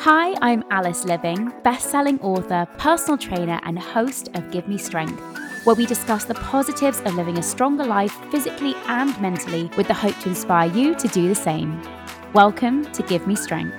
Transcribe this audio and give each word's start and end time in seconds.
Hi, 0.00 0.34
I'm 0.42 0.64
Alice 0.70 1.06
Liveing, 1.06 1.50
best-selling 1.62 2.20
author, 2.20 2.68
personal 2.76 3.16
trainer, 3.16 3.58
and 3.62 3.78
host 3.78 4.28
of 4.34 4.50
Give 4.50 4.68
Me 4.68 4.76
Strength, 4.76 5.18
where 5.64 5.74
we 5.74 5.86
discuss 5.86 6.26
the 6.26 6.34
positives 6.34 7.00
of 7.00 7.14
living 7.14 7.38
a 7.38 7.42
stronger 7.42 7.86
life 7.86 8.12
physically 8.30 8.74
and 8.86 9.18
mentally 9.18 9.70
with 9.78 9.88
the 9.88 9.94
hope 9.94 10.18
to 10.18 10.28
inspire 10.28 10.70
you 10.72 10.94
to 10.96 11.08
do 11.08 11.26
the 11.26 11.34
same. 11.34 11.80
Welcome 12.34 12.84
to 12.92 13.02
Give 13.02 13.26
Me 13.26 13.34
Strength. 13.34 13.74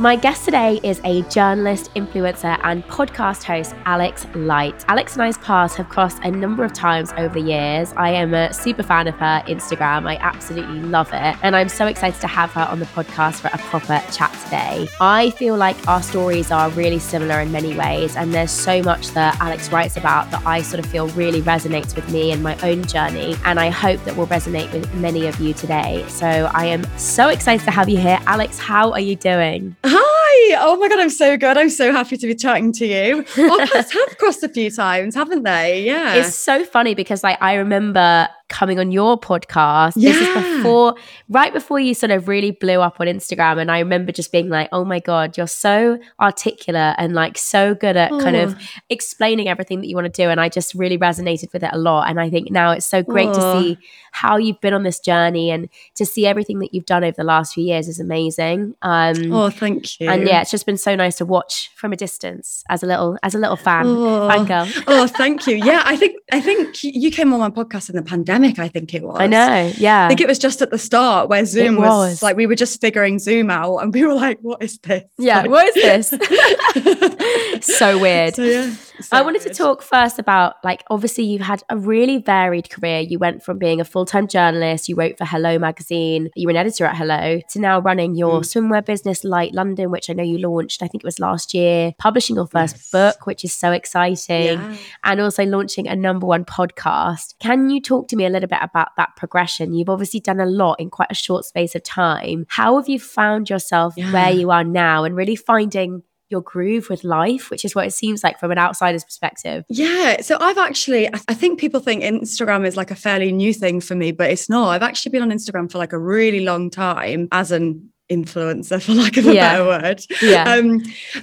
My 0.00 0.14
guest 0.14 0.44
today 0.44 0.78
is 0.84 1.00
a 1.02 1.22
journalist, 1.22 1.92
influencer, 1.96 2.56
and 2.62 2.84
podcast 2.84 3.42
host, 3.42 3.74
Alex 3.84 4.28
Light. 4.36 4.84
Alex 4.86 5.14
and 5.14 5.22
I's 5.22 5.36
paths 5.38 5.74
have 5.74 5.88
crossed 5.88 6.22
a 6.22 6.30
number 6.30 6.62
of 6.62 6.72
times 6.72 7.12
over 7.16 7.34
the 7.34 7.40
years. 7.40 7.92
I 7.96 8.10
am 8.10 8.32
a 8.32 8.54
super 8.54 8.84
fan 8.84 9.08
of 9.08 9.16
her 9.16 9.42
Instagram. 9.48 10.08
I 10.08 10.14
absolutely 10.18 10.82
love 10.82 11.08
it. 11.12 11.36
And 11.42 11.56
I'm 11.56 11.68
so 11.68 11.88
excited 11.88 12.20
to 12.20 12.28
have 12.28 12.52
her 12.52 12.60
on 12.70 12.78
the 12.78 12.86
podcast 12.86 13.40
for 13.40 13.48
a 13.48 13.58
proper 13.58 14.00
chat 14.12 14.32
today. 14.44 14.86
I 15.00 15.30
feel 15.30 15.56
like 15.56 15.88
our 15.88 16.00
stories 16.00 16.52
are 16.52 16.70
really 16.70 17.00
similar 17.00 17.40
in 17.40 17.50
many 17.50 17.76
ways. 17.76 18.14
And 18.14 18.32
there's 18.32 18.52
so 18.52 18.80
much 18.84 19.08
that 19.14 19.36
Alex 19.40 19.72
writes 19.72 19.96
about 19.96 20.30
that 20.30 20.46
I 20.46 20.62
sort 20.62 20.78
of 20.78 20.88
feel 20.88 21.08
really 21.08 21.42
resonates 21.42 21.96
with 21.96 22.08
me 22.12 22.30
and 22.30 22.40
my 22.40 22.56
own 22.60 22.84
journey. 22.84 23.34
And 23.44 23.58
I 23.58 23.70
hope 23.70 24.04
that 24.04 24.16
will 24.16 24.28
resonate 24.28 24.72
with 24.72 24.94
many 24.94 25.26
of 25.26 25.40
you 25.40 25.54
today. 25.54 26.04
So 26.06 26.28
I 26.54 26.66
am 26.66 26.84
so 26.96 27.30
excited 27.30 27.64
to 27.64 27.72
have 27.72 27.88
you 27.88 27.98
here. 27.98 28.20
Alex, 28.26 28.60
how 28.60 28.92
are 28.92 29.00
you 29.00 29.16
doing? 29.16 29.74
Hi! 29.90 30.56
Oh 30.60 30.76
my 30.76 30.88
god, 30.88 31.00
I'm 31.00 31.10
so 31.10 31.36
good. 31.36 31.56
I'm 31.56 31.70
so 31.70 31.92
happy 31.92 32.16
to 32.16 32.26
be 32.26 32.34
chatting 32.34 32.72
to 32.74 32.86
you. 32.86 33.18
Our 33.50 33.66
paths 33.66 33.92
have 33.92 34.18
crossed 34.18 34.42
a 34.42 34.48
few 34.48 34.70
times, 34.70 35.14
haven't 35.14 35.44
they? 35.44 35.82
Yeah. 35.84 36.14
It's 36.14 36.34
so 36.34 36.64
funny 36.64 36.94
because 36.94 37.22
like 37.22 37.40
I 37.40 37.54
remember 37.54 38.28
coming 38.48 38.78
on 38.78 38.90
your 38.90 39.18
podcast. 39.20 39.92
Yeah. 39.96 40.12
This 40.12 40.28
is 40.36 40.56
before, 40.56 40.94
right 41.28 41.52
before 41.52 41.78
you 41.80 41.92
sort 41.94 42.10
of 42.10 42.28
really 42.28 42.50
blew 42.50 42.80
up 42.80 43.00
on 43.00 43.06
Instagram. 43.06 43.60
And 43.60 43.70
I 43.70 43.78
remember 43.80 44.10
just 44.12 44.32
being 44.32 44.48
like, 44.48 44.68
oh 44.72 44.84
my 44.84 45.00
God, 45.00 45.36
you're 45.36 45.46
so 45.46 45.98
articulate 46.18 46.94
and 46.98 47.14
like 47.14 47.36
so 47.36 47.74
good 47.74 47.96
at 47.96 48.10
kind 48.10 48.36
of 48.36 48.54
Oh. 48.54 48.58
explaining 48.88 49.48
everything 49.48 49.80
that 49.80 49.86
you 49.88 49.94
want 49.94 50.12
to 50.12 50.22
do. 50.22 50.30
And 50.30 50.40
I 50.40 50.48
just 50.48 50.72
really 50.74 50.96
resonated 50.96 51.52
with 51.52 51.62
it 51.62 51.70
a 51.72 51.78
lot. 51.78 52.08
And 52.08 52.18
I 52.20 52.30
think 52.30 52.50
now 52.50 52.70
it's 52.72 52.86
so 52.86 53.02
great 53.02 53.32
to 53.34 53.40
Oh. 53.42 53.60
see 53.62 53.78
how 54.12 54.36
you've 54.38 54.60
been 54.60 54.72
on 54.74 54.82
this 54.82 54.98
journey 54.98 55.50
and 55.50 55.68
to 55.96 56.06
see 56.06 56.26
everything 56.26 56.58
that 56.60 56.72
you've 56.72 56.86
done 56.86 57.04
over 57.04 57.14
the 57.16 57.24
last 57.24 57.54
few 57.54 57.64
years 57.64 57.86
is 57.88 58.00
amazing. 58.00 58.74
Um, 58.82 59.30
Oh, 59.32 59.50
thank 59.50 60.00
you. 60.00 60.08
and 60.08 60.26
yeah, 60.26 60.40
it's 60.40 60.50
just 60.50 60.64
been 60.66 60.78
so 60.78 60.94
nice 60.96 61.16
to 61.16 61.26
watch 61.26 61.70
from 61.76 61.92
a 61.92 61.96
distance 61.96 62.64
as 62.70 62.82
a 62.82 62.86
little 62.86 63.18
as 63.22 63.34
a 63.34 63.38
little 63.38 63.56
fan, 63.56 63.86
Oh. 63.86 64.28
fangirl. 64.30 64.84
oh, 64.86 65.06
thank 65.06 65.46
you. 65.46 65.56
Yeah, 65.56 65.82
I 65.84 65.96
think 65.96 66.16
I 66.32 66.40
think 66.40 66.82
you 66.82 67.10
came 67.10 67.32
on 67.34 67.40
my 67.40 67.50
podcast 67.50 67.90
in 67.90 67.96
the 67.96 68.02
pandemic. 68.02 68.37
I 68.44 68.68
think 68.68 68.94
it 68.94 69.02
was. 69.02 69.16
I 69.20 69.26
know, 69.26 69.72
yeah. 69.76 70.04
I 70.06 70.08
think 70.08 70.20
it 70.20 70.28
was 70.28 70.38
just 70.38 70.62
at 70.62 70.70
the 70.70 70.78
start 70.78 71.28
where 71.28 71.44
Zoom 71.44 71.76
was. 71.76 71.86
was. 71.86 72.22
like 72.22 72.36
we 72.36 72.46
were 72.46 72.54
just 72.54 72.80
figuring 72.80 73.18
Zoom 73.18 73.50
out, 73.50 73.78
and 73.78 73.92
we 73.92 74.04
were 74.04 74.14
like, 74.14 74.38
"What 74.40 74.62
is 74.62 74.78
this?" 74.78 75.04
Yeah, 75.18 75.42
Like- 75.42 75.50
what 75.50 75.76
is 75.76 76.10
so 77.66 77.98
weird. 78.00 78.34
So, 78.36 78.42
yeah, 78.42 78.74
I 78.98 79.02
so 79.02 79.22
wanted 79.22 79.42
to 79.42 79.50
talk 79.54 79.82
first 79.82 80.18
about 80.18 80.54
like 80.64 80.82
obviously 80.90 81.24
you've 81.24 81.42
had 81.42 81.62
a 81.68 81.76
really 81.76 82.18
varied 82.18 82.68
career. 82.70 83.00
You 83.00 83.18
went 83.18 83.42
from 83.42 83.58
being 83.58 83.80
a 83.80 83.84
full-time 83.84 84.26
journalist, 84.28 84.88
you 84.88 84.96
wrote 84.96 85.16
for 85.18 85.24
Hello 85.24 85.58
magazine, 85.58 86.30
you 86.34 86.46
were 86.46 86.50
an 86.50 86.56
editor 86.56 86.84
at 86.84 86.96
Hello, 86.96 87.40
to 87.50 87.60
now 87.60 87.80
running 87.80 88.14
your 88.14 88.40
Mm. 88.40 88.44
swimwear 88.44 88.84
business 88.84 89.24
Light 89.24 89.54
London, 89.54 89.90
which 89.90 90.10
I 90.10 90.12
know 90.14 90.22
you 90.24 90.38
launched, 90.38 90.82
I 90.82 90.88
think 90.88 91.02
it 91.04 91.06
was 91.06 91.18
last 91.20 91.54
year, 91.54 91.92
publishing 91.98 92.36
your 92.36 92.46
first 92.46 92.76
Yes. 92.76 92.90
book, 92.90 93.26
which 93.26 93.44
is 93.44 93.54
so 93.54 93.72
exciting, 93.72 94.58
Yeah. 94.58 94.74
and 95.04 95.20
also 95.20 95.44
launching 95.44 95.86
a 95.88 95.94
number 95.96 96.26
one 96.26 96.44
podcast. 96.44 97.34
Can 97.38 97.70
you 97.70 97.80
talk 97.80 98.08
to 98.08 98.16
me 98.16 98.24
a 98.26 98.30
little 98.30 98.48
bit 98.48 98.58
about 98.62 98.88
that 98.96 99.10
progression? 99.16 99.74
You've 99.74 99.88
obviously 99.88 100.20
done 100.20 100.40
a 100.40 100.46
lot 100.46 100.80
in 100.80 100.90
quite 100.90 101.10
a 101.10 101.14
short 101.14 101.44
space 101.44 101.74
of 101.74 101.82
time. 101.82 102.46
How 102.48 102.76
have 102.76 102.88
you 102.88 102.98
found 103.00 103.48
yourself 103.50 103.94
Yeah. 103.96 104.12
where 104.12 104.30
you 104.30 104.50
are 104.50 104.64
now 104.64 105.04
and 105.04 105.14
really 105.16 105.36
finding 105.36 106.02
your 106.30 106.40
groove 106.42 106.88
with 106.90 107.04
life, 107.04 107.50
which 107.50 107.64
is 107.64 107.74
what 107.74 107.86
it 107.86 107.92
seems 107.92 108.22
like 108.22 108.38
from 108.38 108.50
an 108.50 108.58
outsider's 108.58 109.04
perspective. 109.04 109.64
Yeah, 109.68 110.20
so 110.20 110.36
I've 110.40 110.58
actually, 110.58 111.08
I 111.08 111.34
think 111.34 111.58
people 111.58 111.80
think 111.80 112.02
Instagram 112.02 112.66
is 112.66 112.76
like 112.76 112.90
a 112.90 112.94
fairly 112.94 113.32
new 113.32 113.54
thing 113.54 113.80
for 113.80 113.94
me, 113.94 114.12
but 114.12 114.30
it's 114.30 114.48
not. 114.48 114.68
I've 114.68 114.82
actually 114.82 115.12
been 115.12 115.22
on 115.22 115.30
Instagram 115.30 115.70
for 115.70 115.78
like 115.78 115.92
a 115.92 115.98
really 115.98 116.40
long 116.40 116.70
time 116.70 117.28
as 117.32 117.50
an 117.50 117.90
influencer, 118.10 118.82
for 118.84 118.92
lack 118.92 119.16
of 119.16 119.26
a 119.26 119.34
Yeah. 119.34 119.52
better 119.58 119.64
word. 119.66 120.00
Yeah. 120.22 120.52
Um, 120.54 120.82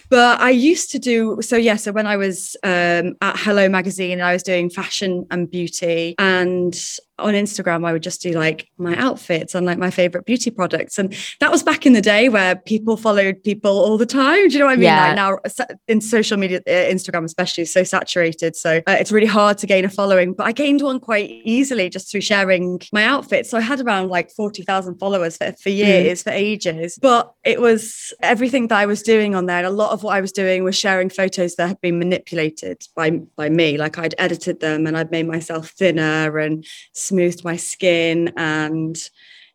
but 0.09 0.39
I 0.39 0.49
used 0.51 0.91
to 0.91 0.99
do 0.99 1.37
so. 1.41 1.55
Yeah, 1.57 1.75
so 1.75 1.91
when 1.91 2.07
I 2.07 2.17
was 2.17 2.55
um, 2.63 3.15
at 3.21 3.37
Hello 3.37 3.67
Magazine, 3.69 4.21
I 4.21 4.33
was 4.33 4.43
doing 4.43 4.69
fashion 4.69 5.25
and 5.31 5.49
beauty, 5.49 6.15
and 6.19 6.75
on 7.17 7.33
Instagram, 7.33 7.87
I 7.87 7.93
would 7.93 8.03
just 8.03 8.21
do 8.21 8.31
like 8.31 8.67
my 8.77 8.93
outfits 8.97 9.55
and 9.55 9.65
like 9.65 9.77
my 9.77 9.89
favorite 9.89 10.25
beauty 10.25 10.51
products, 10.51 10.99
and 10.99 11.15
that 11.39 11.49
was 11.51 11.63
back 11.63 11.85
in 11.85 11.93
the 11.93 12.01
day 12.01 12.27
where 12.29 12.55
people 12.57 12.97
followed 12.97 13.41
people 13.43 13.71
all 13.71 13.97
the 13.97 14.05
time. 14.05 14.47
Do 14.49 14.53
you 14.53 14.59
know 14.59 14.65
what 14.65 14.73
I 14.73 14.75
mean? 14.75 14.83
Yeah. 14.83 15.07
Like 15.07 15.15
now, 15.15 15.37
in 15.87 16.01
social 16.01 16.37
media, 16.37 16.59
uh, 16.67 16.69
Instagram 16.69 17.23
especially, 17.23 17.61
is 17.63 17.71
so 17.73 17.83
saturated, 17.83 18.55
so 18.57 18.77
uh, 18.85 18.97
it's 18.99 19.11
really 19.13 19.27
hard 19.27 19.57
to 19.59 19.65
gain 19.67 19.85
a 19.85 19.89
following. 19.89 20.33
But 20.33 20.47
I 20.47 20.51
gained 20.51 20.81
one 20.81 20.99
quite 20.99 21.29
easily 21.45 21.89
just 21.89 22.11
through 22.11 22.21
sharing 22.21 22.81
my 22.91 23.03
outfits. 23.05 23.49
So 23.49 23.57
I 23.57 23.61
had 23.61 23.79
around 23.79 24.09
like 24.09 24.29
forty 24.31 24.63
thousand 24.63 24.97
followers 24.99 25.37
for, 25.37 25.53
for 25.53 25.69
years, 25.69 26.21
for 26.23 26.31
ages. 26.31 26.74
But 27.01 27.33
it 27.43 27.61
was 27.61 28.13
everything 28.21 28.67
that 28.67 28.77
I 28.77 28.85
was 28.85 29.01
doing 29.01 29.35
on 29.35 29.45
there, 29.45 29.57
and 29.57 29.67
a 29.67 29.71
lot 29.71 29.91
of 29.91 30.03
what 30.03 30.15
I 30.15 30.21
was 30.21 30.31
doing 30.31 30.63
was 30.63 30.75
sharing 30.75 31.09
photos 31.09 31.55
that 31.55 31.67
had 31.67 31.81
been 31.81 31.99
manipulated 31.99 32.83
by 32.95 33.11
by 33.35 33.49
me. 33.49 33.77
Like 33.77 33.97
I'd 33.97 34.15
edited 34.17 34.59
them 34.59 34.87
and 34.87 34.97
I'd 34.97 35.11
made 35.11 35.27
myself 35.27 35.69
thinner 35.69 36.37
and 36.37 36.65
smoothed 36.93 37.43
my 37.43 37.55
skin 37.55 38.33
and 38.37 38.97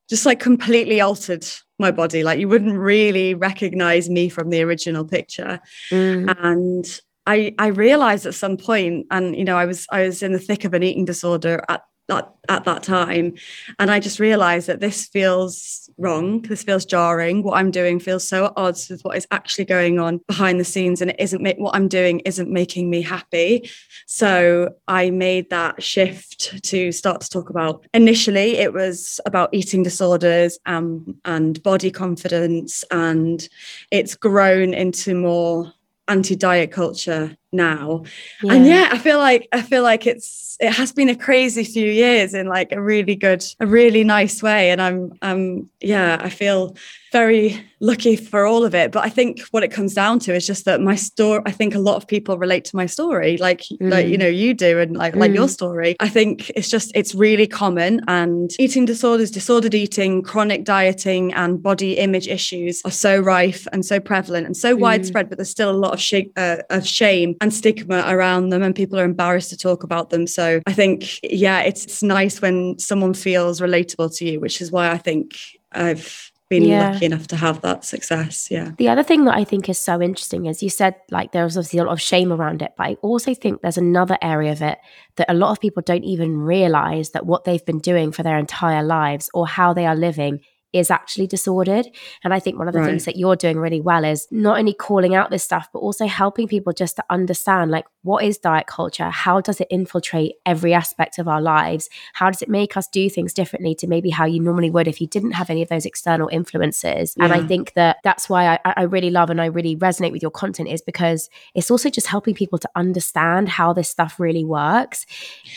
just 0.09 0.27
like 0.27 0.41
completely 0.41 1.01
altered 1.01 1.47
my 1.79 1.91
body. 1.91 2.23
Like 2.23 2.39
you 2.39 2.49
wouldn't 2.49 2.79
really 2.79 3.35
recognize 3.35 4.11
me 4.11 4.29
from 4.29 4.51
the 4.51 4.63
original 4.63 5.05
picture. 5.05 5.61
Mm. 5.91 6.35
And 6.43 7.01
I 7.27 7.55
I 7.59 7.69
realized 7.69 8.27
at 8.27 8.35
some 8.35 8.57
point, 8.57 9.07
and 9.11 9.37
you 9.37 9.45
know, 9.45 9.57
I 9.57 9.67
was 9.67 9.87
I 9.91 10.03
was 10.03 10.23
in 10.23 10.33
the 10.33 10.39
thick 10.39 10.65
of 10.65 10.75
an 10.75 10.83
eating 10.83 11.05
disorder 11.05 11.65
at 11.69 11.83
that 12.09 12.35
at 12.49 12.65
that 12.65 12.83
time. 12.83 13.35
And 13.79 13.91
I 13.91 14.01
just 14.01 14.21
realized 14.21 14.67
that 14.67 14.81
this 14.81 15.07
feels 15.07 15.90
wrong. 16.01 16.43
This 16.43 16.63
feels 16.63 16.85
jarring. 16.85 17.43
What 17.43 17.59
I'm 17.59 17.71
doing 17.71 18.01
feels 18.01 18.27
so 18.27 18.47
at 18.47 18.53
odds 18.57 18.89
with 18.89 19.03
what 19.03 19.17
is 19.17 19.27
actually 19.31 19.67
going 19.67 19.99
on 19.99 20.21
behind 20.27 20.59
the 20.59 20.65
scenes. 20.65 21.01
And 21.01 21.11
it 21.11 21.17
isn't 21.19 21.59
what 21.59 21.75
I'm 21.75 21.89
doing 21.89 22.21
isn't 22.21 22.51
making 22.51 22.91
me 22.91 23.03
happy. 23.03 23.71
So 24.07 24.75
I 24.89 25.11
made 25.11 25.51
that 25.51 25.83
shift 25.83 26.63
to 26.65 26.91
start 26.91 27.21
to 27.21 27.29
talk 27.29 27.51
about 27.51 27.87
initially 27.95 28.57
it 28.57 28.73
was 28.73 29.21
about 29.27 29.51
eating 29.53 29.83
disorders 29.83 30.59
um, 30.67 31.17
and 31.25 31.63
body 31.63 31.91
confidence. 31.91 32.83
And 32.91 33.47
it's 33.91 34.15
grown 34.15 34.75
into 34.75 35.15
more 35.15 35.73
anti-diet 36.09 36.73
culture 36.73 37.37
now 37.53 38.05
and 38.49 38.65
yeah 38.67 38.89
i 38.93 38.99
feel 38.99 39.19
like 39.19 39.49
i 39.53 39.61
feel 39.61 39.83
like 39.83 40.07
it's 40.07 40.57
it 40.61 40.73
has 40.73 40.93
been 40.93 41.09
a 41.09 41.17
crazy 41.17 41.65
few 41.65 41.91
years 41.91 42.33
in 42.35 42.47
like 42.47 42.71
a 42.71 42.81
really 42.81 43.17
good 43.17 43.43
a 43.61 43.67
really 43.67 44.05
nice 44.05 44.43
way 44.43 44.71
and 44.71 44.81
i'm 44.81 45.13
um 45.23 45.69
yeah 45.81 46.19
i 46.21 46.29
feel 46.29 46.77
very 47.13 47.61
lucky 47.81 48.15
for 48.15 48.47
all 48.47 48.63
of 48.63 48.73
it 48.75 48.93
but 48.93 49.03
i 49.05 49.09
think 49.09 49.41
what 49.51 49.65
it 49.65 49.69
comes 49.73 49.95
down 49.95 50.19
to 50.21 50.33
is 50.33 50.47
just 50.47 50.65
that 50.67 50.81
my 50.81 50.95
story 50.95 51.43
i 51.45 51.51
think 51.51 51.75
a 51.75 51.79
lot 51.79 51.97
of 51.97 52.07
people 52.07 52.39
relate 52.39 52.65
to 52.65 52.77
my 52.77 52.87
story 52.87 53.37
like 53.39 53.65
like 53.81 54.07
you 54.07 54.17
Mm. 54.17 54.21
know 54.21 54.29
you 54.29 54.55
do 54.55 54.79
and 54.79 54.97
like 54.97 55.17
like 55.17 55.33
your 55.33 55.47
Mm. 55.47 55.51
story 55.51 55.97
i 55.99 56.09
think 56.09 56.51
it's 56.55 56.69
just 56.69 56.93
it's 56.95 57.15
really 57.17 57.49
common 57.49 58.01
and 58.07 58.53
eating 58.61 58.85
disorders 58.85 59.31
disordered 59.31 59.75
eating 59.75 60.23
chronic 60.23 60.63
dieting 60.65 61.33
and 61.35 61.61
body 61.61 61.95
image 61.99 62.29
issues 62.29 62.81
are 62.85 62.91
so 62.93 63.19
rife 63.19 63.67
and 63.73 63.85
so 63.85 63.99
prevalent 63.99 64.47
and 64.47 64.57
so 64.57 64.77
Mm. 64.77 64.81
widespread 64.81 65.29
but 65.29 65.39
there's 65.39 65.51
still 65.51 65.71
a 65.71 65.81
lot 65.85 65.95
of 65.95 66.01
sh- 66.01 66.31
uh, 66.37 66.59
of 66.69 66.87
shame 66.87 67.35
and 67.41 67.53
stigma 67.55 68.05
around 68.07 68.51
them 68.51 68.63
and 68.63 68.75
people 68.75 68.99
are 68.99 69.05
embarrassed 69.05 69.51
to 69.51 69.57
talk 69.57 69.83
about 69.83 70.11
them 70.11 70.27
so 70.27 70.61
i 70.67 70.73
think 70.73 71.19
yeah 71.23 71.61
it's, 71.61 71.85
it's 71.85 72.03
nice 72.03 72.43
when 72.43 72.79
someone 72.79 73.15
feels 73.15 73.61
relatable 73.61 74.15
to 74.17 74.25
you 74.25 74.41
which 74.41 74.61
is 74.61 74.71
why 74.71 74.91
i 74.91 74.99
think 74.99 75.35
i've 75.73 76.31
been 76.51 76.65
Yeah. 76.65 76.91
lucky 76.91 77.07
enough 77.07 77.29
to 77.29 77.37
have 77.37 77.61
that 77.61 77.85
success 77.85 78.49
yeah 78.51 78.73
The 78.77 78.89
other 78.89 79.05
thing 79.05 79.25
that 79.27 79.37
I 79.37 79.45
think 79.45 79.69
is 79.69 79.79
so 79.79 80.03
interesting 80.03 80.47
is 80.47 80.65
you 80.65 80.69
said 80.69 80.97
like 81.11 81.31
there's 81.31 81.57
obviously 81.57 81.79
a 81.79 81.85
lot 81.85 81.93
of 81.93 82.01
shame 82.01 82.33
around 82.33 82.61
it, 82.61 82.73
but 82.77 82.87
I 82.89 82.95
also 83.03 83.35
think 83.35 83.63
there's 83.63 83.79
another 83.79 84.19
area 84.21 84.51
of 84.51 84.61
it 84.61 84.79
that 85.15 85.31
a 85.31 85.35
lot 85.35 85.53
of 85.53 85.61
people 85.61 85.81
don't 85.87 86.03
even 86.03 86.37
realize 86.39 87.11
that 87.13 87.25
what 87.25 87.45
they've 87.45 87.65
been 87.65 87.79
doing 87.79 88.11
for 88.11 88.25
their 88.25 88.37
entire 88.37 88.83
lives 88.83 89.31
or 89.33 89.47
how 89.47 89.73
they 89.73 89.87
are 89.87 89.95
living 89.95 90.41
is 90.73 90.91
actually 90.91 91.27
disordered. 91.27 91.87
And 92.25 92.33
I 92.33 92.39
think 92.39 92.59
one 92.59 92.69
of 92.69 92.75
the 92.75 92.81
Right. 92.81 92.87
things 92.91 93.05
that 93.05 93.17
you're 93.17 93.37
doing 93.37 93.59
really 93.59 93.81
well 93.81 94.05
is 94.05 94.27
not 94.31 94.59
only 94.59 94.73
calling 94.73 95.15
out 95.15 95.31
this 95.31 95.43
stuff, 95.45 95.69
but 95.73 95.81
also 95.81 96.07
helping 96.07 96.47
people 96.49 96.73
just 96.73 96.97
to 96.97 97.05
understand 97.11 97.71
like 97.71 97.85
what 98.03 98.25
is 98.25 98.39
diet 98.39 98.67
culture? 98.67 99.11
How 99.11 99.41
does 99.41 99.61
it 99.61 99.67
infiltrate 99.71 100.33
every 100.47 100.73
aspect 100.73 101.19
of 101.19 101.29
our 101.29 101.41
lives? 101.43 101.89
How 102.15 102.31
does 102.31 102.41
it 102.41 102.49
make 102.49 102.77
us 102.77 102.89
do 102.89 103.11
things 103.11 103.35
differently 103.35 103.75
to 103.77 103.87
maybe 103.87 104.09
how 104.11 104.25
you 104.25 104.41
normally 104.41 104.71
would 104.71 104.89
if 104.89 105.01
you 105.01 105.07
didn't 105.07 105.33
have 105.33 105.51
any 105.51 105.61
of 105.63 105.69
those 105.69 105.85
external 105.85 106.29
influences? 106.33 107.15
And 107.21 107.33
I 107.33 107.43
think 107.43 107.75
that 107.75 107.99
that's 108.03 108.29
why 108.29 108.59
I, 108.65 108.73
I 108.77 108.83
really 108.83 109.11
love 109.11 109.29
and 109.31 109.41
I 109.41 109.47
really 109.47 109.77
resonate 109.77 110.13
with 110.13 110.23
your 110.23 110.31
content 110.31 110.69
is 110.69 110.81
because 110.81 111.29
it's 111.55 111.71
also 111.71 111.91
just 111.91 112.07
helping 112.07 112.35
people 112.35 112.59
to 112.59 112.71
understand 112.75 113.49
how 113.49 113.73
this 113.73 113.89
stuff 113.89 114.19
really 114.19 114.45
works. 114.45 115.05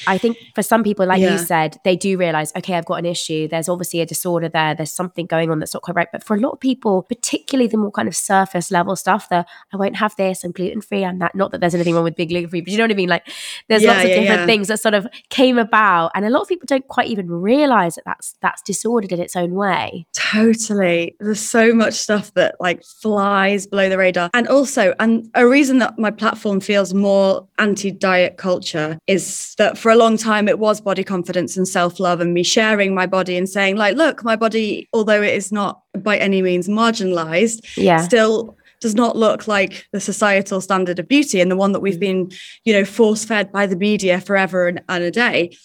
I 0.05 0.17
think 0.17 0.37
for 0.53 0.61
some 0.61 0.83
people, 0.83 1.05
like 1.05 1.21
Yeah. 1.21 1.31
you 1.31 1.37
said, 1.37 1.77
they 1.85 1.95
do 1.95 2.17
realize, 2.17 2.51
okay, 2.57 2.73
I've 2.75 2.85
got 2.85 2.95
an 2.95 3.05
issue. 3.05 3.47
There's 3.47 3.69
obviously 3.69 4.01
a 4.01 4.05
disorder 4.05 4.49
there. 4.49 4.75
There's 4.75 4.91
something 5.03 5.25
going 5.25 5.51
on 5.51 5.59
that's 5.59 5.73
not 5.73 5.83
quite 5.83 5.95
right. 5.95 6.07
But 6.11 6.23
for 6.23 6.35
a 6.35 6.39
lot 6.39 6.51
of 6.51 6.59
people, 6.59 7.03
particularly 7.03 7.67
the 7.67 7.77
more 7.77 7.91
kind 7.91 8.07
of 8.07 8.15
surface 8.15 8.71
level 8.71 8.95
stuff, 8.95 9.29
the 9.29 9.45
I 9.73 9.77
won't 9.77 9.97
have 9.97 10.15
this, 10.15 10.43
I'm 10.43 10.51
gluten 10.51 10.81
free, 10.81 11.03
I'm 11.03 11.19
that. 11.19 11.35
Not 11.35 11.51
that 11.51 11.61
there's 11.61 11.75
anything 11.75 11.95
wrong 11.95 12.03
with 12.03 12.15
being 12.15 12.29
gluten 12.29 12.49
free, 12.49 12.61
but 12.61 12.69
you 12.71 12.77
know 12.77 12.85
what 12.85 12.91
I 12.91 12.95
mean? 12.95 13.09
Like 13.09 13.27
there's 13.67 13.83
Yeah, 13.83 13.91
lots 13.91 14.03
of 14.05 14.09
yeah, 14.09 14.19
different 14.19 14.41
yeah. 14.41 14.45
things 14.45 14.67
that 14.69 14.79
sort 14.79 14.93
of 14.93 15.07
came 15.29 15.57
about, 15.57 16.11
and 16.15 16.25
a 16.25 16.29
lot 16.29 16.41
of 16.41 16.47
people 16.47 16.65
don't 16.67 16.87
quite 16.87 17.07
even 17.07 17.29
realize 17.29 17.95
that 17.95 18.05
that's 18.05 18.35
that's 18.41 18.61
disordered 18.61 19.11
in 19.11 19.19
its 19.19 19.35
own 19.35 19.53
way. 19.53 20.05
Totally. 20.13 21.15
There's 21.19 21.39
so 21.39 21.73
much 21.73 21.93
stuff 21.95 22.33
that 22.33 22.55
like 22.59 22.83
flies 22.83 23.67
below 23.67 23.89
the 23.89 23.97
radar. 23.97 24.29
And 24.33 24.47
also, 24.47 24.93
and 24.99 25.29
a 25.35 25.47
reason 25.47 25.79
that 25.79 25.97
my 25.99 26.11
platform 26.11 26.59
feels 26.59 26.93
more 26.93 27.47
anti 27.59 27.91
diet 27.91 28.37
culture 28.37 28.97
is 29.07 29.55
that 29.57 29.77
for 29.77 29.91
a 29.91 29.95
long 29.95 30.17
time 30.17 30.47
it 30.47 30.59
was 30.59 30.81
body 30.81 31.03
confidence 31.03 31.57
and 31.57 31.67
self 31.67 31.99
love 31.99 32.19
and 32.21 32.33
me 32.33 32.43
sharing 32.43 32.93
my 32.95 33.05
body 33.05 33.37
and 33.37 33.47
saying, 33.49 33.75
like, 33.75 33.95
look, 33.95 34.23
my 34.23 34.35
body, 34.35 34.87
although 34.93 35.21
it 35.21 35.33
is 35.33 35.51
not 35.51 35.81
by 35.97 36.17
any 36.17 36.41
means 36.41 36.67
marginalized, 36.67 37.61
Yeah. 37.75 37.97
still 37.97 38.55
does 38.79 38.95
not 38.95 39.15
look 39.15 39.47
like 39.47 39.87
the 39.91 39.99
societal 39.99 40.59
standard 40.59 40.99
of 40.99 41.07
beauty 41.07 41.39
and 41.39 41.49
the 41.49 41.55
one 41.55 41.71
that 41.71 41.79
we've 41.79 41.93
mm-hmm. 41.93 42.27
been, 42.27 42.31
you 42.65 42.73
know, 42.73 42.83
force 42.85 43.23
fed 43.23 43.51
by 43.51 43.65
the 43.65 43.77
media 43.77 44.19
forever 44.19 44.67
and, 44.67 44.81
and 44.89 45.03
a 45.03 45.11
day. 45.11 45.57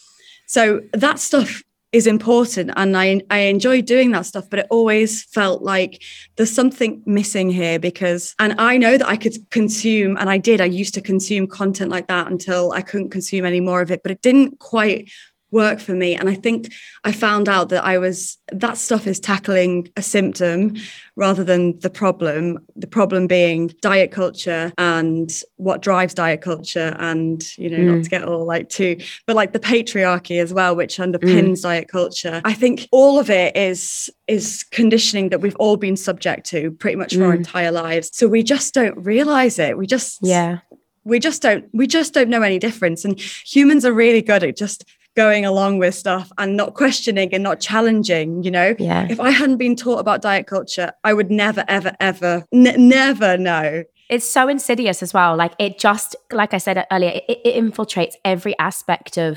So 0.47 0.81
that 0.93 1.19
stuff 1.19 1.63
is 1.91 2.07
important 2.07 2.71
and 2.77 2.97
I 2.97 3.21
I 3.31 3.39
enjoy 3.39 3.81
doing 3.81 4.11
that 4.13 4.27
stuff, 4.27 4.49
but 4.51 4.59
it 4.61 4.67
always 4.71 5.25
felt 5.25 5.63
like 5.63 6.03
there's 6.37 6.53
something 6.53 7.03
missing 7.07 7.49
here 7.49 7.79
because 7.79 8.35
and 8.39 8.55
I 8.59 8.77
know 8.77 8.99
that 8.99 9.09
I 9.09 9.17
could 9.17 9.51
consume 9.51 10.17
and 10.19 10.29
I 10.29 10.37
did, 10.39 10.61
I 10.61 10.67
used 10.67 10.95
to 10.95 11.01
consume 11.01 11.47
content 11.47 11.91
like 11.91 12.07
that 12.09 12.27
until 12.27 12.73
I 12.73 12.83
couldn't 12.83 13.11
consume 13.11 13.47
any 13.47 13.61
more 13.61 13.81
of 13.81 13.91
it, 13.91 14.03
but 14.03 14.13
it 14.13 14.21
didn't 14.21 14.59
quite 14.59 15.11
work 15.51 15.81
for 15.81 15.93
me. 15.95 16.15
And 16.15 16.29
I 16.29 16.35
think 16.35 16.73
I 17.05 17.13
found 17.13 17.49
out 17.49 17.71
that 17.71 17.85
I 17.85 17.99
was 17.99 18.37
that 18.53 18.77
stuff 18.77 19.07
is 19.07 19.19
tackling 19.21 19.89
a 19.97 20.03
symptom 20.03 20.77
rather 21.17 21.43
than 21.45 21.79
the 21.81 21.91
problem. 21.91 22.59
The 22.77 22.87
problem 22.87 23.27
being 23.27 23.73
diet 23.81 24.11
culture 24.13 24.73
and 24.79 25.31
what 25.57 25.83
drives 25.83 26.15
diet 26.15 26.41
culture, 26.43 26.95
and 26.99 27.43
you 27.57 27.71
know, 27.71 27.95
not 27.95 28.05
to 28.05 28.11
get 28.11 28.25
all 28.25 28.45
like 28.45 28.69
too, 28.69 28.99
but 29.27 29.37
like 29.37 29.53
the 29.53 29.61
patriarchy 29.61 30.41
as 30.41 30.53
well, 30.53 30.77
which 30.77 30.99
underpins 30.99 31.63
diet 31.63 31.89
culture. 31.89 32.41
I 32.45 32.53
think 32.55 32.89
all 32.93 33.19
of 33.19 33.31
it 33.31 33.57
is 33.57 34.11
is 34.27 34.65
conditioning 34.71 35.31
that 35.31 35.41
we've 35.41 35.57
all 35.57 35.77
been 35.77 35.97
subject 35.97 36.45
to 36.51 36.71
pretty 36.73 36.97
much 36.97 37.15
for 37.17 37.25
our 37.25 37.33
Mm. 37.33 37.39
entire 37.39 37.73
lives. 37.73 38.11
So 38.13 38.29
we 38.29 38.43
just 38.43 38.75
don't 38.75 38.97
realize 39.03 39.59
it. 39.59 39.79
We 39.79 39.87
just 39.87 40.19
Yeah. 40.23 40.59
we 41.05 41.19
just 41.19 41.41
don't 41.41 41.65
we 41.73 41.87
just 41.87 42.13
don't 42.13 42.29
know 42.29 42.43
any 42.43 42.59
difference 42.59 43.05
and 43.05 43.19
humans 43.19 43.87
are 43.87 43.93
really 43.95 44.21
good 44.21 44.45
at 44.45 44.57
just 44.57 44.85
going 45.23 45.45
along 45.53 45.73
with 45.83 45.95
stuff 46.05 46.27
and 46.39 46.57
not 46.63 46.71
questioning 46.83 47.29
and 47.35 47.43
not 47.49 47.57
challenging 47.61 48.29
you 48.47 48.51
know 48.57 48.71
Yeah. 48.79 49.07
if 49.15 49.19
i 49.29 49.31
hadn't 49.41 49.59
been 49.65 49.77
taught 49.85 49.99
about 50.05 50.23
diet 50.29 50.47
culture 50.55 50.89
i 51.09 51.13
would 51.17 51.31
never 51.45 51.63
ever 51.79 51.93
ever 52.11 52.33
n- 52.53 52.89
never 52.99 53.31
know 53.49 53.69
It's 54.17 54.29
so 54.39 54.43
insidious 54.49 55.03
as 55.07 55.13
well. 55.17 55.33
Like 55.43 55.53
it 55.65 55.73
just, 55.87 56.17
like 56.41 56.53
I 56.59 56.61
said 56.67 56.77
earlier, 56.95 57.13
it, 57.29 57.41
it 57.49 57.55
infiltrates 57.63 58.15
every 58.25 58.55
aspect 58.69 59.19
of 59.19 59.33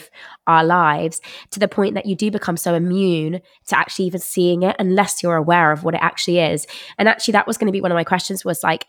our 0.54 0.64
lives 0.64 1.20
to 1.54 1.60
the 1.64 1.68
point 1.78 1.94
that 1.96 2.06
you 2.10 2.16
do 2.24 2.28
become 2.38 2.56
so 2.66 2.72
immune 2.82 3.34
to 3.70 3.74
actually 3.82 4.06
even 4.10 4.22
seeing 4.22 4.64
it 4.70 4.76
unless 4.86 5.14
you're 5.22 5.36
aware 5.46 5.70
of 5.74 5.84
what 5.84 5.94
it 5.98 6.04
actually 6.10 6.40
is. 6.54 6.68
And 6.98 7.10
actually, 7.12 7.34
that 7.34 7.48
was 7.48 7.58
going 7.58 7.68
to 7.72 7.78
be 7.78 7.84
one 7.86 7.92
of 7.92 8.00
my 8.02 8.08
questions 8.14 8.46
was 8.46 8.64
like, 8.70 8.84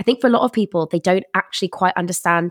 I 0.00 0.02
think 0.04 0.20
for 0.20 0.28
a 0.28 0.34
lot 0.36 0.44
of 0.46 0.52
people, 0.60 0.86
they 0.86 1.00
don't 1.10 1.26
actually 1.34 1.70
quite 1.80 1.96
understand. 2.02 2.48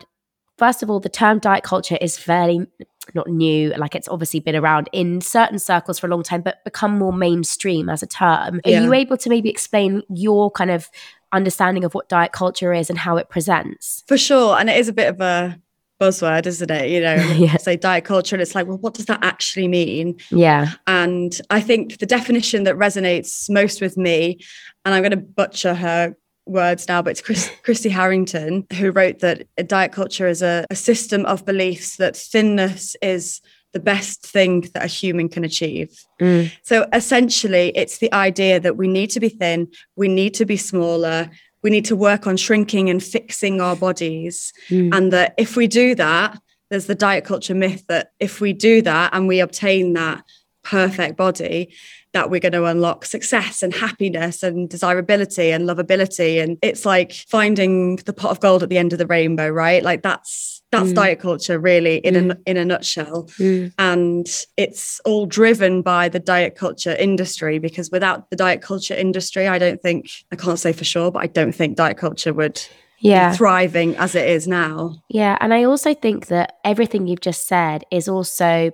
First 0.64 0.82
of 0.82 0.90
all, 0.90 1.02
the 1.02 1.10
term 1.10 1.40
diet 1.40 1.66
culture 1.66 1.98
is 2.00 2.18
fairly 2.18 2.66
not 3.14 3.28
new, 3.28 3.74
like 3.78 3.96
it's 3.96 4.08
obviously 4.08 4.40
been 4.40 4.56
around 4.56 4.88
in 4.94 5.20
certain 5.20 5.60
circles 5.60 6.00
for 6.00 6.08
a 6.08 6.10
long 6.10 6.24
time, 6.24 6.42
but 6.42 6.64
become 6.64 6.98
more 6.98 7.12
mainstream 7.12 7.90
as 7.90 8.02
a 8.02 8.08
term. 8.08 8.62
Are 8.64 8.72
Yeah. 8.72 8.82
you 8.84 8.94
able 8.94 9.18
to 9.18 9.30
maybe 9.30 9.50
explain 9.50 10.04
your 10.10 10.50
kind 10.52 10.72
of 10.72 10.90
understanding 11.34 11.84
of 11.84 11.94
what 11.94 12.08
diet 12.08 12.32
culture 12.32 12.72
is 12.74 12.90
and 12.90 12.98
how 12.98 13.18
it 13.18 13.28
presents? 13.28 14.04
for 14.08 14.18
sure 14.18 14.58
and 14.58 14.70
it 14.70 14.78
is 14.78 14.88
a 14.88 14.94
bit 14.94 15.10
of 15.10 15.20
a 15.20 15.60
buzzword 16.00 16.46
isn't 16.46 16.72
it 16.72 16.90
you 16.90 17.02
know 17.02 17.16
Yeah. 17.38 17.58
say 17.58 17.76
diet 17.76 18.06
culture 18.06 18.36
and 18.36 18.42
it's 18.42 18.56
like 18.56 18.66
well 18.68 18.78
what 18.78 18.94
does 18.94 19.08
that 19.08 19.20
actually 19.22 19.68
mean 19.68 20.16
Yeah. 20.32 20.72
And 20.88 21.38
I 21.50 21.60
think 21.60 21.98
the 21.98 22.06
definition 22.06 22.64
that 22.64 22.76
resonates 22.76 23.50
most 23.50 23.82
with 23.82 23.98
me, 23.98 24.40
and 24.86 24.96
I'm 24.96 25.02
going 25.02 25.12
to 25.12 25.18
butcher 25.42 25.74
her 25.74 26.16
words 26.46 26.88
now, 26.88 27.02
but 27.02 27.12
it's 27.12 27.22
Chris, 27.22 27.52
Christy 27.64 27.90
Harrison 27.90 28.66
who 28.78 28.92
wrote 28.92 29.20
that 29.20 29.48
a 29.58 29.64
diet 29.64 29.92
culture 29.92 30.28
is 30.28 30.42
a, 30.42 30.66
a 30.70 30.76
system 30.76 31.26
of 31.26 31.46
beliefs 31.46 31.98
that 31.98 32.16
thinness 32.16 32.96
is 33.02 33.42
the 33.72 33.80
best 33.80 34.26
thing 34.26 34.62
that 34.74 34.84
a 34.84 34.88
human 34.88 35.28
can 35.28 35.44
achieve. 35.44 36.00
Mm. 36.22 36.52
So 36.62 36.88
essentially, 36.94 37.72
it's 37.76 37.98
the 37.98 38.14
idea 38.14 38.60
that 38.60 38.78
we 38.78 38.88
need 38.88 39.10
to 39.12 39.20
be 39.20 39.30
thin, 39.30 39.68
we 39.96 40.08
need 40.08 40.36
to 40.36 40.46
be 40.46 40.58
smaller, 40.58 41.30
we 41.64 41.70
need 41.70 41.86
to 41.86 41.96
work 41.96 42.28
on 42.28 42.38
shrinking 42.38 42.90
and 42.90 43.02
fixing 43.02 43.62
our 43.62 43.76
bodies. 43.76 44.54
Mm. 44.70 44.96
And 44.96 45.14
that 45.14 45.34
if 45.38 45.56
we 45.56 45.68
do 45.68 45.96
that, 45.96 46.40
there's 46.70 46.86
the 46.86 46.96
diet 46.96 47.26
culture 47.26 47.56
myth 47.56 47.86
that 47.88 48.12
if 48.20 48.42
we 48.42 48.54
do 48.54 48.82
that 48.82 49.12
and 49.14 49.28
we 49.28 49.40
obtain 49.40 49.94
that 49.94 50.24
perfect 50.64 51.18
body, 51.18 51.74
that 52.14 52.30
we're 52.30 52.40
going 52.40 52.54
to 52.54 52.66
unlock 52.66 53.06
success 53.06 53.64
and 53.64 53.74
happiness 53.74 54.44
and 54.44 54.70
desirability 54.70 55.52
and 55.52 55.68
lovability. 55.68 56.42
And 56.42 56.58
it's 56.62 56.86
like 56.86 57.12
finding 57.12 57.98
the 57.98 58.14
pot 58.14 58.32
of 58.32 58.40
gold 58.40 58.64
at 58.64 58.70
the 58.70 58.78
end 58.78 58.94
of 58.94 59.00
the 59.00 59.08
rainbow, 59.08 59.50
right? 59.50 59.84
Like 59.84 60.02
that's 60.04 60.62
that's 60.72 60.90
Mm. 60.90 60.96
diet 60.96 61.20
culture 61.20 61.60
really 61.60 61.98
in 61.98 62.32
a 62.32 62.38
in 62.48 62.58
a 62.58 62.66
nutshell 62.66 63.30
Mm. 63.40 63.72
and 63.78 64.26
it's 64.58 65.00
all 65.06 65.28
driven 65.28 65.84
by 65.84 66.10
the 66.10 66.20
diet 66.20 66.56
culture 66.56 66.96
industry 66.96 67.60
because 67.60 67.92
without 67.92 68.28
the 68.32 68.36
diet 68.36 68.64
culture 68.64 68.96
industry 68.96 69.48
i 69.48 69.60
don't 69.60 69.84
think 69.84 70.10
i 70.32 70.36
can't 70.36 70.58
say 70.58 70.74
for 70.74 70.84
sure 70.84 71.12
but 71.12 71.20
i 71.22 71.28
don't 71.28 71.54
think 71.54 71.78
diet 71.78 71.98
culture 71.98 72.34
would 72.34 72.60
Yeah. 73.00 73.30
be 73.30 73.38
thriving 73.38 73.96
as 73.98 74.16
it 74.16 74.28
is 74.28 74.48
now 74.48 74.96
Yeah. 75.12 75.38
And 75.42 75.54
I 75.54 75.64
also 75.66 75.94
think 75.94 76.28
that 76.28 76.54
everything 76.66 77.06
you've 77.06 77.22
just 77.22 77.48
said 77.48 77.84
is 77.92 78.08
also 78.08 78.72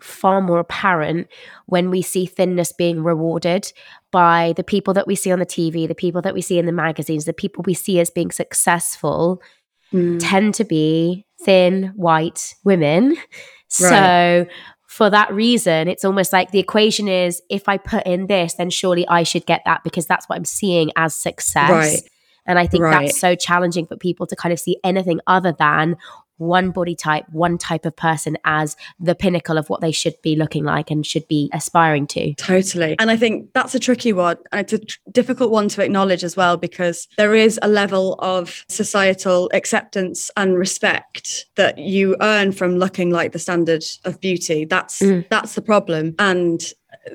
far 0.00 0.40
more 0.40 0.58
apparent 0.58 1.28
when 1.66 1.90
we 1.90 2.02
see 2.02 2.26
thinness 2.26 2.72
being 2.72 3.02
rewarded 3.02 3.72
by 4.10 4.52
the 4.56 4.64
people 4.64 4.92
that 4.94 5.06
we 5.06 5.14
see 5.14 5.30
on 5.32 5.38
the 5.38 5.46
TV, 5.46 5.86
the 5.86 5.94
people 5.94 6.22
that 6.22 6.34
we 6.34 6.42
see 6.42 6.58
in 6.58 6.66
the 6.66 6.72
magazines, 6.72 7.24
the 7.24 7.32
people 7.32 7.62
we 7.66 7.74
see 7.74 8.00
as 8.00 8.10
being 8.10 8.30
successful 8.30 9.40
Mm. 9.92 10.18
tend 10.20 10.52
to 10.52 10.64
be 10.64 11.24
thin 11.42 11.92
white 11.94 12.54
women. 12.64 13.16
So 13.68 14.46
for 14.88 15.10
that 15.10 15.32
reason, 15.32 15.88
it's 15.88 16.04
almost 16.04 16.32
like 16.32 16.50
the 16.50 16.58
equation 16.58 17.08
is 17.08 17.42
if 17.50 17.68
I 17.68 17.78
put 17.78 18.06
in 18.06 18.26
this, 18.26 18.54
then 18.54 18.70
surely 18.70 19.06
I 19.08 19.22
should 19.22 19.46
get 19.46 19.62
that 19.64 19.82
because 19.84 20.06
that's 20.06 20.28
what 20.28 20.36
I'm 20.36 20.44
seeing 20.44 20.90
as 20.96 21.14
success. 21.14 21.70
Right. 21.70 22.00
And 22.46 22.58
I 22.58 22.66
think 22.66 22.84
Right. 22.84 23.06
that's 23.06 23.18
so 23.20 23.34
challenging 23.34 23.86
for 23.86 23.96
people 23.96 24.26
to 24.28 24.36
kind 24.36 24.52
of 24.52 24.60
see 24.60 24.76
anything 24.84 25.20
other 25.26 25.52
than 25.58 25.96
one 26.38 26.70
body 26.70 26.94
type, 26.94 27.24
one 27.30 27.58
type 27.58 27.84
of 27.86 27.96
person 27.96 28.36
as 28.44 28.76
the 29.00 29.14
pinnacle 29.14 29.58
of 29.58 29.68
what 29.68 29.80
they 29.80 29.92
should 29.92 30.14
be 30.22 30.36
looking 30.36 30.64
like 30.64 30.90
and 30.90 31.06
should 31.06 31.26
be 31.28 31.50
aspiring 31.52 32.06
to. 32.06 32.34
Totally. 32.34 32.96
And 32.98 33.10
I 33.10 33.16
think 33.16 33.52
that's 33.54 33.74
a 33.74 33.78
tricky 33.78 34.12
one. 34.12 34.36
And 34.52 34.60
it's 34.60 34.72
a 34.72 34.78
tr- 34.78 34.98
difficult 35.12 35.50
one 35.50 35.68
to 35.70 35.82
acknowledge 35.82 36.24
as 36.24 36.36
well, 36.36 36.56
because 36.56 37.08
there 37.16 37.34
is 37.34 37.58
a 37.62 37.68
level 37.68 38.14
of 38.18 38.64
societal 38.68 39.50
acceptance 39.54 40.30
and 40.36 40.56
respect 40.58 41.46
that 41.56 41.78
you 41.78 42.16
earn 42.20 42.52
from 42.52 42.76
looking 42.76 43.10
like 43.10 43.32
the 43.32 43.38
standard 43.38 43.84
of 44.04 44.20
beauty. 44.20 44.64
That's 44.64 45.00
Mm. 45.00 45.28
that's 45.28 45.54
the 45.54 45.62
problem. 45.62 46.14
And 46.18 46.62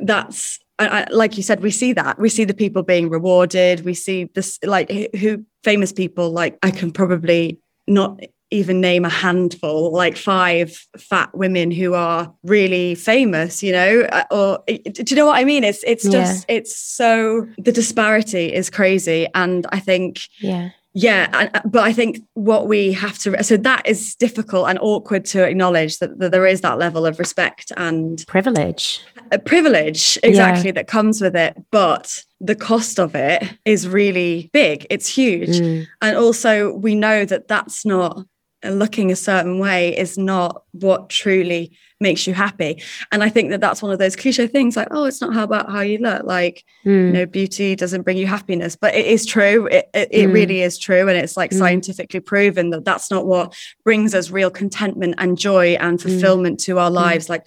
that's 0.01 0.59
I, 0.79 1.05
like 1.11 1.37
you 1.37 1.43
said, 1.43 1.61
we 1.61 1.69
see 1.69 1.93
that. 1.93 2.17
We 2.17 2.27
see 2.27 2.43
the 2.43 2.55
people 2.55 2.81
being 2.81 3.07
rewarded. 3.09 3.85
We 3.85 3.93
see 3.93 4.23
this, 4.33 4.57
like, 4.63 4.89
who 5.15 5.45
famous 5.63 5.91
people, 5.93 6.31
like, 6.31 6.57
I 6.63 6.71
can 6.71 6.91
probably 6.91 7.59
not 7.87 8.19
even 8.51 8.81
name 8.81 9.05
a 9.05 9.09
handful, 9.09 9.91
like 9.91 10.17
five 10.17 10.85
fat 10.97 11.29
women 11.33 11.71
who 11.71 11.93
are 11.93 12.33
really 12.43 12.95
famous, 12.95 13.63
you 13.63 13.71
know, 13.71 14.01
uh, 14.11 14.23
or 14.29 14.63
do 14.67 15.03
you 15.07 15.15
know 15.15 15.25
what 15.25 15.37
I 15.37 15.45
mean? 15.45 15.63
It's 15.63 15.83
it's 15.83 16.05
Yeah. 16.05 16.11
just 16.11 16.45
it's 16.47 16.75
so 16.75 17.47
the 17.57 17.71
disparity 17.71 18.53
is 18.53 18.69
crazy, 18.69 19.27
and 19.33 19.65
I 19.71 19.79
think 19.79 20.19
Yeah. 20.39 20.69
yeah 20.93 21.47
but 21.63 21.83
i 21.83 21.93
think 21.93 22.19
what 22.33 22.67
we 22.67 22.91
have 22.91 23.17
to 23.17 23.41
so 23.41 23.55
that 23.55 23.81
is 23.87 24.13
difficult 24.15 24.67
and 24.67 24.77
awkward 24.81 25.23
to 25.23 25.41
acknowledge 25.41 25.99
that, 25.99 26.19
that 26.19 26.33
there 26.33 26.45
is 26.45 26.59
that 26.59 26.77
level 26.77 27.05
of 27.05 27.17
respect 27.17 27.71
and 27.77 28.25
privilege 28.27 28.99
a 29.31 29.39
privilege 29.39 30.17
exactly 30.21 30.65
yeah. 30.65 30.73
that 30.73 30.87
comes 30.87 31.21
with 31.21 31.33
it 31.33 31.55
but 31.71 32.25
the 32.41 32.55
cost 32.55 32.99
of 32.99 33.15
it 33.15 33.41
is 33.63 33.87
really 33.87 34.49
big 34.51 34.85
it's 34.89 35.07
huge 35.07 35.61
mm. 35.61 35.87
and 36.01 36.17
also 36.17 36.73
we 36.73 36.93
know 36.93 37.23
that 37.23 37.47
that's 37.47 37.85
not 37.85 38.25
looking 38.63 39.11
a 39.11 39.15
certain 39.15 39.59
way 39.59 39.97
is 39.97 40.17
not 40.17 40.63
what 40.71 41.09
truly 41.09 41.71
makes 41.99 42.25
you 42.25 42.33
happy 42.33 42.81
and 43.11 43.23
i 43.23 43.29
think 43.29 43.49
that 43.49 43.61
that's 43.61 43.81
one 43.81 43.91
of 43.91 43.99
those 43.99 44.15
cliche 44.15 44.47
things 44.47 44.75
like 44.75 44.87
oh 44.91 45.05
it's 45.05 45.21
not 45.21 45.33
how 45.33 45.43
about 45.43 45.69
how 45.69 45.81
you 45.81 45.97
look 45.99 46.23
like 46.23 46.63
mm. 46.85 47.07
you 47.07 47.11
know 47.11 47.25
beauty 47.25 47.75
doesn't 47.75 48.01
bring 48.01 48.17
you 48.17 48.27
happiness 48.27 48.75
but 48.75 48.93
it 48.95 49.05
is 49.05 49.25
true 49.25 49.67
it, 49.67 49.89
it, 49.93 50.09
it 50.11 50.27
mm. 50.27 50.33
really 50.33 50.61
is 50.61 50.77
true 50.77 51.07
and 51.07 51.17
it's 51.17 51.37
like 51.37 51.51
mm. 51.51 51.57
scientifically 51.57 52.19
proven 52.19 52.71
that 52.71 52.85
that's 52.85 53.11
not 53.11 53.25
what 53.25 53.55
brings 53.83 54.15
us 54.15 54.31
real 54.31 54.49
contentment 54.49 55.15
and 55.17 55.37
joy 55.37 55.73
and 55.79 55.99
mm. 55.99 56.03
fulfillment 56.03 56.59
to 56.59 56.79
our 56.79 56.89
mm. 56.89 56.93
lives 56.95 57.29
like 57.29 57.45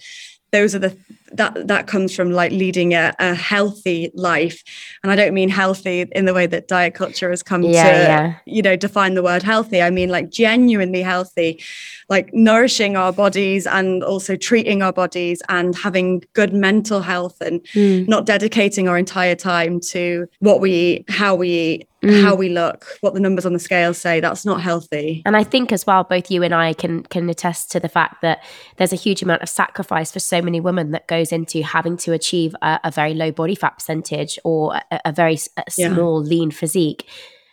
those 0.51 0.73
are 0.73 0.79
the 0.79 0.97
that 1.35 1.67
that 1.67 1.87
comes 1.87 2.15
from 2.15 2.31
like 2.31 2.51
leading 2.51 2.93
a, 2.93 3.13
a, 3.19 3.33
healthy 3.33 4.11
life 4.13 4.63
and 5.03 5.11
i 5.11 5.15
don't 5.15 5.33
mean 5.33 5.49
healthy 5.49 6.05
in 6.11 6.25
the 6.25 6.33
way 6.33 6.45
that 6.45 6.67
diet 6.67 6.93
culture 6.93 7.29
has 7.29 7.43
come 7.43 7.63
yeah, 7.63 7.83
to 7.83 7.89
yeah. 7.89 8.35
you 8.45 8.61
know 8.61 8.75
define 8.75 9.13
the 9.13 9.23
word 9.23 9.43
healthy 9.43 9.81
i 9.81 9.89
mean 9.89 10.09
like 10.09 10.29
genuinely 10.29 11.01
healthy 11.01 11.61
like 12.09 12.33
nourishing 12.33 12.95
our 12.95 13.11
bodies 13.11 13.67
and 13.67 14.03
also 14.03 14.35
treating 14.35 14.81
our 14.81 14.93
bodies 14.93 15.41
and 15.49 15.75
having 15.75 16.23
good 16.33 16.53
mental 16.53 17.01
health 17.01 17.39
and 17.41 17.61
mm. 17.73 18.07
not 18.07 18.25
dedicating 18.25 18.87
our 18.87 18.97
entire 18.97 19.35
time 19.35 19.79
to 19.79 20.27
what 20.39 20.59
we 20.59 20.71
eat 20.71 21.09
how 21.09 21.35
we 21.35 21.49
eat 21.49 21.87
mm. 22.05 22.21
how 22.21 22.35
we 22.35 22.49
look, 22.49 22.85
what 23.01 23.13
the 23.13 23.19
numbers 23.19 23.45
on 23.45 23.53
the 23.53 23.59
scale 23.59 23.93
say. 23.93 24.19
That's 24.19 24.45
not 24.45 24.61
healthy. 24.61 25.21
And 25.25 25.35
I 25.35 25.43
think 25.43 25.71
as 25.71 25.85
well, 25.85 26.03
both 26.03 26.31
you 26.31 26.43
and 26.43 26.53
I 26.53 26.73
can 26.73 27.03
can 27.03 27.29
attest 27.29 27.71
to 27.71 27.79
the 27.79 27.89
fact 27.89 28.21
that 28.21 28.43
there's 28.77 28.93
a 28.93 28.97
huge 28.97 29.21
amount 29.21 29.41
of 29.41 29.49
sacrifice 29.49 30.11
for 30.11 30.19
so 30.19 30.41
many 30.41 30.59
women 30.59 30.91
that 30.91 31.07
goes 31.07 31.24
into 31.31 31.61
having 31.63 31.97
to 31.97 32.13
achieve 32.13 32.55
a, 32.61 32.79
a 32.83 32.91
very 32.91 33.13
low 33.13 33.31
body 33.31 33.55
fat 33.55 33.75
percentage 33.75 34.39
or 34.43 34.75
a, 34.91 34.99
a 35.05 35.11
very 35.11 35.37
a 35.57 35.71
small 35.71 36.23
yeah. 36.23 36.29
lean 36.29 36.51
physique 36.51 37.07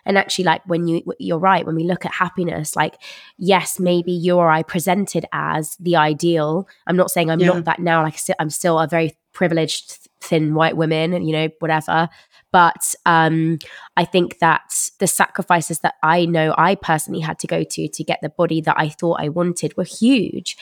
and 0.05 0.19
actually 0.19 0.45
like 0.45 0.63
when 0.67 0.89
you 0.89 1.03
you're 1.19 1.39
right 1.39 1.65
when 1.65 1.77
we 1.77 1.85
look 1.85 2.05
at 2.05 2.13
happiness 2.13 2.75
like 2.75 2.97
yes 3.39 3.79
maybe 3.79 4.13
you 4.13 4.37
or 4.37 4.51
i 4.51 4.63
presented 4.63 5.25
as 5.33 5.77
the 5.79 5.97
ideal 5.97 6.67
i'm 6.87 6.97
not 6.97 7.11
saying 7.11 7.31
i'm 7.31 7.41
yeah. 7.41 7.49
not 7.49 7.65
that 7.65 7.79
now 7.79 8.03
like 8.03 8.19
i'm 8.39 8.51
still 8.51 8.79
a 8.79 8.89
very 8.89 9.17
privileged 9.33 9.99
thin 10.21 10.55
white 10.55 10.77
woman 10.77 11.13
and 11.13 11.27
you 11.27 11.33
know 11.33 11.49
whatever 11.61 12.09
but 12.53 12.95
um, 13.07 13.59
I 13.97 14.05
think 14.05 14.39
that 14.39 14.91
the 15.01 15.07
sacrifices 15.07 15.81
that 15.81 15.95
I 16.03 16.27
know 16.27 16.55
I 16.57 16.75
personally 16.75 17.21
had 17.21 17.39
to 17.41 17.47
go 17.47 17.65
to 17.65 17.89
to 17.89 18.05
get 18.05 18.21
the 18.23 18.29
body 18.29 18.61
that 18.61 18.77
I 18.79 18.91
thought 18.91 19.21
I 19.21 19.31
wanted 19.31 19.75
were 19.77 19.85
huge. 19.85 20.57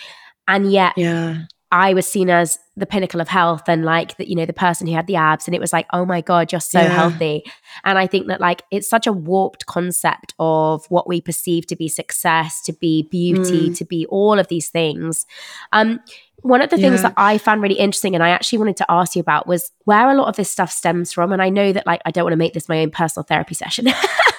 And 0.46 0.72
yet, 0.72 0.94
yeah. 0.96 1.42
I 1.72 1.94
was 1.94 2.06
seen 2.06 2.30
as 2.30 2.58
the 2.76 2.86
pinnacle 2.86 3.20
of 3.20 3.28
health 3.28 3.68
and 3.68 3.84
like 3.84 4.16
that, 4.16 4.28
you 4.28 4.34
know, 4.34 4.46
the 4.46 4.52
person 4.52 4.86
who 4.86 4.94
had 4.94 5.06
the 5.06 5.16
abs. 5.16 5.46
And 5.46 5.54
it 5.54 5.60
was 5.60 5.72
like, 5.72 5.86
oh 5.92 6.04
my 6.04 6.20
God, 6.20 6.50
you're 6.50 6.60
so 6.60 6.80
yeah. 6.80 6.88
healthy. 6.88 7.44
And 7.84 7.98
I 7.98 8.06
think 8.06 8.26
that 8.26 8.40
like 8.40 8.62
it's 8.70 8.88
such 8.88 9.06
a 9.06 9.12
warped 9.12 9.66
concept 9.66 10.34
of 10.38 10.84
what 10.86 11.08
we 11.08 11.20
perceive 11.20 11.66
to 11.66 11.76
be 11.76 11.88
success, 11.88 12.60
to 12.62 12.72
be 12.72 13.04
beauty, 13.04 13.70
mm. 13.70 13.76
to 13.76 13.84
be 13.84 14.06
all 14.06 14.38
of 14.38 14.48
these 14.48 14.68
things. 14.68 15.26
Um, 15.72 16.00
one 16.42 16.62
of 16.62 16.70
the 16.70 16.78
things 16.78 17.02
that 17.02 17.12
I 17.18 17.36
found 17.36 17.60
really 17.60 17.74
interesting 17.74 18.14
and 18.14 18.24
I 18.24 18.30
actually 18.30 18.58
wanted 18.58 18.78
to 18.78 18.86
ask 18.88 19.14
you 19.14 19.20
about 19.20 19.46
was 19.46 19.70
where 19.84 20.08
a 20.08 20.14
lot 20.14 20.28
of 20.28 20.36
this 20.36 20.50
stuff 20.50 20.72
stems 20.72 21.12
from. 21.12 21.32
And 21.32 21.42
I 21.42 21.50
know 21.50 21.72
that 21.72 21.86
like 21.86 22.00
I 22.06 22.10
don't 22.10 22.24
want 22.24 22.32
to 22.32 22.38
make 22.38 22.54
this 22.54 22.68
my 22.68 22.80
own 22.80 22.90
personal 22.90 23.24
therapy 23.24 23.54
session. 23.54 23.88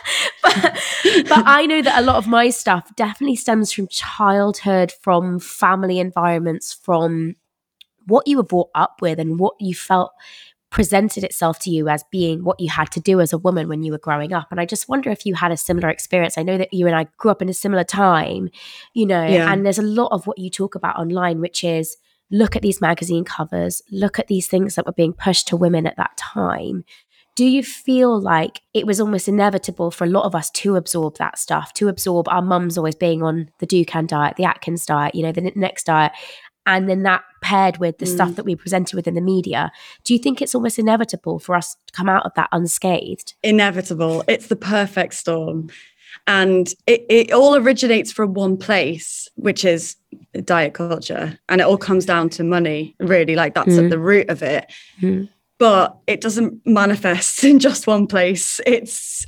but, 0.42 0.54
but 1.28 1.44
I 1.46 1.66
know 1.66 1.82
that 1.82 2.00
a 2.00 2.06
lot 2.06 2.18
of 2.18 2.28
my 2.28 2.50
stuff 2.50 2.96
definitely 2.96 3.36
stems 3.36 3.72
from 3.72 3.88
childhood, 3.88 4.92
from 5.02 5.40
family 5.40 6.00
environments, 6.00 6.74
from 6.74 7.36
what 8.08 8.28
you 8.28 8.38
were 8.38 8.44
brought 8.44 8.70
up 8.76 9.02
with 9.02 9.20
and 9.20 9.40
what 9.40 9.56
you 9.60 9.76
felt 9.76 10.12
presented 10.72 11.24
itself 11.24 11.60
to 11.60 11.70
you 11.70 11.90
as 11.90 12.04
being 12.12 12.44
what 12.44 12.60
you 12.60 12.70
had 12.70 12.90
to 12.92 13.00
do 13.00 13.20
as 13.20 13.34
a 13.34 13.38
woman 13.38 13.68
when 13.68 13.84
you 13.84 13.92
were 13.92 13.98
growing 13.98 14.34
up. 14.34 14.48
And 14.52 14.60
I 14.60 14.66
just 14.66 14.88
wonder 14.88 15.12
if 15.12 15.26
you 15.26 15.36
had 15.36 15.52
a 15.52 15.58
similar 15.58 15.90
experience. 15.90 16.38
I 16.38 16.44
know 16.44 16.58
that 16.58 16.74
you 16.74 16.88
and 16.88 16.96
I 16.96 17.08
grew 17.18 17.30
up 17.30 17.42
in 17.42 17.50
a 17.50 17.54
similar 17.54 17.84
time, 17.84 18.50
you 18.94 19.06
know, 19.06 19.26
yeah. 19.26 19.52
and 19.52 19.66
there's 19.66 19.78
a 19.78 19.84
lot 19.84 20.14
of 20.14 20.26
what 20.26 20.40
you 20.40 20.50
talk 20.50 20.74
about 20.74 20.98
online, 20.98 21.42
which 21.42 21.64
is 21.64 21.98
look 22.32 22.56
at 22.56 22.62
these 22.62 22.80
magazine 22.80 23.26
covers, 23.26 23.82
look 23.92 24.18
at 24.18 24.28
these 24.28 24.48
things 24.48 24.76
that 24.76 24.86
were 24.86 24.94
being 24.94 25.14
pushed 25.14 25.50
to 25.50 25.58
women 25.58 25.86
at 25.86 25.98
that 25.98 26.16
time. 26.16 26.86
Do 27.36 27.46
you 27.46 27.64
feel 27.64 28.20
like 28.20 28.62
it 28.74 28.86
was 28.86 29.00
almost 29.00 29.28
inevitable 29.28 29.90
for 29.90 30.04
a 30.04 30.10
lot 30.10 30.26
of 30.26 30.36
us 30.36 30.50
to 30.52 30.76
absorb 30.76 31.18
that 31.18 31.38
stuff, 31.40 31.74
to 31.76 31.88
absorb 31.88 32.28
our 32.28 32.42
mums 32.42 32.78
always 32.78 32.96
being 32.96 33.24
on 33.24 33.50
the 33.60 33.68
Dukan 33.68 34.08
diet, 34.08 34.36
the 34.36 34.44
Atkins 34.44 34.86
diet, 34.86 35.16
you 35.16 35.24
know, 35.24 35.32
the 35.32 35.52
next 35.56 35.86
diet, 35.86 36.12
and 36.66 36.90
then 36.90 37.04
that 37.04 37.24
paired 37.42 37.78
with 37.78 37.98
the 37.98 38.06
mm. 38.06 38.14
stuff 38.14 38.36
that 38.36 38.46
we 38.46 38.56
presented 38.56 38.96
within 38.96 39.16
the 39.16 39.22
media? 39.22 39.72
Do 40.04 40.14
you 40.14 40.20
think 40.20 40.42
it's 40.42 40.54
almost 40.54 40.78
inevitable 40.78 41.40
for 41.40 41.56
us 41.56 41.76
to 41.88 41.94
come 41.94 42.08
out 42.08 42.26
of 42.26 42.34
that 42.36 42.50
unscathed? 42.52 43.34
Inevitable. 43.44 44.24
It's 44.28 44.48
the 44.48 44.56
perfect 44.56 45.16
storm. 45.16 45.70
And 46.28 46.74
it, 46.88 47.06
it 47.10 47.32
all 47.32 47.56
originates 47.56 48.12
from 48.12 48.34
one 48.34 48.58
place 48.58 49.28
which 49.36 49.66
is 49.66 49.96
diet 50.44 50.74
culture. 50.74 51.38
And 51.50 51.62
it 51.62 51.64
all 51.64 51.78
comes 51.78 52.06
down 52.06 52.30
to 52.32 52.44
money 52.44 52.96
really. 53.00 53.36
Like 53.36 53.56
that's 53.56 53.70
mm. 53.70 53.86
at 53.86 53.90
the 53.90 54.00
root 54.00 54.30
of 54.30 54.44
it. 54.44 54.72
Mm. 55.02 55.30
But 55.62 55.96
it 56.08 56.22
doesn't 56.22 56.60
manifest 56.66 57.44
in 57.52 57.60
just 57.60 57.86
one 57.86 58.08
place. 58.08 58.60
It's 58.66 59.28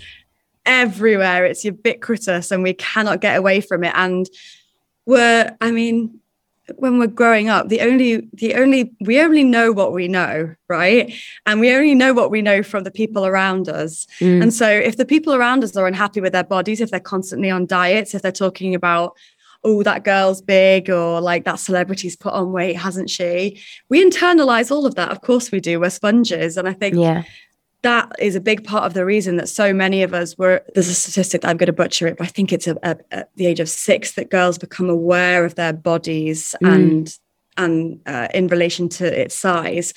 everywhere. 0.66 1.46
It's 1.46 1.63
ubiquitous 1.63 2.50
and 2.50 2.63
we 2.63 2.74
cannot 2.74 3.22
get 3.22 3.38
away 3.38 3.62
from 3.62 3.84
it. 3.84 3.94
And 3.96 4.28
we're 5.06 5.56
i 5.60 5.70
mean 5.70 6.18
when 6.78 6.98
we're 6.98 7.08
growing 7.08 7.50
up 7.50 7.68
the 7.68 7.82
only 7.82 8.30
the 8.34 8.56
only 8.56 8.96
we 9.02 9.20
only 9.20 9.44
know 9.44 9.72
what 9.74 9.92
we 9.92 10.08
know 10.08 10.56
right? 10.70 11.13
And 11.46 11.60
we 11.60 11.75
only 11.75 11.94
know 11.94 12.13
what 12.13 12.32
we 12.32 12.42
know 12.42 12.63
from 12.63 12.84
the 12.84 12.90
people 12.90 13.28
around 13.28 13.70
us. 13.70 14.08
Mm. 14.20 14.42
and 14.42 14.54
so 14.54 14.68
if 14.68 14.98
the 14.98 15.06
people 15.06 15.36
around 15.36 15.63
us 15.63 15.75
are 15.75 15.86
unhappy 15.86 16.20
with 16.20 16.34
their 16.34 16.44
bodies 16.44 16.82
if 16.82 16.90
they're 16.90 17.00
constantly 17.00 17.52
on 17.52 17.68
diets 17.68 18.16
if 18.16 18.24
they're 18.24 18.32
talking 18.32 18.74
about 18.74 19.16
oh 19.63 19.84
that 19.84 20.03
girl's 20.03 20.41
big 20.41 20.89
or 20.89 21.22
like 21.22 21.46
that 21.46 21.60
celebrity's 21.60 22.15
put 22.15 22.34
on 22.34 22.51
weight 22.51 22.75
hasn't 22.75 23.10
she? 23.10 23.62
We 23.89 24.03
internalize 24.03 24.72
all 24.72 24.86
of 24.86 24.96
that. 24.96 25.10
Of 25.10 25.22
course 25.22 25.51
we 25.51 25.60
do. 25.60 25.79
We're 25.79 25.89
sponges. 25.89 26.58
And 26.58 26.67
i 26.67 26.74
think 26.74 26.96
yeah. 26.96 27.24
that 27.82 28.12
is 28.20 28.36
a 28.36 28.41
big 28.41 28.63
part 28.63 28.86
of 28.86 28.93
the 28.93 29.05
reason 29.05 29.38
that 29.38 29.50
so 29.50 29.74
many 29.74 30.03
of 30.03 30.13
us 30.13 30.38
were 30.38 30.63
there's 30.74 30.88
a 30.88 30.93
statistic 30.93 31.41
that 31.41 31.50
i'm 31.50 31.58
going 31.58 31.67
to 31.67 31.74
butcher 31.74 32.08
it 32.08 32.17
but 32.17 32.25
i 32.25 32.29
think 32.29 32.51
it's 32.51 32.67
a, 32.67 32.75
a, 32.84 32.98
at 33.12 33.29
the 33.36 33.46
age 33.46 33.60
of 33.60 33.70
six 33.70 34.13
that 34.13 34.29
girls 34.29 34.58
become 34.58 34.89
aware 34.89 35.46
of 35.46 35.55
their 35.55 35.74
bodies 35.74 36.55
mm. 36.62 36.74
and 36.74 37.20
and 37.58 38.00
uh, 38.06 38.28
in 38.34 38.48
relation 38.48 38.90
to 38.90 39.22
its 39.22 39.36
size. 39.36 39.94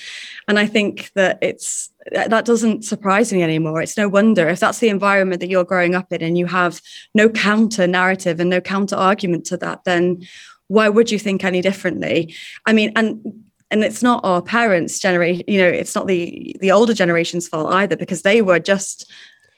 And 0.48 0.58
i 0.58 0.66
think 0.66 1.10
that 1.14 1.38
it's 1.42 1.90
that 2.12 2.44
doesn't 2.44 2.84
surprise 2.84 3.32
me 3.32 3.42
anymore. 3.42 3.82
It's 3.82 3.96
no 3.96 4.08
wonder. 4.08 4.48
If 4.48 4.60
that's 4.60 4.78
the 4.78 4.90
environment 4.90 5.40
that 5.40 5.48
you're 5.48 5.64
growing 5.64 5.96
up 5.96 6.12
in 6.12 6.22
and 6.22 6.38
you 6.38 6.46
have 6.46 6.80
no 7.14 7.28
counter 7.28 7.88
narrative 7.88 8.38
and 8.38 8.48
no 8.48 8.60
counter 8.60 8.94
argument 8.96 9.44
to 9.46 9.56
that 9.58 9.84
then 9.84 10.24
why 10.68 10.88
would 10.88 11.10
you 11.12 11.18
think 11.18 11.44
any 11.44 11.60
differently? 11.60 12.34
I 12.64 12.72
mean 12.72 12.92
and 12.96 13.44
and 13.70 13.82
it's 13.82 14.02
not 14.02 14.24
our 14.24 14.42
parents 14.42 15.00
generation 15.00 15.44
you 15.48 15.58
know 15.58 15.68
it's 15.68 15.94
not 15.94 16.06
the 16.06 16.56
the 16.60 16.70
older 16.70 16.94
generation's 16.94 17.48
fault 17.48 17.72
either 17.72 17.96
because 17.96 18.22
they 18.22 18.42
were 18.42 18.60
just 18.60 19.10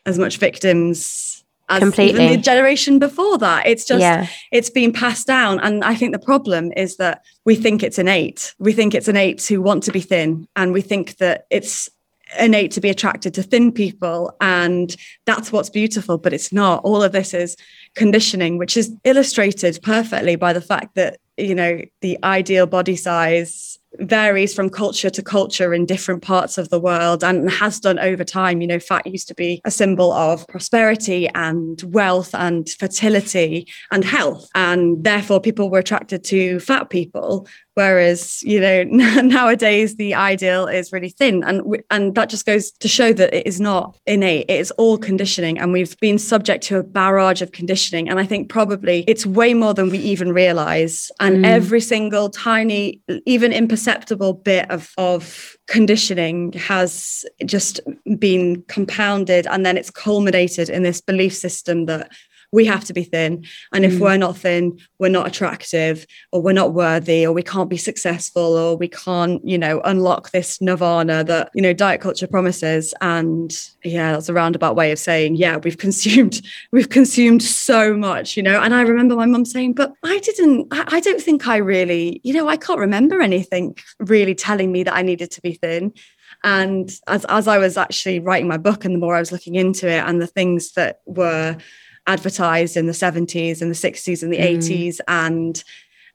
as 0.07 0.19
much 0.19 0.38
victims 0.38 1.38
as 1.68 1.80
Completely. 1.80 2.25
even 2.25 2.37
the 2.37 2.42
generation 2.42 2.98
before 2.98 3.38
that 3.38 3.66
it's 3.66 3.84
just 3.84 4.00
yeah. 4.00 4.26
it's 4.52 4.70
been 4.70 4.92
passed 4.92 5.26
down. 5.26 5.60
And 5.60 5.84
i 5.84 5.94
think 5.94 6.12
the 6.12 6.18
problem 6.18 6.72
is 6.76 6.96
that 6.96 7.25
we 7.44 7.54
think 7.54 7.82
it's 7.82 7.98
innate. 7.98 8.54
We 8.58 8.72
think 8.72 8.94
it's 8.94 9.08
innate 9.08 9.38
to 9.40 9.62
want 9.62 9.82
to 9.84 9.92
be 9.92 10.00
thin. 10.00 10.46
And 10.54 10.72
we 10.72 10.82
think 10.82 11.16
that 11.16 11.46
it's 11.50 11.88
innate 12.38 12.72
to 12.72 12.80
be 12.80 12.90
attracted 12.90 13.32
to 13.34 13.42
thin 13.42 13.72
people. 13.72 14.37
And 14.40 14.94
that's 15.25 15.50
what's 15.50 15.70
beautiful 15.70 16.18
but 16.18 16.32
it's 16.32 16.52
not. 16.52 16.84
All 16.84 17.02
of 17.02 17.12
this 17.12 17.32
is 17.32 17.56
conditioning 17.94 18.58
which 18.58 18.76
is 18.76 18.94
illustrated 19.04 19.80
perfectly 19.82 20.37
by 20.37 20.52
the 20.52 20.60
fact 20.60 20.94
that 20.94 21.18
you 21.37 21.54
know 21.54 21.80
the 22.00 22.18
ideal 22.22 22.66
body 22.66 22.96
size 22.96 23.78
varies 23.99 24.55
from 24.55 24.71
culture 24.71 25.11
to 25.11 25.23
culture 25.23 25.75
in 25.75 25.87
different 25.87 26.23
parts 26.23 26.59
of 26.59 26.69
the 26.69 26.81
world 26.81 27.25
and 27.25 27.50
has 27.50 27.81
done 27.81 27.99
over 27.99 28.25
time. 28.25 28.61
You 28.61 28.67
know, 28.67 28.78
fat 28.78 29.07
used 29.07 29.28
to 29.28 29.35
be 29.35 29.61
a 29.64 29.71
symbol 29.71 30.12
of 30.12 30.47
prosperity 30.49 31.28
and 31.35 31.83
wealth 31.83 32.35
and 32.35 32.69
fertility 32.69 33.67
and 33.90 34.05
health. 34.05 34.49
And 34.55 35.02
therefore, 35.05 35.40
people 35.40 35.71
were 35.71 35.81
attracted 35.81 36.25
to 36.25 36.61
fat 36.61 36.90
people. 36.90 37.47
Whereas, 37.78 38.42
you 38.42 38.61
know, 38.61 38.82
nowadays 39.23 39.94
the 39.94 40.12
ideal 40.12 40.66
is 40.66 40.92
really 40.92 41.11
thin. 41.11 41.44
And, 41.44 41.62
and 41.92 42.12
that 42.16 42.28
just 42.28 42.44
goes 42.44 42.73
to 42.73 42.88
show 42.88 43.12
that 43.12 43.32
it 43.32 43.47
is 43.47 43.61
not 43.61 43.97
innate, 44.04 44.47
it 44.49 44.58
is 44.58 44.73
all 44.73 44.99
conditioning. 44.99 45.61
And 45.61 45.73
we've 45.73 45.97
been 46.00 46.18
subject 46.18 46.64
to 46.64 46.78
a 46.78 46.82
barrage 46.82 47.40
of 47.40 47.52
conditioning. 47.52 48.08
And 48.08 48.18
I 48.18 48.26
think 48.26 48.49
probably 48.49 49.04
it's 49.06 49.25
way 49.25 49.54
more 49.54 49.75
than 49.75 49.90
we 49.90 49.99
even 49.99 50.32
realize. 50.32 51.12
And 51.20 51.44
mm. 51.44 51.47
every 51.47 51.80
single 51.80 52.30
tiny, 52.30 53.00
even 53.26 53.52
imperceptible 53.52 54.32
bit 54.32 54.68
of, 54.73 54.90
of 54.99 55.56
conditioning 55.68 56.54
has 56.54 57.25
just 57.44 57.78
been 58.18 58.62
compounded 58.62 59.47
and 59.47 59.64
then 59.64 59.76
it's 59.76 59.90
culminated 59.90 60.68
in 60.68 60.82
this 60.82 61.00
belief 61.00 61.32
system 61.32 61.87
that 61.87 62.11
we 62.52 62.64
have 62.64 62.85
to 62.85 62.93
be 62.93 63.05
thin. 63.05 63.45
And 63.73 63.85
if 63.85 63.95
mm. 63.95 64.00
we're 64.00 64.17
not 64.17 64.37
thin, 64.37 64.78
we're 64.99 65.09
not 65.09 65.26
attractive 65.26 66.07
or 66.33 66.40
we're 66.40 66.52
not 66.52 66.73
worthy 66.73 67.26
or 67.26 67.33
we 67.33 67.43
can't 67.43 67.69
be 67.69 67.76
successful 67.76 68.57
or 68.57 68.76
we 68.76 68.88
can't, 68.88 69.47
you 69.47 69.59
know, 69.59 69.81
unlock 69.85 70.31
this 70.31 70.61
nirvana 70.61 71.25
that, 71.25 71.50
you 71.55 71.61
know, 71.61 71.73
diet 71.73 72.00
culture 72.00 72.26
promises. 72.26 72.95
And 73.00 73.55
yeah, 73.85 74.12
that's 74.12 74.28
a 74.28 74.35
roundabout 74.35 74.76
way 74.76 74.93
of 74.93 74.99
saying, 74.99 75.37
yeah, 75.37 75.59
we've 75.59 75.78
consumed, 75.88 76.40
we've 76.73 76.88
consumed 76.88 77.43
so 77.43 77.95
much, 77.95 78.37
you 78.37 78.43
know. 78.43 78.61
And 78.61 78.75
I 78.75 78.83
remember 78.83 79.14
my 79.14 79.26
mum 79.26 79.45
saying, 79.45 79.75
but 79.75 79.93
I 80.05 80.19
didn't, 80.19 80.69
I, 80.71 80.85
I 80.88 81.00
don't 81.00 81.21
think 81.21 81.47
I 81.47 81.59
really, 81.59 82.21
you 82.25 82.33
know, 82.33 82.49
I 82.49 82.57
can't 82.57 82.81
remember 82.81 83.21
anything 83.21 83.76
really 84.00 84.35
telling 84.35 84.73
me 84.73 84.85
that 84.85 84.95
I 84.95 85.02
needed 85.02 85.31
to 85.33 85.43
be 85.43 85.52
thin. 85.52 85.93
And 86.45 86.90
as, 87.07 87.25
as 87.26 87.49
I 87.49 87.59
was 87.59 87.76
actually 87.76 88.21
writing 88.21 88.49
my 88.49 88.59
book 88.59 88.85
and 88.85 88.95
the 88.95 88.99
more 88.99 89.17
I 89.17 89.21
was 89.21 89.33
looking 89.33 89.57
into 89.57 89.88
it 89.88 90.05
and 90.05 90.21
the 90.23 90.26
things 90.26 90.73
that 90.73 91.00
were 91.05 91.57
advertised 92.08 92.76
in 92.76 92.86
the 92.86 92.92
70s 92.92 93.62
and 93.62 93.70
the 93.70 93.76
60s 93.76 94.22
and 94.22 94.32
the 94.32 94.38
mm. 94.38 94.56
80s 94.56 94.98
and 95.06 95.62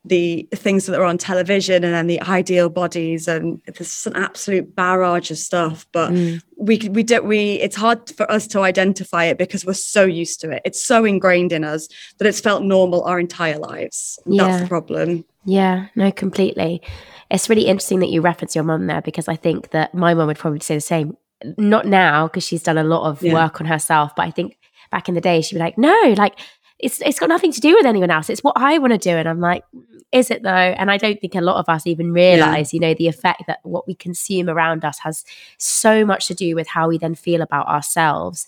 the 0.06 0.48
things 0.54 0.86
that 0.86 1.00
are 1.00 1.06
on 1.06 1.18
television 1.18 1.84
and 1.84 1.94
then 1.94 2.08
the 2.08 2.22
ideal 2.22 2.68
bodies 2.70 3.28
and 3.28 3.62
there's 3.66 3.90
just 3.90 4.06
an 4.06 4.16
absolute 4.16 4.76
barrage 4.76 5.32
of 5.32 5.38
stuff 5.38 5.88
but 5.94 6.12
mm. 6.12 6.42
we 6.58 6.78
we 6.92 7.04
don't 7.04 7.26
we 7.26 7.54
it's 7.54 7.76
hard 7.76 8.10
for 8.12 8.30
us 8.30 8.46
to 8.46 8.60
identify 8.60 9.24
it 9.24 9.38
because 9.38 9.66
we're 9.66 9.74
so 9.74 10.04
used 10.04 10.42
to 10.42 10.52
it 10.52 10.62
it's 10.66 10.84
so 10.84 11.06
ingrained 11.06 11.54
in 11.54 11.64
us 11.64 11.88
that 12.18 12.28
it's 12.28 12.42
felt 12.42 12.64
normal 12.64 13.02
our 13.04 13.20
entire 13.20 13.58
lives 13.58 14.20
yeah. 14.26 14.44
that's 14.44 14.62
the 14.64 14.68
problem 14.68 15.24
yeah 15.46 15.88
no 15.96 16.12
completely 16.12 16.82
it's 17.32 17.48
really 17.50 17.66
interesting 17.66 18.00
that 18.00 18.10
you 18.10 18.20
reference 18.20 18.56
your 18.56 18.66
mum 18.66 18.88
there 18.88 19.02
because 19.02 19.30
i 19.30 19.38
think 19.38 19.72
that 19.72 19.94
my 19.94 20.14
mum 20.14 20.28
would 20.28 20.38
probably 20.38 20.60
say 20.60 20.76
the 20.76 20.82
same 20.82 21.16
not 21.58 21.86
now 21.86 22.28
because 22.28 22.44
she's 22.46 22.64
done 22.64 22.78
a 22.78 22.84
lot 22.84 23.10
of 23.10 23.22
yeah. 23.22 23.34
work 23.34 23.62
on 23.62 23.68
herself 23.68 24.14
but 24.18 24.24
i 24.24 24.32
think 24.32 24.58
back 24.94 25.10
in 25.10 25.16
the 25.16 25.22
day, 25.22 25.42
she'd 25.42 25.56
be 25.56 25.60
like, 25.60 25.78
no, 25.78 26.14
like 26.16 26.40
it's 26.80 27.02
it's 27.02 27.20
got 27.20 27.30
nothing 27.30 27.52
to 27.52 27.60
do 27.60 27.76
with 27.76 27.86
anyone 27.86 28.12
else. 28.12 28.30
It's 28.30 28.44
what 28.44 28.56
I 28.56 28.78
want 28.78 28.94
to 28.94 29.00
do. 29.00 29.10
And 29.10 29.28
I'm 29.28 29.40
like, 29.40 29.64
is 30.12 30.30
it 30.30 30.44
though? 30.44 30.50
And 30.50 30.92
I 30.92 30.98
don't 30.98 31.20
think 31.20 31.34
a 31.34 31.42
lot 31.42 31.58
of 31.58 31.68
us 31.68 31.88
even 31.88 32.14
realize, 32.14 32.72
yeah. 32.72 32.78
you 32.78 32.82
know, 32.82 32.94
the 32.94 33.08
effect 33.08 33.44
that 33.48 33.60
what 33.64 33.88
we 33.88 33.96
consume 33.96 34.48
around 34.50 34.86
us 34.86 35.00
has 35.00 35.26
so 35.58 36.06
much 36.06 36.28
to 36.28 36.36
do 36.36 36.56
with 36.56 36.68
how 36.68 36.88
we 36.88 37.00
then 37.00 37.16
feel 37.16 37.42
about 37.42 37.68
ourselves. 37.68 38.48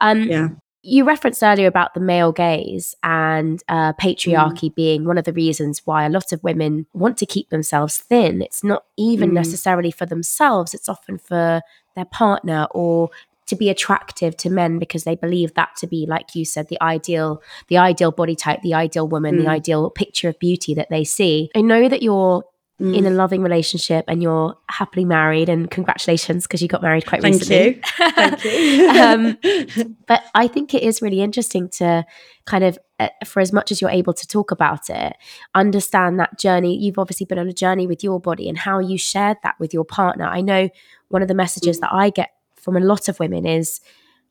Um, 0.00 0.24
yeah. 0.24 0.48
You 0.86 1.04
referenced 1.04 1.42
earlier 1.42 1.66
about 1.66 1.94
the 1.94 2.00
male 2.00 2.32
gaze 2.32 2.94
and 3.02 3.62
uh, 3.68 3.94
patriarchy 3.94 4.70
mm. 4.70 4.74
being 4.74 5.06
one 5.06 5.16
of 5.16 5.24
the 5.24 5.32
reasons 5.32 5.80
why 5.86 6.04
a 6.04 6.10
lot 6.10 6.30
of 6.32 6.44
women 6.44 6.86
want 6.92 7.16
to 7.18 7.26
keep 7.26 7.48
themselves 7.48 7.96
thin. 7.96 8.42
It's 8.42 8.62
not 8.62 8.84
even 8.98 9.30
mm. 9.30 9.34
necessarily 9.34 9.90
for 9.90 10.04
themselves, 10.04 10.74
it's 10.74 10.88
often 10.88 11.16
for 11.16 11.62
their 11.94 12.04
partner 12.04 12.66
or 12.72 13.08
to 13.46 13.56
be 13.56 13.68
attractive 13.68 14.36
to 14.38 14.50
men 14.50 14.78
because 14.78 15.04
they 15.04 15.16
believe 15.16 15.54
that 15.54 15.76
to 15.76 15.86
be 15.86 16.06
like 16.08 16.34
you 16.34 16.44
said 16.44 16.68
the 16.68 16.80
ideal 16.82 17.42
the 17.68 17.78
ideal 17.78 18.10
body 18.10 18.34
type 18.34 18.60
the 18.62 18.74
ideal 18.74 19.06
woman 19.06 19.36
mm. 19.36 19.42
the 19.42 19.48
ideal 19.48 19.90
picture 19.90 20.28
of 20.28 20.38
beauty 20.38 20.74
that 20.74 20.88
they 20.90 21.04
see 21.04 21.50
i 21.54 21.60
know 21.60 21.88
that 21.88 22.02
you're 22.02 22.44
mm. 22.80 22.96
in 22.96 23.06
a 23.06 23.10
loving 23.10 23.42
relationship 23.42 24.04
and 24.08 24.22
you're 24.22 24.56
happily 24.68 25.04
married 25.04 25.48
and 25.48 25.70
congratulations 25.70 26.44
because 26.44 26.62
you 26.62 26.68
got 26.68 26.82
married 26.82 27.06
quite 27.06 27.22
Thank 27.22 27.34
recently 27.34 27.76
you. 27.76 27.80
Thank 28.14 28.44
you. 28.44 28.88
um, 28.88 29.94
but 30.06 30.24
i 30.34 30.46
think 30.48 30.74
it 30.74 30.82
is 30.82 31.02
really 31.02 31.20
interesting 31.20 31.68
to 31.70 32.04
kind 32.46 32.64
of 32.64 32.78
uh, 33.00 33.08
for 33.24 33.40
as 33.40 33.52
much 33.52 33.72
as 33.72 33.80
you're 33.80 33.90
able 33.90 34.12
to 34.12 34.26
talk 34.26 34.50
about 34.50 34.88
it 34.88 35.14
understand 35.54 36.18
that 36.18 36.38
journey 36.38 36.76
you've 36.76 36.98
obviously 36.98 37.26
been 37.26 37.38
on 37.38 37.48
a 37.48 37.52
journey 37.52 37.86
with 37.86 38.02
your 38.02 38.20
body 38.20 38.48
and 38.48 38.58
how 38.58 38.78
you 38.78 38.96
shared 38.96 39.36
that 39.42 39.54
with 39.58 39.74
your 39.74 39.84
partner 39.84 40.26
i 40.26 40.40
know 40.40 40.68
one 41.08 41.22
of 41.22 41.28
the 41.28 41.34
messages 41.34 41.78
mm. 41.78 41.80
that 41.82 41.92
i 41.92 42.10
get 42.10 42.30
from 42.64 42.76
a 42.76 42.80
lot 42.80 43.08
of 43.08 43.20
women 43.20 43.46
is 43.46 43.80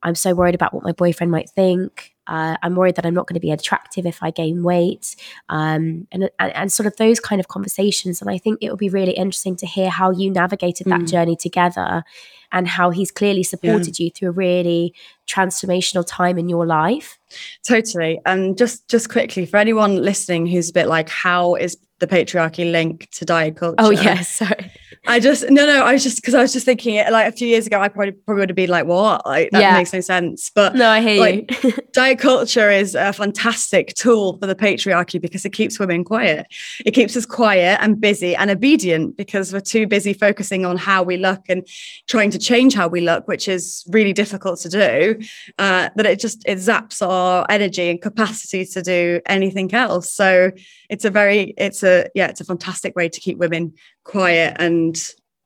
I'm 0.01 0.15
so 0.15 0.33
worried 0.33 0.55
about 0.55 0.73
what 0.73 0.83
my 0.83 0.91
boyfriend 0.91 1.31
might 1.31 1.49
think. 1.49 2.13
Uh, 2.27 2.55
I'm 2.61 2.75
worried 2.75 2.95
that 2.95 3.05
I'm 3.05 3.13
not 3.13 3.27
going 3.27 3.35
to 3.35 3.41
be 3.41 3.51
attractive 3.51 4.05
if 4.05 4.23
I 4.23 4.31
gain 4.31 4.63
weight, 4.63 5.15
um, 5.49 6.07
and, 6.11 6.29
and, 6.39 6.55
and 6.55 6.71
sort 6.71 6.87
of 6.87 6.95
those 6.97 7.19
kind 7.19 7.39
of 7.39 7.47
conversations. 7.49 8.21
And 8.21 8.29
I 8.29 8.37
think 8.37 8.59
it 8.61 8.69
would 8.69 8.79
be 8.79 8.89
really 8.89 9.11
interesting 9.11 9.57
to 9.57 9.65
hear 9.65 9.89
how 9.89 10.11
you 10.11 10.29
navigated 10.29 10.87
that 10.87 11.01
mm. 11.01 11.09
journey 11.09 11.35
together, 11.35 12.03
and 12.51 12.67
how 12.67 12.91
he's 12.91 13.11
clearly 13.11 13.43
supported 13.43 13.99
yeah. 13.99 14.05
you 14.05 14.11
through 14.11 14.29
a 14.29 14.31
really 14.31 14.93
transformational 15.27 16.05
time 16.07 16.37
in 16.37 16.47
your 16.47 16.65
life. 16.65 17.19
Totally. 17.67 18.21
And 18.25 18.57
just 18.57 18.87
just 18.89 19.09
quickly 19.09 19.45
for 19.45 19.57
anyone 19.57 20.01
listening 20.01 20.47
who's 20.47 20.69
a 20.69 20.73
bit 20.73 20.87
like, 20.87 21.09
how 21.09 21.55
is 21.55 21.77
the 22.03 22.15
patriarchy 22.15 22.69
link 22.69 23.09
to 23.11 23.25
diet 23.25 23.55
culture? 23.55 23.75
Oh 23.79 23.91
yes, 23.91 24.29
sorry. 24.35 24.71
I 25.05 25.19
just 25.19 25.49
no 25.49 25.65
no 25.65 25.83
I 25.83 25.93
was 25.93 26.03
just 26.03 26.17
because 26.17 26.33
I 26.33 26.41
was 26.41 26.53
just 26.53 26.65
thinking 26.65 26.95
it 26.95 27.11
like 27.11 27.27
a 27.27 27.35
few 27.35 27.47
years 27.47 27.67
ago 27.67 27.81
I 27.81 27.89
probably 27.89 28.11
probably 28.11 28.41
would 28.41 28.49
have 28.49 28.55
been 28.55 28.69
like 28.69 28.85
what 28.85 29.25
like 29.25 29.51
that 29.51 29.59
yeah. 29.59 29.73
makes 29.73 29.91
no 29.91 29.99
sense 29.99 30.49
but 30.49 30.75
no 30.75 30.87
I 30.87 31.01
hear 31.01 31.19
like, 31.19 31.63
you 31.63 31.73
diet 31.93 32.19
culture 32.19 32.71
is 32.71 32.95
a 32.95 33.11
fantastic 33.11 33.93
tool 33.95 34.37
for 34.37 34.47
the 34.47 34.55
patriarchy 34.55 35.19
because 35.19 35.43
it 35.43 35.49
keeps 35.49 35.77
women 35.77 36.05
quiet 36.05 36.47
it 36.85 36.91
keeps 36.91 37.17
us 37.17 37.25
quiet 37.25 37.79
and 37.81 37.99
busy 37.99 38.33
and 38.33 38.49
obedient 38.49 39.17
because 39.17 39.51
we're 39.51 39.59
too 39.59 39.87
busy 39.87 40.13
focusing 40.13 40.65
on 40.65 40.77
how 40.77 41.03
we 41.03 41.17
look 41.17 41.41
and 41.49 41.67
trying 42.07 42.31
to 42.31 42.39
change 42.39 42.73
how 42.73 42.87
we 42.87 43.01
look 43.01 43.27
which 43.27 43.49
is 43.49 43.83
really 43.89 44.13
difficult 44.13 44.57
to 44.59 44.69
do 44.69 45.19
uh, 45.59 45.89
that 45.97 46.05
it 46.05 46.17
just 46.17 46.43
it 46.47 46.59
zaps 46.59 47.05
our 47.05 47.45
energy 47.49 47.89
and 47.89 48.01
capacity 48.01 48.65
to 48.65 48.81
do 48.81 49.19
anything 49.25 49.73
else 49.73 50.09
so 50.09 50.49
it's 50.93 51.05
a 51.05 51.09
very 51.09 51.55
it's 51.57 51.81
a 51.83 52.07
yeah 52.13 52.27
it's 52.27 52.39
a 52.39 52.45
fantastic 52.45 52.95
way 52.95 53.09
to 53.09 53.19
keep 53.19 53.39
women 53.39 53.73
quiet 54.03 54.55
and 54.59 54.95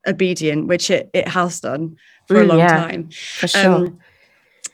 obedient, 0.06 0.66
which 0.66 0.90
it, 0.90 1.08
it 1.14 1.26
has 1.26 1.60
done 1.60 1.96
for 2.26 2.36
mm, 2.36 2.42
a 2.42 2.44
long 2.44 2.58
yeah, 2.58 2.68
time. 2.68 3.10
For 3.10 3.48
sure. 3.48 3.74
Um, 3.74 3.98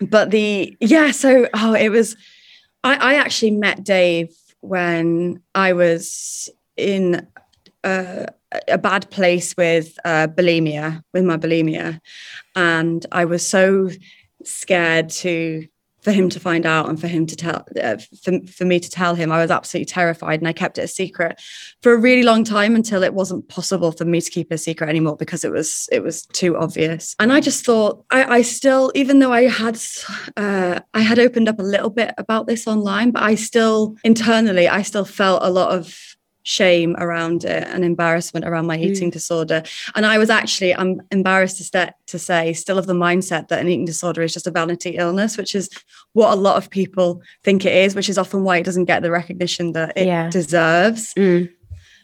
but 0.01 0.33
the 0.33 0.77
yeah, 0.81 1.13
so 1.13 1.49
oh, 1.55 1.75
it 1.75 1.91
was. 1.91 2.17
I, 2.83 2.97
I 2.97 3.15
actually 3.15 3.53
met 3.53 3.85
Dave 3.85 4.35
when 4.61 5.41
I 5.55 5.73
was 5.73 6.51
in 6.77 7.27
a, 7.85 8.27
a 8.67 8.77
bad 8.77 9.09
place 9.11 9.57
with 9.57 9.97
uh, 10.05 10.27
bulimia, 10.27 11.05
with 11.13 11.25
my 11.25 11.37
bulimia, 11.37 12.01
and 12.57 13.07
I 13.13 13.27
was 13.27 13.47
so 13.47 13.91
scared 14.43 15.09
to 15.11 15.69
for 16.05 16.13
him 16.13 16.29
to 16.29 16.39
find 16.39 16.67
out 16.67 16.89
and 16.89 17.01
for 17.01 17.09
him 17.09 17.27
to 17.27 17.35
tell 17.35 17.65
uh, 17.83 17.97
for, 18.23 18.39
for 18.47 18.65
me 18.65 18.79
to 18.79 18.91
tell 18.91 19.15
him 19.15 19.33
i 19.33 19.41
was 19.41 19.51
absolutely 19.51 19.87
terrified 19.87 20.41
and 20.41 20.47
i 20.47 20.53
kept 20.53 20.79
it 20.79 20.83
a 20.83 20.89
secret 20.89 21.41
for 21.83 21.93
a 21.93 21.99
really 21.99 22.23
long 22.23 22.45
time 22.45 22.77
until 22.77 23.03
it 23.03 23.15
wasn't 23.15 23.49
possible 23.49 23.91
for 23.91 24.05
me 24.05 24.21
to 24.21 24.31
keep 24.31 24.53
a 24.53 24.59
secret 24.59 24.89
anymore 24.89 25.17
because 25.17 25.45
it 25.45 25.51
was 25.51 25.89
it 25.91 26.03
was 26.03 26.27
too 26.27 26.57
obvious. 26.57 27.17
And 27.19 27.33
i 27.33 27.41
just 27.41 27.65
thought 27.65 28.05
i, 28.11 28.37
I 28.37 28.43
still 28.43 28.93
even 28.95 29.19
though 29.19 29.33
i 29.33 29.43
had 29.43 29.81
uh, 30.37 30.81
i 30.93 31.01
had 31.01 31.19
opened 31.19 31.49
up 31.49 31.59
a 31.59 31.63
little 31.63 31.91
bit 31.91 32.15
about 32.19 32.47
this 32.47 32.67
online 32.67 33.11
but 33.11 33.23
i 33.23 33.35
still 33.35 33.97
internally 34.05 34.69
i 34.69 34.83
still 34.83 35.05
felt 35.05 35.43
a 35.43 35.51
lot 35.51 35.73
of 35.73 36.14
shame 36.45 36.95
around 36.99 37.45
it 37.45 37.65
and 37.65 37.85
embarrassment 37.85 38.47
around 38.47 38.67
my 38.67 38.79
eating 38.79 39.09
mm. 39.09 39.13
disorder. 39.13 39.63
And 39.95 40.07
I 40.07 40.19
was 40.19 40.31
actually, 40.31 40.75
I'm 40.75 41.01
embarrassed 41.11 41.57
to, 41.57 41.65
st- 41.65 41.95
to 42.07 42.19
say, 42.19 42.53
still 42.53 42.79
of 42.79 42.87
the 42.87 42.93
mindset 42.93 43.49
that 43.49 43.61
an 43.61 43.69
eating 43.69 43.87
disorder 43.87 44.23
is 44.23 44.33
just 44.33 44.47
a 44.47 44.51
vanity 44.51 44.97
illness, 44.97 45.37
which 45.37 45.55
is 45.55 45.69
what 46.13 46.33
a 46.33 46.41
lot 46.41 46.57
of 46.57 46.71
people 46.71 47.23
think 47.43 47.65
it 47.65 47.75
is, 47.75 47.95
which 47.95 48.09
is 48.09 48.19
often 48.19 48.45
why 48.45 48.59
it 48.59 48.65
doesn't 48.65 48.85
get 48.85 49.03
the 49.03 49.11
recognition 49.11 49.73
that 49.73 49.97
it 49.97 50.07
yeah. 50.07 50.31
deserves. 50.31 51.13
Mm. 51.15 51.51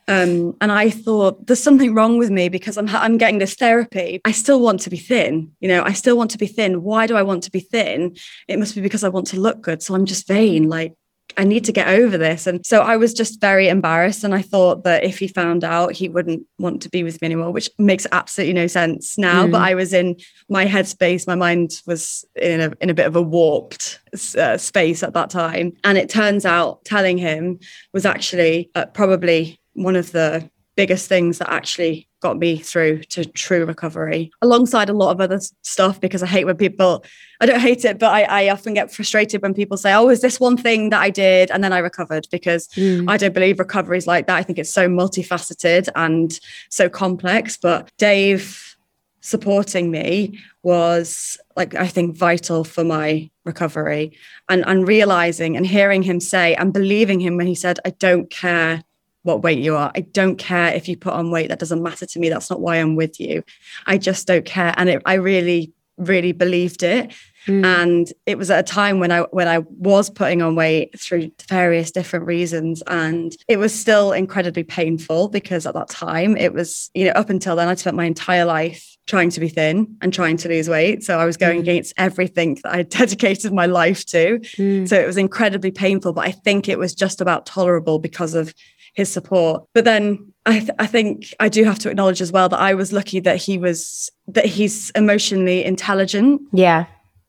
Um, 0.08 0.56
and 0.60 0.72
I 0.72 0.90
thought 0.90 1.46
there's 1.46 1.62
something 1.62 1.94
wrong 1.94 2.18
with 2.18 2.30
me 2.30 2.48
because 2.48 2.76
I'm 2.76 2.88
I'm 2.88 3.16
getting 3.16 3.38
this 3.38 3.54
therapy. 3.54 4.20
I 4.24 4.32
still 4.32 4.60
want 4.60 4.80
to 4.80 4.90
be 4.90 4.96
thin, 4.96 5.52
you 5.60 5.68
know. 5.68 5.84
I 5.84 5.92
still 5.92 6.16
want 6.16 6.32
to 6.32 6.38
be 6.38 6.48
thin. 6.48 6.82
Why 6.82 7.06
do 7.06 7.14
I 7.14 7.22
want 7.22 7.44
to 7.44 7.50
be 7.52 7.60
thin? 7.60 8.16
It 8.48 8.58
must 8.58 8.74
be 8.74 8.80
because 8.80 9.04
I 9.04 9.08
want 9.08 9.28
to 9.28 9.38
look 9.38 9.60
good. 9.60 9.84
So 9.84 9.94
I'm 9.94 10.06
just 10.06 10.26
vain. 10.26 10.68
Like 10.68 10.94
I 11.36 11.44
need 11.44 11.64
to 11.64 11.72
get 11.72 11.88
over 11.88 12.18
this. 12.18 12.46
And 12.46 12.64
so 12.64 12.80
I 12.80 12.96
was 12.96 13.12
just 13.12 13.40
very 13.40 13.68
embarrassed. 13.68 14.24
And 14.24 14.34
I 14.34 14.42
thought 14.42 14.84
that 14.84 15.04
if 15.04 15.18
he 15.18 15.28
found 15.28 15.64
out, 15.64 15.92
he 15.92 16.08
wouldn't 16.08 16.46
want 16.58 16.82
to 16.82 16.88
be 16.88 17.02
with 17.02 17.20
me 17.20 17.26
anymore, 17.26 17.50
which 17.50 17.70
makes 17.78 18.06
absolutely 18.12 18.54
no 18.54 18.66
sense 18.66 19.18
now. 19.18 19.46
Mm. 19.46 19.52
But 19.52 19.62
I 19.62 19.74
was 19.74 19.92
in 19.92 20.16
my 20.48 20.66
headspace. 20.66 21.26
My 21.26 21.34
mind 21.34 21.80
was 21.86 22.24
in 22.36 22.60
a, 22.60 22.72
in 22.80 22.90
a 22.90 22.94
bit 22.94 23.06
of 23.06 23.16
a 23.16 23.22
warped 23.22 24.00
uh, 24.36 24.56
space 24.56 25.02
at 25.02 25.14
that 25.14 25.30
time. 25.30 25.72
And 25.84 25.98
it 25.98 26.08
turns 26.08 26.44
out 26.44 26.84
telling 26.84 27.18
him 27.18 27.58
was 27.92 28.06
actually 28.06 28.70
uh, 28.74 28.86
probably 28.86 29.60
one 29.74 29.96
of 29.96 30.12
the 30.12 30.50
biggest 30.80 31.10
things 31.10 31.36
that 31.36 31.50
actually 31.52 32.08
got 32.22 32.38
me 32.38 32.56
through 32.56 33.02
to 33.02 33.22
true 33.22 33.66
recovery 33.66 34.30
alongside 34.40 34.88
a 34.88 34.94
lot 34.94 35.10
of 35.10 35.20
other 35.20 35.38
stuff 35.60 36.00
because 36.00 36.22
I 36.22 36.26
hate 36.26 36.46
when 36.46 36.56
people 36.56 37.04
I 37.38 37.44
don't 37.44 37.60
hate 37.60 37.84
it 37.84 37.98
but 37.98 38.10
I, 38.10 38.22
I 38.22 38.48
often 38.48 38.72
get 38.72 38.90
frustrated 38.90 39.42
when 39.42 39.52
people 39.52 39.76
say 39.76 39.92
oh 39.92 40.08
is 40.08 40.22
this 40.22 40.40
one 40.40 40.56
thing 40.56 40.88
that 40.88 41.02
I 41.02 41.10
did 41.10 41.50
and 41.50 41.62
then 41.62 41.74
I 41.74 41.80
recovered 41.80 42.26
because 42.32 42.66
mm. 42.68 43.06
I 43.10 43.18
don't 43.18 43.34
believe 43.34 43.58
recovery 43.58 43.98
is 43.98 44.06
like 44.06 44.26
that 44.26 44.36
I 44.36 44.42
think 44.42 44.58
it's 44.58 44.72
so 44.72 44.88
multifaceted 44.88 45.90
and 45.94 46.40
so 46.70 46.88
complex 46.88 47.58
but 47.58 47.90
Dave 47.98 48.76
supporting 49.20 49.90
me 49.90 50.38
was 50.62 51.38
like 51.56 51.74
I 51.74 51.88
think 51.88 52.16
vital 52.16 52.64
for 52.64 52.84
my 52.84 53.30
recovery 53.44 54.16
and 54.48 54.64
and 54.66 54.88
realizing 54.88 55.58
and 55.58 55.66
hearing 55.66 56.02
him 56.02 56.20
say 56.20 56.54
and 56.54 56.72
believing 56.72 57.20
him 57.20 57.36
when 57.36 57.46
he 57.46 57.54
said 57.54 57.78
I 57.84 57.90
don't 57.90 58.30
care 58.30 58.82
what 59.22 59.42
weight 59.42 59.58
you 59.58 59.76
are. 59.76 59.92
I 59.94 60.00
don't 60.00 60.36
care 60.36 60.72
if 60.74 60.88
you 60.88 60.96
put 60.96 61.12
on 61.12 61.30
weight. 61.30 61.48
That 61.48 61.58
doesn't 61.58 61.82
matter 61.82 62.06
to 62.06 62.18
me. 62.18 62.28
That's 62.28 62.50
not 62.50 62.60
why 62.60 62.76
I'm 62.76 62.96
with 62.96 63.20
you. 63.20 63.42
I 63.86 63.98
just 63.98 64.26
don't 64.26 64.44
care. 64.44 64.74
And 64.76 64.88
it, 64.88 65.02
I 65.04 65.14
really, 65.14 65.72
really 65.96 66.32
believed 66.32 66.82
it. 66.82 67.12
Mm. 67.46 67.64
And 67.64 68.12
it 68.26 68.36
was 68.36 68.50
at 68.50 68.60
a 68.60 68.62
time 68.62 69.00
when 69.00 69.10
I 69.10 69.20
when 69.30 69.48
I 69.48 69.58
was 69.58 70.10
putting 70.10 70.42
on 70.42 70.56
weight 70.56 70.98
through 71.00 71.30
various 71.48 71.90
different 71.90 72.26
reasons, 72.26 72.82
and 72.86 73.34
it 73.48 73.56
was 73.56 73.78
still 73.78 74.12
incredibly 74.12 74.62
painful 74.62 75.28
because 75.28 75.64
at 75.64 75.72
that 75.72 75.88
time 75.88 76.36
it 76.36 76.52
was 76.52 76.90
you 76.92 77.06
know 77.06 77.12
up 77.12 77.30
until 77.30 77.56
then 77.56 77.68
I 77.68 77.74
spent 77.76 77.96
my 77.96 78.04
entire 78.04 78.44
life 78.44 78.90
trying 79.06 79.30
to 79.30 79.40
be 79.40 79.48
thin 79.48 79.96
and 80.02 80.12
trying 80.12 80.36
to 80.36 80.48
lose 80.48 80.68
weight. 80.68 81.02
So 81.02 81.18
I 81.18 81.24
was 81.24 81.36
going 81.36 81.58
mm. 81.58 81.62
against 81.62 81.94
everything 81.96 82.58
that 82.62 82.72
I 82.72 82.82
dedicated 82.98 83.52
my 83.52 83.66
life 83.66 84.04
to. 84.06 84.38
Mm. 84.38 84.88
So 84.88 85.00
it 85.00 85.06
was 85.06 85.16
incredibly 85.16 85.70
painful, 85.70 86.12
but 86.12 86.26
I 86.26 86.32
think 86.32 86.68
it 86.68 86.78
was 86.78 86.94
just 86.94 87.20
about 87.20 87.46
tolerable 87.46 87.98
because 87.98 88.34
of 88.34 88.54
his 88.94 89.10
support. 89.10 89.64
But 89.74 89.84
then 89.84 90.32
I, 90.46 90.58
th- 90.60 90.70
I 90.78 90.86
think 90.86 91.34
I 91.38 91.48
do 91.48 91.64
have 91.64 91.78
to 91.80 91.90
acknowledge 91.90 92.20
as 92.20 92.32
well 92.32 92.48
that 92.48 92.60
I 92.60 92.74
was 92.74 92.92
lucky 92.92 93.20
that 93.20 93.36
he 93.36 93.58
was 93.58 94.10
that 94.28 94.46
he's 94.46 94.90
emotionally 94.90 95.64
intelligent. 95.64 96.42
Yeah. 96.52 96.86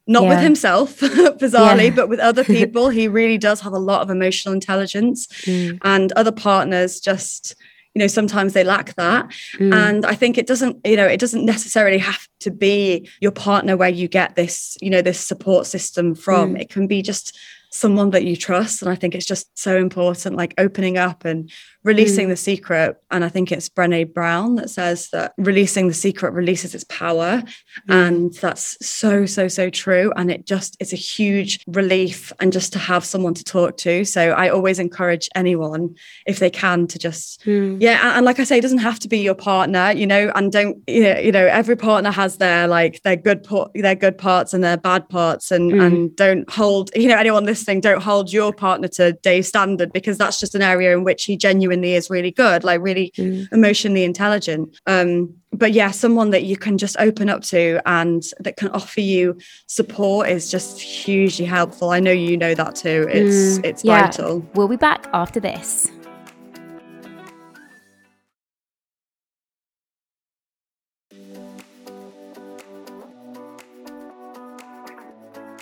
Not 0.08 0.24
yeah. 0.24 0.30
with 0.30 0.40
himself, 0.40 1.00
bizarrely, 1.00 1.90
yeah. 1.90 1.96
but 1.96 2.10
with 2.10 2.20
other 2.20 2.44
people. 2.58 2.90
he 2.90 3.08
really 3.08 3.38
does 3.38 3.62
have 3.62 3.74
a 3.74 3.80
lot 3.80 4.02
of 4.02 4.10
emotional 4.10 4.54
intelligence. 4.54 5.28
Mm. 5.46 5.80
And 5.84 6.12
other 6.14 6.32
partners 6.32 7.00
just 7.00 7.56
you 7.94 8.00
know 8.00 8.08
sometimes 8.08 8.54
they 8.54 8.64
lack 8.64 8.96
that 8.96 9.28
mm. 9.58 9.74
and 9.74 10.06
i 10.06 10.16
think 10.16 10.38
it 10.38 10.48
doesn't 10.48 10.78
you 10.86 10.96
know 10.96 11.06
it 11.06 11.20
doesn't 11.20 11.46
necessarily 11.46 11.98
have 11.98 12.26
to 12.40 12.50
be 12.50 13.06
your 13.20 13.32
partner 13.32 13.76
where 13.76 13.90
you 13.90 14.08
get 14.08 14.36
this 14.36 14.78
you 14.82 14.90
know 14.90 15.02
this 15.02 15.20
support 15.20 15.66
system 15.68 16.16
from 16.16 16.56
mm. 16.56 16.62
it 16.62 16.70
can 16.70 16.88
be 16.88 17.02
just 17.02 17.38
someone 17.72 18.12
that 18.12 18.26
you 18.26 18.36
trust. 18.36 18.82
And 18.82 18.92
I 18.92 18.96
think 18.96 19.16
it's 19.16 19.26
just 19.26 19.58
so 19.58 19.78
important, 19.78 20.36
like 20.36 20.54
opening 20.58 20.98
up 20.98 21.26
and 21.26 21.50
releasing 21.84 22.28
mm. 22.28 22.30
the 22.30 22.36
secret. 22.36 23.02
And 23.10 23.26
I 23.26 23.30
think 23.30 23.52
it's 23.52 23.68
Brene 23.68 24.14
Brown 24.14 24.56
that 24.56 24.70
says 24.70 25.10
that 25.10 25.34
releasing 25.38 25.88
the 25.88 25.94
secret 25.94 26.34
releases 26.34 26.76
its 26.76 26.84
power. 26.86 27.42
Mm. 27.90 28.08
And 28.08 28.34
that's 28.36 28.78
so, 28.86 29.26
so, 29.26 29.48
so 29.48 29.70
true. 29.70 30.14
And 30.16 30.30
it 30.30 30.46
just, 30.46 30.78
it's 30.80 30.94
a 30.94 30.98
huge 30.98 31.64
relief 31.68 32.32
and 32.40 32.54
just 32.54 32.72
to 32.74 32.80
have 32.80 33.04
someone 33.04 33.34
to 33.34 33.44
talk 33.44 33.78
to. 33.78 34.06
So 34.06 34.32
I 34.32 34.50
always 34.50 34.78
encourage 34.80 35.28
anyone, 35.36 35.96
if 36.28 36.40
they 36.40 36.50
can, 36.50 36.86
to 36.88 37.00
just, 37.00 37.44
mm. 37.46 37.78
yeah. 37.82 38.00
And, 38.02 38.18
and, 38.18 38.26
like 38.26 38.40
I 38.40 38.44
say, 38.44 38.60
it 38.60 38.62
doesn't 38.62 38.78
have 38.80 39.00
to 39.00 39.08
be 39.08 39.20
your 39.20 39.36
partner, 39.36 39.92
you 39.92 40.06
know, 40.06 40.32
and 40.36 40.52
don't, 40.52 40.78
you 40.88 41.04
know, 41.04 41.18
you 41.18 41.32
know 41.32 41.48
every 41.48 41.76
partner 41.76 42.12
has 42.12 42.38
their 42.38 42.68
like 42.68 43.02
their 43.02 43.16
good, 43.16 43.48
their 43.74 43.96
good 43.96 44.18
parts 44.18 44.54
and 44.54 44.64
their 44.64 44.78
bad 44.78 45.10
parts 45.10 45.50
and, 45.50 45.72
mm. 45.72 45.82
and 45.84 46.16
don't 46.16 46.50
hold, 46.50 46.92
you 46.96 47.08
know, 47.08 47.18
anyone 47.18 47.46
listening, 47.46 47.82
don't 47.82 48.02
hold 48.02 48.32
your 48.32 48.54
partner 48.54 48.88
to 48.88 49.14
Dave's 49.24 49.48
standard 49.48 49.92
because 49.92 50.18
that's 50.18 50.40
just 50.40 50.54
an 50.54 50.62
area 50.62 50.96
in 50.96 51.04
which 51.04 51.26
he 51.26 51.36
genuinely 51.36 51.71
genuinely 51.72 51.96
is 51.96 52.10
really 52.10 52.32
good, 52.32 52.64
like 52.64 52.82
really 52.82 53.12
mm. 53.18 53.48
emotionally 53.52 54.04
intelligent. 54.04 54.80
Um, 54.88 55.34
but 55.54 55.74
yeah, 55.74 55.92
someone 55.92 56.32
that 56.32 56.44
you 56.44 56.58
can 56.58 56.78
just 56.78 56.96
open 57.00 57.30
up 57.30 57.44
to 57.44 57.82
and 57.86 58.24
that 58.40 58.58
can 58.58 58.70
offer 58.70 59.02
you 59.02 59.38
support 59.68 60.30
is 60.30 60.52
just 60.52 60.82
hugely 60.82 61.46
helpful. 61.46 61.92
I 61.92 62.00
know 62.00 62.12
you 62.12 62.38
know 62.38 62.54
that 62.56 62.76
too. 62.76 63.08
It's 63.10 63.60
mm, 63.60 63.66
it's 63.66 63.84
yeah. 63.84 64.02
vital. 64.02 64.46
We'll 64.54 64.68
be 64.68 64.78
back 64.78 65.08
after 65.14 65.40
this. 65.40 65.90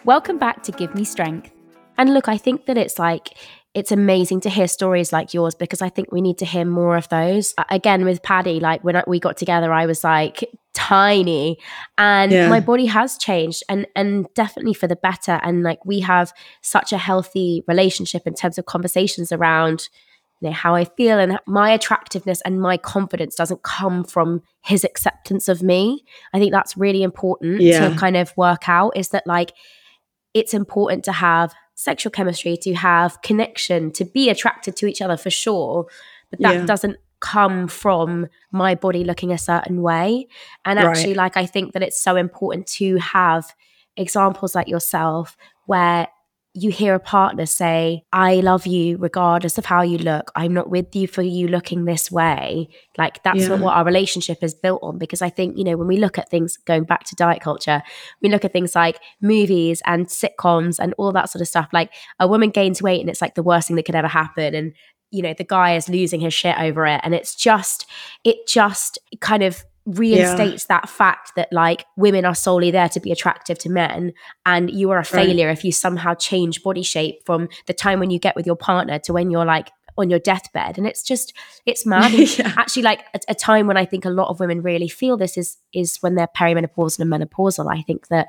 Welcome 0.05 0.39
back 0.39 0.63
to 0.63 0.71
Give 0.71 0.95
Me 0.95 1.03
Strength. 1.03 1.51
And 1.97 2.13
look, 2.13 2.29
I 2.29 2.37
think 2.37 2.65
that 2.65 2.77
it's 2.77 2.97
like 2.97 3.37
it's 3.73 3.91
amazing 3.91 4.41
to 4.41 4.49
hear 4.49 4.67
stories 4.67 5.13
like 5.13 5.33
yours 5.33 5.53
because 5.53 5.81
I 5.81 5.89
think 5.89 6.11
we 6.11 6.21
need 6.21 6.39
to 6.39 6.45
hear 6.45 6.65
more 6.65 6.97
of 6.97 7.07
those. 7.09 7.53
Again, 7.69 8.03
with 8.03 8.23
Paddy, 8.23 8.59
like 8.59 8.83
when 8.83 9.01
we 9.07 9.19
got 9.19 9.37
together, 9.37 9.71
I 9.71 9.85
was 9.85 10.03
like 10.03 10.43
tiny 10.73 11.57
and 11.97 12.31
yeah. 12.31 12.47
my 12.47 12.59
body 12.59 12.85
has 12.85 13.17
changed 13.17 13.63
and 13.67 13.85
and 13.95 14.27
definitely 14.33 14.73
for 14.73 14.87
the 14.87 14.95
better 14.95 15.39
and 15.43 15.61
like 15.61 15.83
we 15.83 15.99
have 15.99 16.31
such 16.61 16.93
a 16.93 16.97
healthy 16.97 17.63
relationship 17.67 18.25
in 18.25 18.33
terms 18.33 18.57
of 18.57 18.65
conversations 18.65 19.31
around 19.31 19.89
you 20.39 20.47
know 20.47 20.53
how 20.53 20.75
I 20.75 20.85
feel 20.85 21.19
and 21.19 21.37
my 21.45 21.71
attractiveness 21.71 22.39
and 22.41 22.61
my 22.61 22.77
confidence 22.77 23.35
doesn't 23.35 23.63
come 23.63 24.03
from 24.03 24.41
his 24.63 24.83
acceptance 24.83 25.49
of 25.49 25.61
me. 25.61 26.05
I 26.33 26.39
think 26.39 26.53
that's 26.53 26.77
really 26.77 27.03
important 27.03 27.61
yeah. 27.61 27.89
to 27.89 27.95
kind 27.95 28.15
of 28.15 28.35
work 28.37 28.69
out 28.69 28.95
is 28.95 29.09
that 29.09 29.27
like 29.27 29.53
it's 30.33 30.53
important 30.53 31.03
to 31.05 31.11
have 31.11 31.53
sexual 31.79 32.11
chemistry, 32.11 32.57
to 32.57 32.73
have 32.73 33.21
connection, 33.21 33.89
to 33.89 34.03
be 34.03 34.29
attracted 34.29 34.75
to 34.75 34.85
each 34.85 35.01
other 35.01 35.15
for 35.15 35.29
sure. 35.29 35.85
But 36.29 36.41
that 36.41 36.53
yeah. 36.55 36.65
doesn't 36.65 36.97
come 37.21 37.69
from 37.69 38.27
my 38.51 38.75
body 38.75 39.05
looking 39.05 39.31
a 39.31 39.37
certain 39.37 39.81
way. 39.81 40.27
And 40.65 40.77
actually, 40.77 41.13
right. 41.13 41.35
like, 41.35 41.37
I 41.37 41.45
think 41.45 41.71
that 41.73 41.81
it's 41.81 41.97
so 41.97 42.17
important 42.17 42.67
to 42.79 42.97
have 42.97 43.55
examples 43.95 44.55
like 44.55 44.67
yourself 44.67 45.37
where 45.67 46.09
you 46.61 46.71
hear 46.71 46.93
a 46.93 46.99
partner 46.99 47.45
say, 47.45 48.03
I 48.11 48.35
love 48.35 48.67
you 48.67 48.97
regardless 48.97 49.57
of 49.57 49.65
how 49.65 49.81
you 49.81 49.97
look. 49.97 50.31
I'm 50.35 50.53
not 50.53 50.69
with 50.69 50.95
you 50.95 51.07
for 51.07 51.21
you 51.21 51.47
looking 51.47 51.85
this 51.85 52.11
way. 52.11 52.69
Like 52.97 53.23
that's 53.23 53.47
yeah. 53.47 53.55
what 53.55 53.75
our 53.75 53.85
relationship 53.85 54.43
is 54.43 54.53
built 54.53 54.81
on. 54.83 54.97
Because 54.97 55.21
I 55.21 55.29
think, 55.29 55.57
you 55.57 55.63
know, 55.63 55.77
when 55.77 55.87
we 55.87 55.97
look 55.97 56.17
at 56.17 56.29
things 56.29 56.57
going 56.57 56.83
back 56.83 57.03
to 57.05 57.15
diet 57.15 57.41
culture, 57.41 57.81
we 58.21 58.29
look 58.29 58.43
at 58.43 58.53
things 58.53 58.75
like 58.75 58.99
movies 59.21 59.81
and 59.85 60.07
sitcoms 60.07 60.79
and 60.79 60.93
all 60.97 61.11
that 61.13 61.29
sort 61.29 61.41
of 61.41 61.47
stuff. 61.47 61.69
Like 61.71 61.91
a 62.19 62.27
woman 62.27 62.49
gains 62.49 62.81
weight 62.81 63.01
and 63.01 63.09
it's 63.09 63.21
like 63.21 63.35
the 63.35 63.43
worst 63.43 63.67
thing 63.67 63.75
that 63.77 63.85
could 63.85 63.95
ever 63.95 64.07
happen. 64.07 64.53
And 64.55 64.73
you 65.11 65.23
know 65.23 65.33
the 65.33 65.43
guy 65.43 65.75
is 65.75 65.89
losing 65.89 66.19
his 66.19 66.35
shit 66.35 66.55
over 66.59 66.85
it 66.85 67.01
and 67.03 67.15
it's 67.15 67.33
just 67.33 67.87
it 68.23 68.45
just 68.47 68.99
kind 69.19 69.41
of 69.41 69.63
reinstates 69.95 70.67
yeah. 70.69 70.77
that 70.77 70.89
fact 70.89 71.33
that 71.35 71.51
like 71.51 71.85
women 71.97 72.25
are 72.25 72.35
solely 72.35 72.69
there 72.69 72.89
to 72.89 72.99
be 72.99 73.11
attractive 73.11 73.57
to 73.57 73.69
men 73.69 74.13
and 74.45 74.69
you 74.69 74.91
are 74.91 74.99
a 74.99 75.03
failure 75.03 75.47
right. 75.47 75.57
if 75.57 75.63
you 75.63 75.71
somehow 75.71 76.13
change 76.13 76.61
body 76.61 76.83
shape 76.83 77.25
from 77.25 77.49
the 77.65 77.73
time 77.73 77.99
when 77.99 78.11
you 78.11 78.19
get 78.19 78.35
with 78.35 78.45
your 78.45 78.55
partner 78.55 78.99
to 78.99 79.13
when 79.13 79.31
you're 79.31 79.45
like 79.45 79.71
on 79.97 80.09
your 80.09 80.19
deathbed 80.19 80.77
and 80.77 80.85
it's 80.85 81.01
just 81.01 81.33
it's 81.65 81.85
mad 81.85 82.11
yeah. 82.11 82.53
actually 82.57 82.83
like 82.83 83.01
a, 83.13 83.19
a, 83.29 83.35
time 83.35 83.67
when 83.67 83.77
i 83.77 83.85
think 83.85 84.05
a 84.05 84.09
lot 84.09 84.29
of 84.29 84.39
women 84.39 84.61
really 84.61 84.87
feel 84.87 85.17
this 85.17 85.37
is 85.37 85.57
is 85.73 85.97
when 86.01 86.15
they're 86.15 86.27
perimenopausal 86.27 86.99
and 86.99 87.11
menopausal 87.11 87.71
i 87.71 87.81
think 87.81 88.07
that 88.09 88.27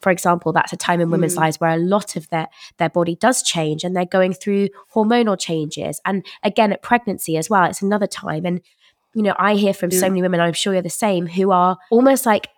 for 0.00 0.10
example 0.10 0.52
that's 0.52 0.72
a 0.72 0.76
time 0.76 1.00
in 1.00 1.10
women's 1.10 1.34
mm. 1.34 1.40
lives 1.40 1.58
where 1.58 1.72
a 1.72 1.76
lot 1.76 2.16
of 2.16 2.28
their 2.30 2.48
their 2.78 2.88
body 2.88 3.16
does 3.16 3.42
change 3.42 3.84
and 3.84 3.96
they're 3.96 4.06
going 4.06 4.32
through 4.32 4.68
hormonal 4.94 5.38
changes 5.38 6.00
and 6.04 6.24
again 6.42 6.72
at 6.72 6.82
pregnancy 6.82 7.36
as 7.36 7.50
well 7.50 7.64
it's 7.64 7.82
another 7.82 8.06
time 8.06 8.46
and 8.46 8.60
you 9.14 9.22
know, 9.22 9.34
I 9.38 9.54
hear 9.54 9.74
from 9.74 9.90
so 9.90 10.08
many 10.08 10.22
women, 10.22 10.40
I'm 10.40 10.52
sure 10.52 10.72
you're 10.72 10.82
the 10.82 10.90
same, 10.90 11.26
who 11.26 11.50
are 11.50 11.76
almost 11.90 12.26
like 12.26 12.48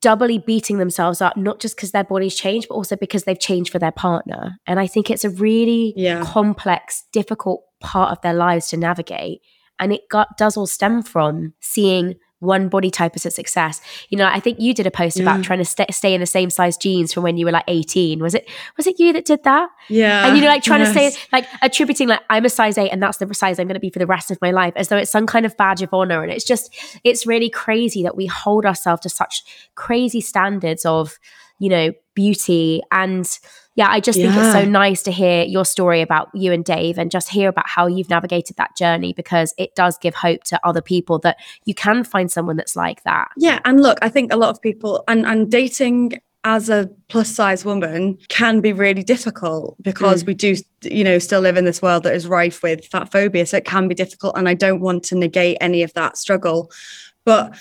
doubly 0.00 0.38
beating 0.38 0.78
themselves 0.78 1.20
up, 1.20 1.36
not 1.36 1.60
just 1.60 1.76
because 1.76 1.92
their 1.92 2.04
bodies 2.04 2.34
changed, 2.34 2.68
but 2.68 2.74
also 2.74 2.96
because 2.96 3.24
they've 3.24 3.38
changed 3.38 3.70
for 3.70 3.78
their 3.78 3.92
partner. 3.92 4.58
And 4.66 4.78
I 4.80 4.86
think 4.86 5.10
it's 5.10 5.24
a 5.24 5.30
really 5.30 5.94
yeah. 5.96 6.22
complex, 6.24 7.04
difficult 7.12 7.62
part 7.80 8.12
of 8.12 8.20
their 8.22 8.34
lives 8.34 8.68
to 8.68 8.76
navigate. 8.76 9.40
And 9.78 9.92
it 9.92 10.02
got, 10.10 10.36
does 10.38 10.56
all 10.56 10.66
stem 10.66 11.02
from 11.02 11.54
seeing 11.60 12.14
one 12.40 12.68
body 12.68 12.90
type 12.90 13.16
is 13.16 13.24
a 13.24 13.30
success. 13.30 13.80
You 14.10 14.18
know, 14.18 14.26
I 14.26 14.40
think 14.40 14.60
you 14.60 14.74
did 14.74 14.86
a 14.86 14.90
post 14.90 15.16
yeah. 15.16 15.22
about 15.22 15.40
mm. 15.40 15.44
trying 15.44 15.58
to 15.58 15.64
st- 15.64 15.92
stay 15.94 16.12
in 16.12 16.20
the 16.20 16.26
same 16.26 16.50
size 16.50 16.76
jeans 16.76 17.12
from 17.12 17.22
when 17.22 17.36
you 17.38 17.46
were 17.46 17.52
like 17.52 17.64
18. 17.66 18.20
Was 18.20 18.34
it 18.34 18.48
was 18.76 18.86
it 18.86 18.98
you 18.98 19.12
that 19.14 19.24
did 19.24 19.42
that? 19.44 19.68
Yeah. 19.88 20.26
And 20.26 20.36
you 20.36 20.42
know, 20.42 20.48
like 20.48 20.62
trying 20.62 20.80
yes. 20.80 20.94
to 20.94 21.10
stay 21.10 21.26
like 21.32 21.46
attributing 21.62 22.08
like 22.08 22.20
I'm 22.28 22.44
a 22.44 22.50
size 22.50 22.76
eight 22.76 22.90
and 22.90 23.02
that's 23.02 23.18
the 23.18 23.32
size 23.34 23.58
I'm 23.58 23.66
going 23.66 23.74
to 23.74 23.80
be 23.80 23.90
for 23.90 23.98
the 23.98 24.06
rest 24.06 24.30
of 24.30 24.38
my 24.42 24.50
life, 24.50 24.74
as 24.76 24.88
though 24.88 24.98
it's 24.98 25.10
some 25.10 25.26
kind 25.26 25.46
of 25.46 25.56
badge 25.56 25.82
of 25.82 25.92
honor. 25.92 26.22
And 26.22 26.30
it's 26.30 26.44
just 26.44 26.74
it's 27.04 27.26
really 27.26 27.48
crazy 27.48 28.02
that 28.02 28.16
we 28.16 28.26
hold 28.26 28.66
ourselves 28.66 29.02
to 29.02 29.08
such 29.08 29.42
crazy 29.74 30.20
standards 30.20 30.84
of 30.84 31.18
you 31.58 31.68
know 31.68 31.92
beauty 32.14 32.82
and 32.90 33.38
yeah, 33.76 33.88
I 33.90 34.00
just 34.00 34.18
yeah. 34.18 34.32
think 34.32 34.42
it's 34.42 34.52
so 34.52 34.64
nice 34.64 35.02
to 35.02 35.12
hear 35.12 35.44
your 35.44 35.66
story 35.66 36.00
about 36.00 36.30
you 36.32 36.50
and 36.50 36.64
Dave 36.64 36.98
and 36.98 37.10
just 37.10 37.28
hear 37.28 37.50
about 37.50 37.68
how 37.68 37.86
you've 37.86 38.08
navigated 38.08 38.56
that 38.56 38.74
journey 38.74 39.12
because 39.12 39.54
it 39.58 39.74
does 39.74 39.98
give 39.98 40.14
hope 40.14 40.44
to 40.44 40.58
other 40.66 40.80
people 40.80 41.18
that 41.20 41.36
you 41.66 41.74
can 41.74 42.02
find 42.02 42.32
someone 42.32 42.56
that's 42.56 42.74
like 42.74 43.02
that. 43.02 43.28
Yeah. 43.36 43.60
And 43.66 43.82
look, 43.82 43.98
I 44.00 44.08
think 44.08 44.32
a 44.32 44.36
lot 44.36 44.48
of 44.48 44.62
people 44.62 45.04
and 45.06 45.26
and 45.26 45.50
dating 45.50 46.14
as 46.44 46.70
a 46.70 46.88
plus 47.08 47.28
size 47.28 47.64
woman 47.64 48.16
can 48.28 48.60
be 48.60 48.72
really 48.72 49.02
difficult 49.02 49.76
because 49.82 50.22
mm. 50.22 50.28
we 50.28 50.34
do 50.34 50.54
you 50.84 51.02
know 51.02 51.18
still 51.18 51.40
live 51.40 51.56
in 51.56 51.64
this 51.64 51.82
world 51.82 52.04
that 52.04 52.14
is 52.14 52.28
rife 52.28 52.62
with 52.62 52.86
fat 52.86 53.10
phobia 53.10 53.44
so 53.44 53.56
it 53.56 53.64
can 53.64 53.88
be 53.88 53.96
difficult 53.96 54.38
and 54.38 54.48
i 54.48 54.54
don't 54.54 54.80
want 54.80 55.02
to 55.02 55.16
negate 55.16 55.56
any 55.60 55.82
of 55.82 55.92
that 55.94 56.16
struggle 56.16 56.70
but 57.24 57.52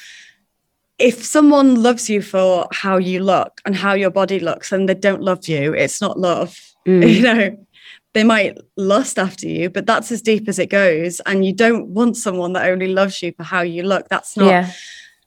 if 0.97 1.23
someone 1.23 1.81
loves 1.81 2.09
you 2.09 2.21
for 2.21 2.67
how 2.71 2.97
you 2.97 3.21
look 3.21 3.61
and 3.65 3.75
how 3.75 3.93
your 3.93 4.09
body 4.09 4.39
looks 4.39 4.71
and 4.71 4.87
they 4.87 4.93
don't 4.93 5.21
love 5.21 5.47
you 5.47 5.73
it's 5.73 6.01
not 6.01 6.19
love 6.19 6.57
mm. 6.87 7.07
you 7.09 7.21
know 7.21 7.65
they 8.13 8.23
might 8.23 8.57
lust 8.77 9.19
after 9.19 9.47
you 9.47 9.69
but 9.69 9.85
that's 9.85 10.11
as 10.11 10.21
deep 10.21 10.47
as 10.47 10.59
it 10.59 10.69
goes 10.69 11.19
and 11.21 11.45
you 11.45 11.53
don't 11.53 11.87
want 11.87 12.15
someone 12.15 12.53
that 12.53 12.69
only 12.69 12.87
loves 12.87 13.21
you 13.21 13.33
for 13.33 13.43
how 13.43 13.61
you 13.61 13.83
look 13.83 14.07
that's 14.09 14.37
not 14.37 14.47
yeah. 14.47 14.71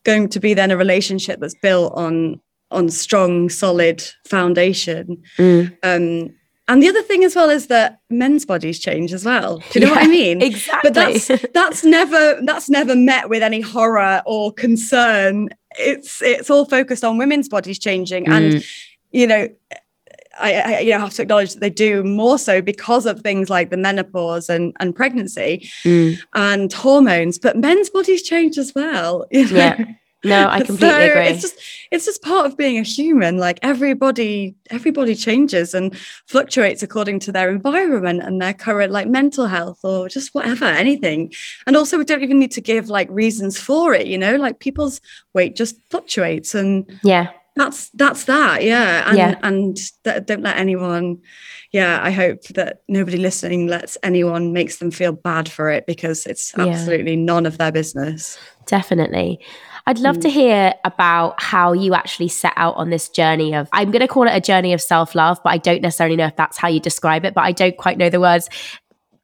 going 0.05 0.29
to 0.29 0.41
be 0.41 0.55
then 0.55 0.71
a 0.71 0.77
relationship 0.77 1.39
that's 1.41 1.57
built 1.61 1.93
on 1.95 2.41
on 2.71 2.89
strong 2.89 3.49
solid 3.49 4.03
foundation 4.27 5.23
mm. 5.37 5.77
um 5.83 6.35
and 6.69 6.83
the 6.83 6.89
other 6.89 7.03
thing 7.03 7.25
as 7.25 7.35
well 7.35 7.49
is 7.49 7.69
that 7.69 8.01
men's 8.11 8.45
bodies 8.45 8.79
change 8.79 9.15
as 9.15 9.25
well. 9.25 9.59
Do 9.71 9.81
you 9.81 9.87
know 9.87 9.93
yeah, 9.93 9.99
what 9.99 10.05
I 10.05 10.09
mean? 10.09 10.43
Exactly. 10.43 10.91
But 10.91 10.95
that's 10.95 11.29
that's 11.55 11.83
never 11.83 12.41
that's 12.45 12.69
never 12.69 12.95
met 12.95 13.31
with 13.31 13.43
any 13.43 13.63
horror 13.63 14.23
or 14.27 14.53
concern. 14.53 15.49
It's 15.79 16.21
it's 16.21 16.51
all 16.51 16.67
focused 16.67 17.05
on 17.05 17.17
women's 17.17 17.49
bodies 17.49 17.79
changing, 17.79 18.27
mm. 18.27 18.33
and 18.33 18.65
you 19.13 19.27
know, 19.27 19.49
I, 20.39 20.55
I, 20.55 20.79
you 20.81 20.93
know 20.93 20.99
have 20.99 21.15
to 21.15 21.23
acknowledge 21.23 21.55
that 21.55 21.61
they 21.61 21.71
do 21.71 22.05
more 22.05 22.39
so 22.39 22.61
because 22.61 23.07
of 23.07 23.23
things 23.23 23.49
like 23.49 23.71
the 23.71 23.79
menopause 23.79 24.51
and 24.51 24.77
and 24.79 24.95
pregnancy 24.95 25.71
mm. 25.85 26.19
and 26.35 26.71
hormones. 26.71 27.39
But 27.39 27.57
men's 27.57 27.89
bodies 27.89 28.23
change 28.23 28.59
as 28.59 28.75
well. 28.75 29.27
You 29.31 29.49
know? 29.49 29.57
Yeah. 29.57 29.85
No, 30.25 30.49
I 30.49 30.61
completely 30.65 30.89
so 30.89 31.11
agree. 31.11 31.27
It's 31.29 31.41
just 31.41 31.59
it's 31.91 32.05
just 32.05 32.23
part 32.23 32.47
of 32.47 32.57
being 32.57 32.79
a 32.79 32.83
human. 32.83 33.39
Like 33.39 33.59
everybody, 33.63 34.55
everybody 34.71 35.15
changes 35.15 35.75
and 35.75 35.97
fluctuates 36.27 36.83
according 36.83 37.21
to 37.21 37.33
their 37.33 37.51
environment 37.51 38.23
and 38.23 38.41
their 38.41 38.55
current 38.55 38.93
like 38.93 39.09
mental 39.09 39.47
health 39.47 39.81
or 39.85 40.09
just 40.09 40.35
whatever, 40.35 40.65
anything. 40.65 41.33
And 41.67 41.77
also 41.77 41.99
we 41.99 42.05
don't 42.05 42.23
even 42.23 42.39
need 42.39 42.53
to 42.53 42.61
give 42.61 42.89
like 42.89 43.09
reasons 43.11 43.59
for 43.59 43.95
it, 43.95 44.07
you 44.07 44.19
know, 44.19 44.37
like 44.37 44.59
people's 44.59 45.01
weight 45.35 45.57
just 45.57 45.77
fluctuates 45.91 46.55
and 46.55 46.99
yeah. 47.03 47.31
That's 47.57 47.91
that's 47.91 48.25
that, 48.25 48.63
yeah. 48.63 49.09
And 49.09 49.19
yeah. 49.19 49.35
and 49.43 49.77
th- 50.05 50.27
don't 50.27 50.43
let 50.43 50.59
anyone 50.59 51.21
yeah, 51.73 52.01
I 52.03 52.11
hope 52.11 52.45
that 52.55 52.83
nobody 52.89 53.19
listening 53.19 53.67
lets 53.67 53.99
anyone 54.03 54.53
makes 54.53 54.79
them 54.79 54.91
feel 54.91 55.13
bad 55.13 55.51
for 55.51 55.69
it 55.69 55.87
because 55.87 56.25
it's 56.25 56.57
absolutely 56.57 57.15
yeah. 57.15 57.25
none 57.25 57.45
of 57.45 57.59
their 57.59 57.73
business. 57.73 58.39
Definitely. 58.67 59.41
I'd 59.89 60.01
love 60.01 60.19
mm. 60.19 60.23
to 60.23 60.29
hear 60.29 60.75
about 60.85 61.41
how 61.43 61.73
you 61.73 61.95
actually 61.95 62.29
set 62.29 62.53
out 62.57 62.77
on 62.77 62.91
this 62.91 63.09
journey 63.09 63.55
of, 63.55 63.71
I'm 63.73 63.91
going 63.91 64.03
to 64.03 64.07
call 64.07 64.27
it 64.29 64.33
a 64.33 64.41
journey 64.41 64.75
of 64.75 64.83
self 64.83 65.15
love, 65.15 65.41
but 65.43 65.49
I 65.49 65.57
don't 65.57 65.81
necessarily 65.81 66.15
know 66.15 66.27
if 66.27 66.37
that's 66.37 66.59
how 66.59 66.69
you 66.69 66.79
describe 66.79 67.25
it, 67.25 67.33
but 67.33 67.41
I 67.41 67.53
don't 67.53 67.75
quite 67.75 67.97
know 67.97 68.11
the 68.11 68.21
words 68.21 68.51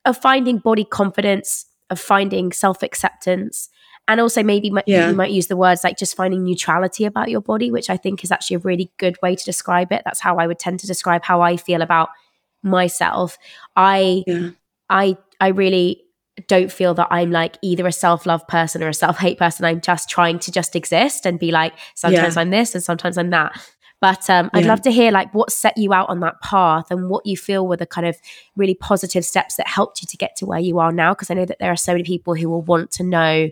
of 0.06 0.16
finding 0.16 0.56
body 0.56 0.84
confidence, 0.84 1.66
of 1.90 2.00
finding 2.00 2.50
self 2.50 2.82
acceptance. 2.82 3.68
And 4.08 4.22
also, 4.22 4.42
maybe 4.42 4.72
yeah. 4.86 5.10
you 5.10 5.14
might 5.14 5.32
use 5.32 5.48
the 5.48 5.56
words 5.56 5.84
like 5.84 5.98
just 5.98 6.16
finding 6.16 6.42
neutrality 6.42 7.04
about 7.04 7.28
your 7.28 7.42
body, 7.42 7.70
which 7.70 7.90
I 7.90 7.98
think 7.98 8.24
is 8.24 8.32
actually 8.32 8.56
a 8.56 8.60
really 8.60 8.90
good 8.96 9.20
way 9.20 9.36
to 9.36 9.44
describe 9.44 9.92
it. 9.92 10.00
That's 10.06 10.20
how 10.20 10.38
I 10.38 10.46
would 10.46 10.58
tend 10.58 10.80
to 10.80 10.86
describe 10.86 11.24
how 11.24 11.42
I 11.42 11.58
feel 11.58 11.82
about 11.82 12.08
myself. 12.62 13.36
I, 13.76 14.24
yeah. 14.26 14.50
I, 14.88 15.18
I 15.40 15.48
really 15.48 16.03
don't 16.48 16.70
feel 16.70 16.94
that 16.94 17.08
I'm 17.10 17.30
like 17.30 17.56
either 17.62 17.86
a 17.86 17.92
self 17.92 18.26
love 18.26 18.46
person 18.48 18.82
or 18.82 18.88
a 18.88 18.94
self 18.94 19.18
hate 19.18 19.38
person. 19.38 19.64
I'm 19.64 19.80
just 19.80 20.08
trying 20.08 20.38
to 20.40 20.52
just 20.52 20.74
exist 20.74 21.26
and 21.26 21.38
be 21.38 21.50
like, 21.50 21.74
sometimes 21.94 22.36
yeah. 22.36 22.40
I'm 22.40 22.50
this 22.50 22.74
and 22.74 22.82
sometimes 22.82 23.18
I'm 23.18 23.30
that. 23.30 23.56
But 24.00 24.28
um, 24.28 24.50
I'd 24.52 24.64
yeah. 24.64 24.68
love 24.68 24.82
to 24.82 24.90
hear 24.90 25.10
like 25.10 25.32
what 25.32 25.50
set 25.50 25.78
you 25.78 25.94
out 25.94 26.10
on 26.10 26.20
that 26.20 26.40
path 26.42 26.90
and 26.90 27.08
what 27.08 27.24
you 27.24 27.36
feel 27.36 27.66
were 27.66 27.76
the 27.76 27.86
kind 27.86 28.06
of 28.06 28.18
really 28.56 28.74
positive 28.74 29.24
steps 29.24 29.56
that 29.56 29.66
helped 29.66 30.02
you 30.02 30.06
to 30.06 30.16
get 30.16 30.36
to 30.36 30.46
where 30.46 30.58
you 30.58 30.78
are 30.78 30.92
now. 30.92 31.14
Because 31.14 31.30
I 31.30 31.34
know 31.34 31.46
that 31.46 31.58
there 31.58 31.72
are 31.72 31.76
so 31.76 31.92
many 31.92 32.04
people 32.04 32.34
who 32.34 32.50
will 32.50 32.62
want 32.62 32.90
to 32.92 33.02
know, 33.02 33.48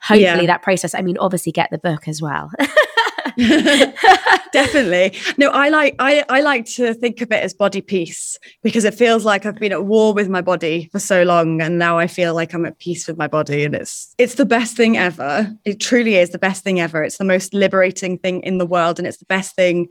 hopefully, 0.00 0.22
yeah. 0.22 0.46
that 0.46 0.62
process. 0.62 0.94
I 0.94 1.00
mean, 1.00 1.18
obviously, 1.18 1.50
get 1.50 1.70
the 1.70 1.78
book 1.78 2.06
as 2.06 2.22
well. 2.22 2.52
Definitely. 4.52 5.18
No, 5.36 5.50
I 5.50 5.68
like 5.68 5.94
I, 5.98 6.24
I 6.28 6.40
like 6.40 6.64
to 6.76 6.94
think 6.94 7.20
of 7.20 7.30
it 7.30 7.42
as 7.42 7.54
body 7.54 7.80
peace 7.80 8.38
because 8.62 8.84
it 8.84 8.94
feels 8.94 9.24
like 9.24 9.46
I've 9.46 9.58
been 9.58 9.72
at 9.72 9.84
war 9.84 10.12
with 10.14 10.28
my 10.28 10.40
body 10.40 10.88
for 10.92 10.98
so 10.98 11.22
long 11.22 11.60
and 11.60 11.78
now 11.78 11.98
I 11.98 12.06
feel 12.06 12.34
like 12.34 12.54
I'm 12.54 12.66
at 12.66 12.78
peace 12.78 13.06
with 13.06 13.16
my 13.16 13.26
body 13.26 13.64
and 13.64 13.74
it's 13.74 14.14
it's 14.18 14.34
the 14.34 14.46
best 14.46 14.76
thing 14.76 14.96
ever. 14.96 15.52
It 15.64 15.80
truly 15.80 16.16
is 16.16 16.30
the 16.30 16.38
best 16.38 16.64
thing 16.64 16.80
ever. 16.80 17.02
It's 17.02 17.18
the 17.18 17.24
most 17.24 17.54
liberating 17.54 18.18
thing 18.18 18.42
in 18.42 18.58
the 18.58 18.66
world 18.66 18.98
and 18.98 19.06
it's 19.06 19.18
the 19.18 19.26
best 19.26 19.54
thing 19.54 19.88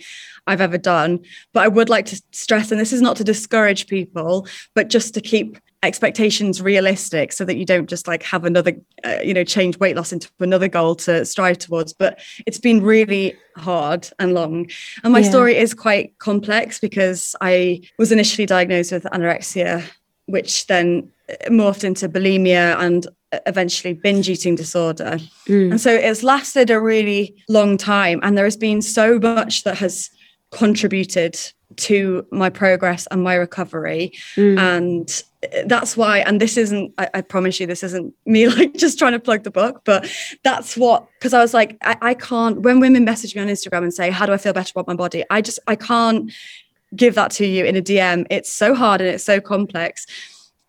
I've 0.48 0.62
ever 0.62 0.78
done. 0.78 1.20
But 1.54 1.64
I 1.64 1.68
would 1.68 1.90
like 1.90 2.06
to 2.08 2.22
stress 2.32 2.72
and 2.72 2.80
this 2.80 2.94
is 2.94 3.02
not 3.02 3.18
to 3.18 3.24
discourage 3.24 3.88
people, 3.88 4.48
but 4.76 4.90
just 4.90 5.14
to 5.14 5.22
keep 5.22 5.58
expectations 5.84 6.60
realistic 6.62 7.32
so 7.32 7.46
that 7.46 7.56
you 7.56 7.66
don't 7.66 7.88
just 7.88 8.08
like 8.08 8.24
have 8.24 8.46
another 8.46 8.74
uh, 9.06 9.20
you 9.24 9.34
know 9.34 9.44
change 9.44 9.78
weight 9.78 9.96
loss 9.96 10.12
into 10.12 10.28
another 10.40 10.68
goal 10.68 10.96
to 10.96 11.24
strive 11.24 11.58
towards 11.60 11.94
but 11.94 12.20
it's 12.48 12.60
been 12.60 12.82
really 12.82 13.36
hard 13.58 14.10
and 14.18 14.34
long 14.34 14.68
and 15.04 15.14
my 15.14 15.20
yeah. 15.20 15.30
story 15.30 15.56
is 15.56 15.76
quite 15.76 16.18
complex 16.18 16.80
because 16.80 17.36
i 17.42 17.80
was 18.00 18.12
initially 18.12 18.46
diagnosed 18.46 18.92
with 18.92 19.04
anorexia 19.06 19.84
which 20.26 20.66
then 20.66 21.08
morphed 21.48 21.84
into 21.84 22.10
bulimia 22.10 22.76
and 22.80 23.06
eventually 23.46 23.94
binge 23.94 24.28
eating 24.30 24.56
disorder 24.56 25.20
mm. 25.48 25.70
and 25.70 25.80
so 25.80 25.94
it's 25.94 26.24
lasted 26.24 26.72
a 26.72 26.82
really 26.82 27.36
long 27.50 27.78
time 27.78 28.20
and 28.24 28.36
there 28.36 28.46
has 28.46 28.58
been 28.58 28.82
so 28.82 29.20
much 29.20 29.64
that 29.64 29.78
has 29.78 30.10
contributed 30.52 31.38
to 31.76 32.26
my 32.32 32.50
progress 32.50 33.08
and 33.12 33.24
my 33.24 33.36
recovery 33.36 34.14
mm. 34.36 34.58
and 34.58 35.24
that's 35.66 35.98
why 35.98 36.20
and 36.20 36.40
this 36.40 36.58
isn't 36.58 36.94
I, 36.98 37.10
I, 37.16 37.22
promise 37.22 37.60
you 37.60 37.68
this 37.68 37.84
isn't 37.84 38.14
me 38.26 38.48
like 38.56 38.74
just 38.74 38.98
trying 38.98 39.12
to 39.12 39.20
plug 39.20 39.44
the 39.44 39.52
book 39.52 39.82
but 39.84 40.10
that's 40.44 40.78
what 40.78 41.08
because 41.20 41.34
i 41.34 41.42
was 41.42 41.54
like 41.54 41.78
I, 41.82 41.98
I 42.02 42.14
can't 42.14 42.62
when 42.62 42.80
women 42.80 43.04
message 43.04 43.36
me 43.36 43.42
on 43.42 43.48
instagram 43.48 43.84
and 43.84 43.94
say 43.94 44.10
how 44.10 44.26
do 44.26 44.32
i 44.32 44.38
feel 44.38 44.54
better 44.54 44.72
about 44.74 44.88
my 44.88 44.96
body 44.96 45.24
i 45.30 45.42
just 45.42 45.60
i 45.68 45.76
can't 45.76 46.32
give 46.96 47.16
that 47.16 47.32
to 47.32 47.46
you 47.46 47.66
in 47.66 47.76
a 47.76 47.82
dm 47.82 48.26
it's 48.30 48.52
so 48.52 48.74
hard 48.74 49.02
and 49.02 49.10
it's 49.10 49.24
so 49.24 49.42
complex 49.42 50.08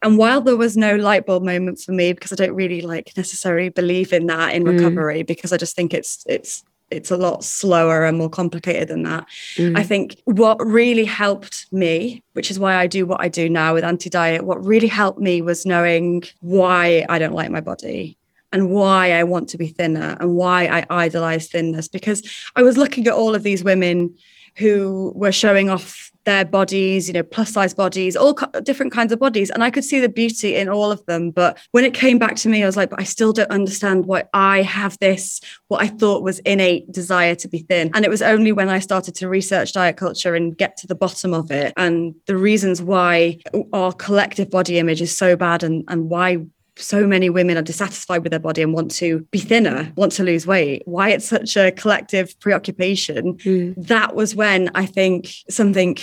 and 0.03 0.19
while 0.19 0.41
there 0.41 0.57
was 0.57 0.77
no 0.77 0.97
light 0.97 1.27
bulb 1.27 1.45
moment 1.45 1.79
for 1.79 1.93
me 1.93 2.13
because 2.13 2.33
i 2.33 2.35
don't 2.35 2.55
really 2.55 2.81
like 2.81 3.13
necessarily 3.17 3.69
believe 3.69 4.13
in 4.13 4.27
that 4.27 4.53
in 4.53 4.65
mm. 4.65 4.77
recovery 4.77 5.23
because 5.23 5.53
i 5.53 5.57
just 5.57 5.77
think 5.77 5.95
it's 5.95 6.25
it's 6.27 6.65
it's 6.90 7.11
a 7.11 7.16
lot 7.16 7.44
slower 7.44 8.05
and 8.05 8.16
more 8.16 8.31
complicated 8.31 8.88
than 8.88 9.03
that. 9.03 9.27
Mm. 9.57 9.77
I 9.77 9.83
think 9.83 10.16
what 10.24 10.64
really 10.64 11.05
helped 11.05 11.66
me, 11.70 12.22
which 12.33 12.51
is 12.51 12.59
why 12.59 12.77
I 12.77 12.87
do 12.87 13.07
what 13.07 13.20
I 13.20 13.29
do 13.29 13.48
now 13.48 13.74
with 13.74 13.85
anti 13.85 14.11
diet, 14.11 14.44
what 14.44 14.64
really 14.64 14.88
helped 14.88 15.20
me 15.20 15.42
was 15.42 15.66
knowing 15.66 16.22
why 16.40 17.05
I 17.09 17.18
don't 17.18 17.35
like 17.35 17.51
my 17.51 17.61
body 17.61 18.16
and 18.53 18.70
why 18.70 19.12
I 19.12 19.24
want 19.24 19.48
to 19.51 19.59
be 19.59 19.68
thinner 19.68 20.16
and 20.20 20.35
why 20.35 20.66
I 20.66 20.87
idolize 21.05 21.48
thinness. 21.48 21.88
Because 21.88 22.22
I 22.57 22.62
was 22.62 22.79
looking 22.79 23.07
at 23.07 23.12
all 23.12 23.35
of 23.35 23.42
these 23.42 23.62
women 23.62 24.16
who 24.57 25.12
were 25.14 25.33
showing 25.33 25.70
off 25.70 26.08
their 26.29 26.45
bodies, 26.45 27.09
you 27.09 27.14
know, 27.14 27.23
plus 27.23 27.51
size 27.51 27.73
bodies, 27.73 28.14
all 28.14 28.35
co- 28.35 28.61
different 28.61 28.93
kinds 28.93 29.12
of 29.12 29.19
bodies. 29.19 29.49
And 29.49 29.64
I 29.64 29.71
could 29.71 29.83
see 29.83 29.99
the 29.99 30.11
beauty 30.11 30.57
in 30.57 30.69
all 30.69 30.93
of 30.93 31.05
them. 31.07 31.31
But 31.31 31.59
when 31.73 31.87
it 31.87 31.95
came 31.95 32.19
back 32.19 32.37
to 32.37 32.51
me, 32.51 32.62
I 32.62 32.67
was 32.67 32.77
like, 32.77 32.91
but 32.91 33.01
I 33.01 33.05
still 33.05 33.33
don't 33.33 33.51
understand 33.51 34.05
why 34.05 34.25
I 34.35 34.61
have 34.61 34.99
this, 34.99 35.41
what 35.69 35.81
I 35.83 35.87
thought 35.87 36.23
was 36.23 36.38
innate 36.41 36.93
desire 36.93 37.35
to 37.37 37.49
be 37.49 37.61
thin. 37.61 37.91
And 37.95 38.05
it 38.05 38.11
was 38.11 38.21
only 38.21 38.53
when 38.53 38.69
I 38.69 38.79
started 38.79 39.14
to 39.17 39.29
research 39.29 39.73
diet 39.73 39.97
culture 39.97 40.35
and 40.35 40.55
get 40.55 40.77
to 40.79 40.87
the 40.87 40.95
bottom 40.95 41.33
of 41.33 41.51
it 41.51 41.73
and 41.79 42.14
the 42.27 42.37
reasons 42.37 42.83
why 42.83 43.38
our 43.73 43.95
collective 43.95 44.51
body 44.51 44.79
image 44.79 45.01
is 45.01 45.17
so 45.17 45.35
bad 45.35 45.62
and, 45.62 45.83
and 45.88 46.11
why 46.11 46.45
so 46.79 47.07
many 47.07 47.29
women 47.29 47.59
are 47.59 47.62
dissatisfied 47.62 48.23
with 48.23 48.31
their 48.31 48.41
body 48.41 48.62
and 48.62 48.73
want 48.73 48.91
to 48.93 49.21
be 49.31 49.38
thinner, 49.38 49.93
want 49.97 50.12
to 50.12 50.25
lose 50.25 50.47
weight, 50.47 50.83
why 50.87 51.11
it's 51.11 51.27
such 51.27 51.57
a 51.57 51.73
collective 51.73 52.38
preoccupation. 52.41 53.37
Mm. 53.38 53.75
That 53.77 54.14
was 54.14 54.35
when 54.35 54.71
I 54.75 54.87
think 54.87 55.33
something 55.51 55.97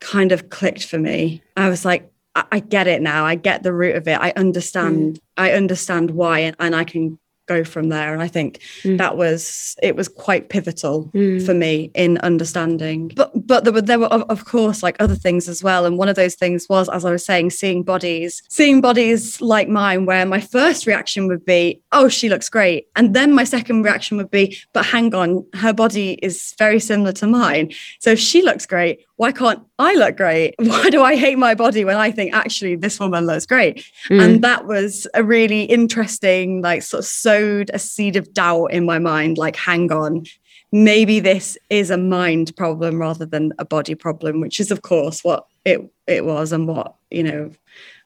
kind 0.00 0.32
of 0.32 0.50
clicked 0.50 0.86
for 0.86 0.98
me. 0.98 1.42
I 1.56 1.68
was 1.68 1.84
like, 1.84 2.10
I, 2.34 2.44
I 2.52 2.60
get 2.60 2.86
it 2.86 3.02
now. 3.02 3.24
I 3.24 3.34
get 3.34 3.62
the 3.62 3.72
root 3.72 3.96
of 3.96 4.08
it. 4.08 4.18
I 4.20 4.32
understand. 4.36 5.14
Mm. 5.14 5.20
I 5.36 5.52
understand 5.52 6.12
why, 6.12 6.40
and, 6.40 6.56
and 6.58 6.74
I 6.74 6.84
can 6.84 7.18
go 7.46 7.64
from 7.64 7.88
there. 7.88 8.12
And 8.12 8.22
I 8.22 8.28
think 8.28 8.60
mm. 8.82 8.98
that 8.98 9.16
was 9.16 9.76
it 9.82 9.96
was 9.96 10.08
quite 10.08 10.48
pivotal 10.48 11.10
mm. 11.14 11.44
for 11.44 11.54
me 11.54 11.90
in 11.94 12.18
understanding. 12.18 13.10
But 13.14 13.41
but 13.52 13.64
there 13.64 13.72
were 13.74 13.82
there 13.82 13.98
were 13.98 14.06
of 14.06 14.46
course 14.46 14.82
like 14.82 14.96
other 14.98 15.14
things 15.14 15.46
as 15.46 15.62
well. 15.62 15.84
And 15.84 15.98
one 15.98 16.08
of 16.08 16.16
those 16.16 16.34
things 16.34 16.70
was, 16.70 16.88
as 16.88 17.04
I 17.04 17.10
was 17.10 17.22
saying, 17.22 17.50
seeing 17.50 17.82
bodies, 17.82 18.42
seeing 18.48 18.80
bodies 18.80 19.42
like 19.42 19.68
mine, 19.68 20.06
where 20.06 20.24
my 20.24 20.40
first 20.40 20.86
reaction 20.86 21.26
would 21.26 21.44
be, 21.44 21.82
oh, 21.92 22.08
she 22.08 22.30
looks 22.30 22.48
great. 22.48 22.86
And 22.96 23.12
then 23.14 23.34
my 23.34 23.44
second 23.44 23.82
reaction 23.82 24.16
would 24.16 24.30
be, 24.30 24.56
but 24.72 24.86
hang 24.86 25.14
on, 25.14 25.44
her 25.52 25.74
body 25.74 26.12
is 26.22 26.54
very 26.58 26.80
similar 26.80 27.12
to 27.12 27.26
mine. 27.26 27.74
So 28.00 28.12
if 28.12 28.18
she 28.18 28.40
looks 28.40 28.64
great, 28.64 29.04
why 29.16 29.32
can't 29.32 29.62
I 29.78 29.94
look 29.96 30.16
great? 30.16 30.54
Why 30.58 30.90
do 30.90 31.02
I 31.02 31.14
hate 31.14 31.38
my 31.38 31.54
body 31.54 31.84
when 31.84 31.96
I 31.96 32.10
think 32.10 32.34
actually 32.34 32.74
this 32.74 32.98
woman 32.98 33.26
looks 33.26 33.46
great? 33.46 33.86
Mm. 34.08 34.20
And 34.20 34.42
that 34.42 34.66
was 34.66 35.06
a 35.14 35.22
really 35.22 35.62
interesting, 35.62 36.60
like, 36.62 36.82
sort 36.82 37.00
of 37.00 37.06
sowed 37.06 37.70
a 37.72 37.78
seed 37.78 38.16
of 38.16 38.32
doubt 38.32 38.72
in 38.72 38.84
my 38.84 38.98
mind. 38.98 39.38
Like, 39.38 39.54
hang 39.54 39.92
on, 39.92 40.24
maybe 40.72 41.20
this 41.20 41.56
is 41.70 41.90
a 41.90 41.98
mind 41.98 42.56
problem 42.56 42.98
rather 42.98 43.26
than 43.26 43.52
a 43.58 43.64
body 43.64 43.94
problem, 43.94 44.40
which 44.40 44.58
is, 44.58 44.70
of 44.70 44.82
course, 44.82 45.22
what 45.22 45.46
it 45.64 45.80
it 46.06 46.24
was 46.24 46.52
and 46.52 46.66
what 46.66 46.94
you 47.10 47.22
know 47.22 47.50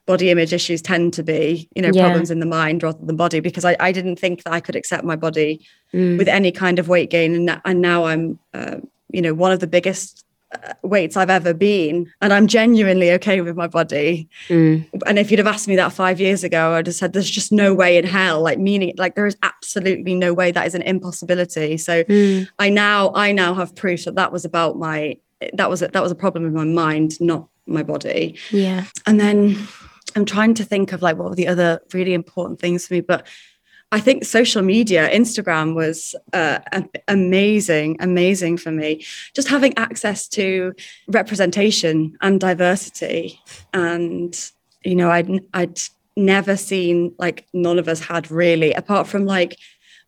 body 0.04 0.30
image 0.30 0.52
issues 0.52 0.82
tend 0.82 1.12
to 1.14 1.22
be 1.22 1.68
you 1.74 1.82
know 1.82 1.90
yeah. 1.92 2.02
problems 2.02 2.30
in 2.30 2.38
the 2.38 2.46
mind 2.46 2.82
rather 2.82 3.04
than 3.04 3.16
body 3.16 3.40
because 3.40 3.64
I, 3.64 3.76
I 3.80 3.92
didn't 3.92 4.16
think 4.16 4.42
that 4.42 4.52
I 4.52 4.60
could 4.60 4.76
accept 4.76 5.04
my 5.04 5.16
body 5.16 5.66
mm. 5.92 6.18
with 6.18 6.28
any 6.28 6.52
kind 6.52 6.78
of 6.78 6.88
weight 6.88 7.10
gain 7.10 7.34
and, 7.34 7.60
and 7.64 7.80
now 7.80 8.04
I'm 8.04 8.38
uh, 8.52 8.76
you 9.10 9.22
know 9.22 9.32
one 9.32 9.52
of 9.52 9.60
the 9.60 9.66
biggest 9.66 10.25
weights 10.82 11.16
I've 11.16 11.30
ever 11.30 11.52
been 11.52 12.10
and 12.20 12.32
I'm 12.32 12.46
genuinely 12.46 13.10
okay 13.12 13.40
with 13.40 13.56
my 13.56 13.66
body 13.66 14.28
mm. 14.48 14.88
and 15.06 15.18
if 15.18 15.30
you'd 15.30 15.38
have 15.38 15.46
asked 15.46 15.66
me 15.66 15.76
that 15.76 15.92
five 15.92 16.20
years 16.20 16.44
ago 16.44 16.72
I'd 16.74 16.86
have 16.86 16.94
said 16.94 17.12
there's 17.12 17.28
just 17.28 17.52
no 17.52 17.74
way 17.74 17.98
in 17.98 18.04
hell 18.04 18.42
like 18.42 18.58
meaning 18.58 18.94
like 18.96 19.16
there 19.16 19.26
is 19.26 19.36
absolutely 19.42 20.14
no 20.14 20.32
way 20.32 20.52
that 20.52 20.66
is 20.66 20.74
an 20.74 20.82
impossibility 20.82 21.76
so 21.76 22.04
mm. 22.04 22.48
I 22.58 22.70
now 22.70 23.12
I 23.14 23.32
now 23.32 23.54
have 23.54 23.74
proof 23.74 24.04
that 24.04 24.14
that 24.14 24.32
was 24.32 24.44
about 24.44 24.78
my 24.78 25.18
that 25.52 25.68
was 25.68 25.82
a, 25.82 25.88
that 25.88 26.02
was 26.02 26.12
a 26.12 26.16
problem 26.16 26.46
in 26.46 26.54
my 26.54 26.64
mind 26.64 27.20
not 27.20 27.48
my 27.66 27.82
body 27.82 28.38
yeah 28.50 28.84
and 29.06 29.18
then 29.18 29.66
I'm 30.16 30.24
trying 30.24 30.54
to 30.54 30.64
think 30.64 30.92
of 30.92 31.02
like 31.02 31.18
what 31.18 31.28
were 31.28 31.34
the 31.34 31.48
other 31.48 31.80
really 31.92 32.14
important 32.14 32.58
things 32.58 32.86
for 32.86 32.94
me, 32.94 33.02
but 33.02 33.26
I 33.92 34.00
think 34.00 34.24
social 34.24 34.62
media, 34.62 35.08
Instagram 35.10 35.74
was 35.74 36.14
uh, 36.32 36.58
amazing, 37.06 37.96
amazing 38.00 38.56
for 38.56 38.72
me. 38.72 39.04
Just 39.34 39.48
having 39.48 39.76
access 39.78 40.26
to 40.28 40.74
representation 41.06 42.16
and 42.20 42.40
diversity, 42.40 43.40
and 43.72 44.50
you 44.84 44.96
know, 44.96 45.10
I'd 45.10 45.30
I'd 45.54 45.78
never 46.16 46.56
seen 46.56 47.14
like 47.18 47.46
none 47.52 47.78
of 47.78 47.86
us 47.88 48.00
had 48.00 48.30
really, 48.30 48.72
apart 48.72 49.06
from 49.06 49.24
like 49.24 49.56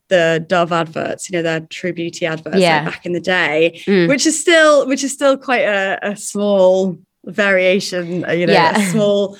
the 0.08 0.44
Dove 0.48 0.72
adverts, 0.72 1.30
you 1.30 1.36
know, 1.36 1.42
their 1.42 1.60
True 1.60 1.92
Beauty 1.92 2.26
adverts 2.26 2.58
yeah. 2.58 2.82
like 2.82 2.94
back 2.94 3.06
in 3.06 3.12
the 3.12 3.20
day, 3.20 3.80
mm. 3.86 4.08
which 4.08 4.26
is 4.26 4.40
still 4.40 4.88
which 4.88 5.04
is 5.04 5.12
still 5.12 5.36
quite 5.36 5.62
a, 5.62 5.98
a 6.02 6.16
small 6.16 6.98
variation, 7.28 8.24
you 8.30 8.46
know, 8.46 8.52
yeah. 8.52 8.90
small 8.90 9.38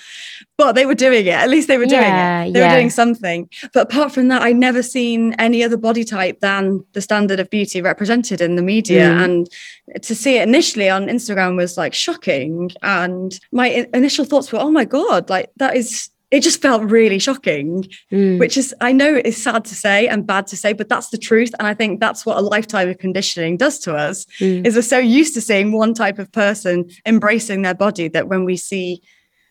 but 0.59 0.72
they 0.72 0.87
were 0.87 0.94
doing 0.94 1.24
it. 1.24 1.31
At 1.31 1.48
least 1.48 1.68
they 1.68 1.79
were 1.79 1.87
doing 1.87 2.03
yeah, 2.03 2.42
it. 2.42 2.53
They 2.53 2.59
yeah. 2.59 2.72
were 2.72 2.77
doing 2.77 2.90
something. 2.90 3.48
But 3.72 3.85
apart 3.85 4.12
from 4.12 4.27
that, 4.29 4.42
I'd 4.42 4.57
never 4.57 4.83
seen 4.83 5.35
any 5.35 5.62
other 5.62 5.77
body 5.77 6.03
type 6.03 6.40
than 6.40 6.85
the 6.94 7.01
standard 7.01 7.38
of 7.38 7.48
beauty 7.48 7.81
represented 7.81 8.40
in 8.40 8.57
the 8.57 8.62
media. 8.62 9.09
Mm. 9.09 9.24
And 9.24 10.03
to 10.03 10.16
see 10.16 10.37
it 10.37 10.48
initially 10.48 10.90
on 10.90 11.07
Instagram 11.07 11.57
was 11.57 11.79
like 11.79 11.94
shocking. 11.94 12.72
And 12.83 13.38
my 13.53 13.87
initial 13.94 14.24
thoughts 14.24 14.53
were, 14.53 14.59
oh 14.59 14.72
my 14.72 14.85
God, 14.85 15.31
like 15.31 15.48
that 15.59 15.77
is 15.77 16.11
it 16.30 16.40
just 16.40 16.60
felt 16.60 16.82
really 16.82 17.18
shocking, 17.18 17.84
mm. 18.12 18.38
which 18.38 18.56
is, 18.58 18.74
I 18.80 18.92
know 18.92 19.14
it's 19.24 19.42
sad 19.42 19.64
to 19.64 19.74
say 19.74 20.08
and 20.08 20.26
bad 20.26 20.46
to 20.48 20.56
say, 20.56 20.74
but 20.74 20.88
that's 20.88 21.08
the 21.08 21.16
truth. 21.16 21.52
And 21.58 21.66
I 21.66 21.72
think 21.72 22.00
that's 22.00 22.26
what 22.26 22.36
a 22.36 22.42
lifetime 22.42 22.90
of 22.90 22.98
conditioning 22.98 23.56
does 23.56 23.78
to 23.80 23.94
us 23.94 24.26
mm. 24.38 24.66
is 24.66 24.74
we're 24.74 24.82
so 24.82 24.98
used 24.98 25.34
to 25.34 25.40
seeing 25.40 25.72
one 25.72 25.94
type 25.94 26.18
of 26.18 26.30
person 26.30 26.90
embracing 27.06 27.62
their 27.62 27.74
body 27.74 28.08
that 28.08 28.28
when 28.28 28.44
we 28.44 28.56
see 28.56 29.02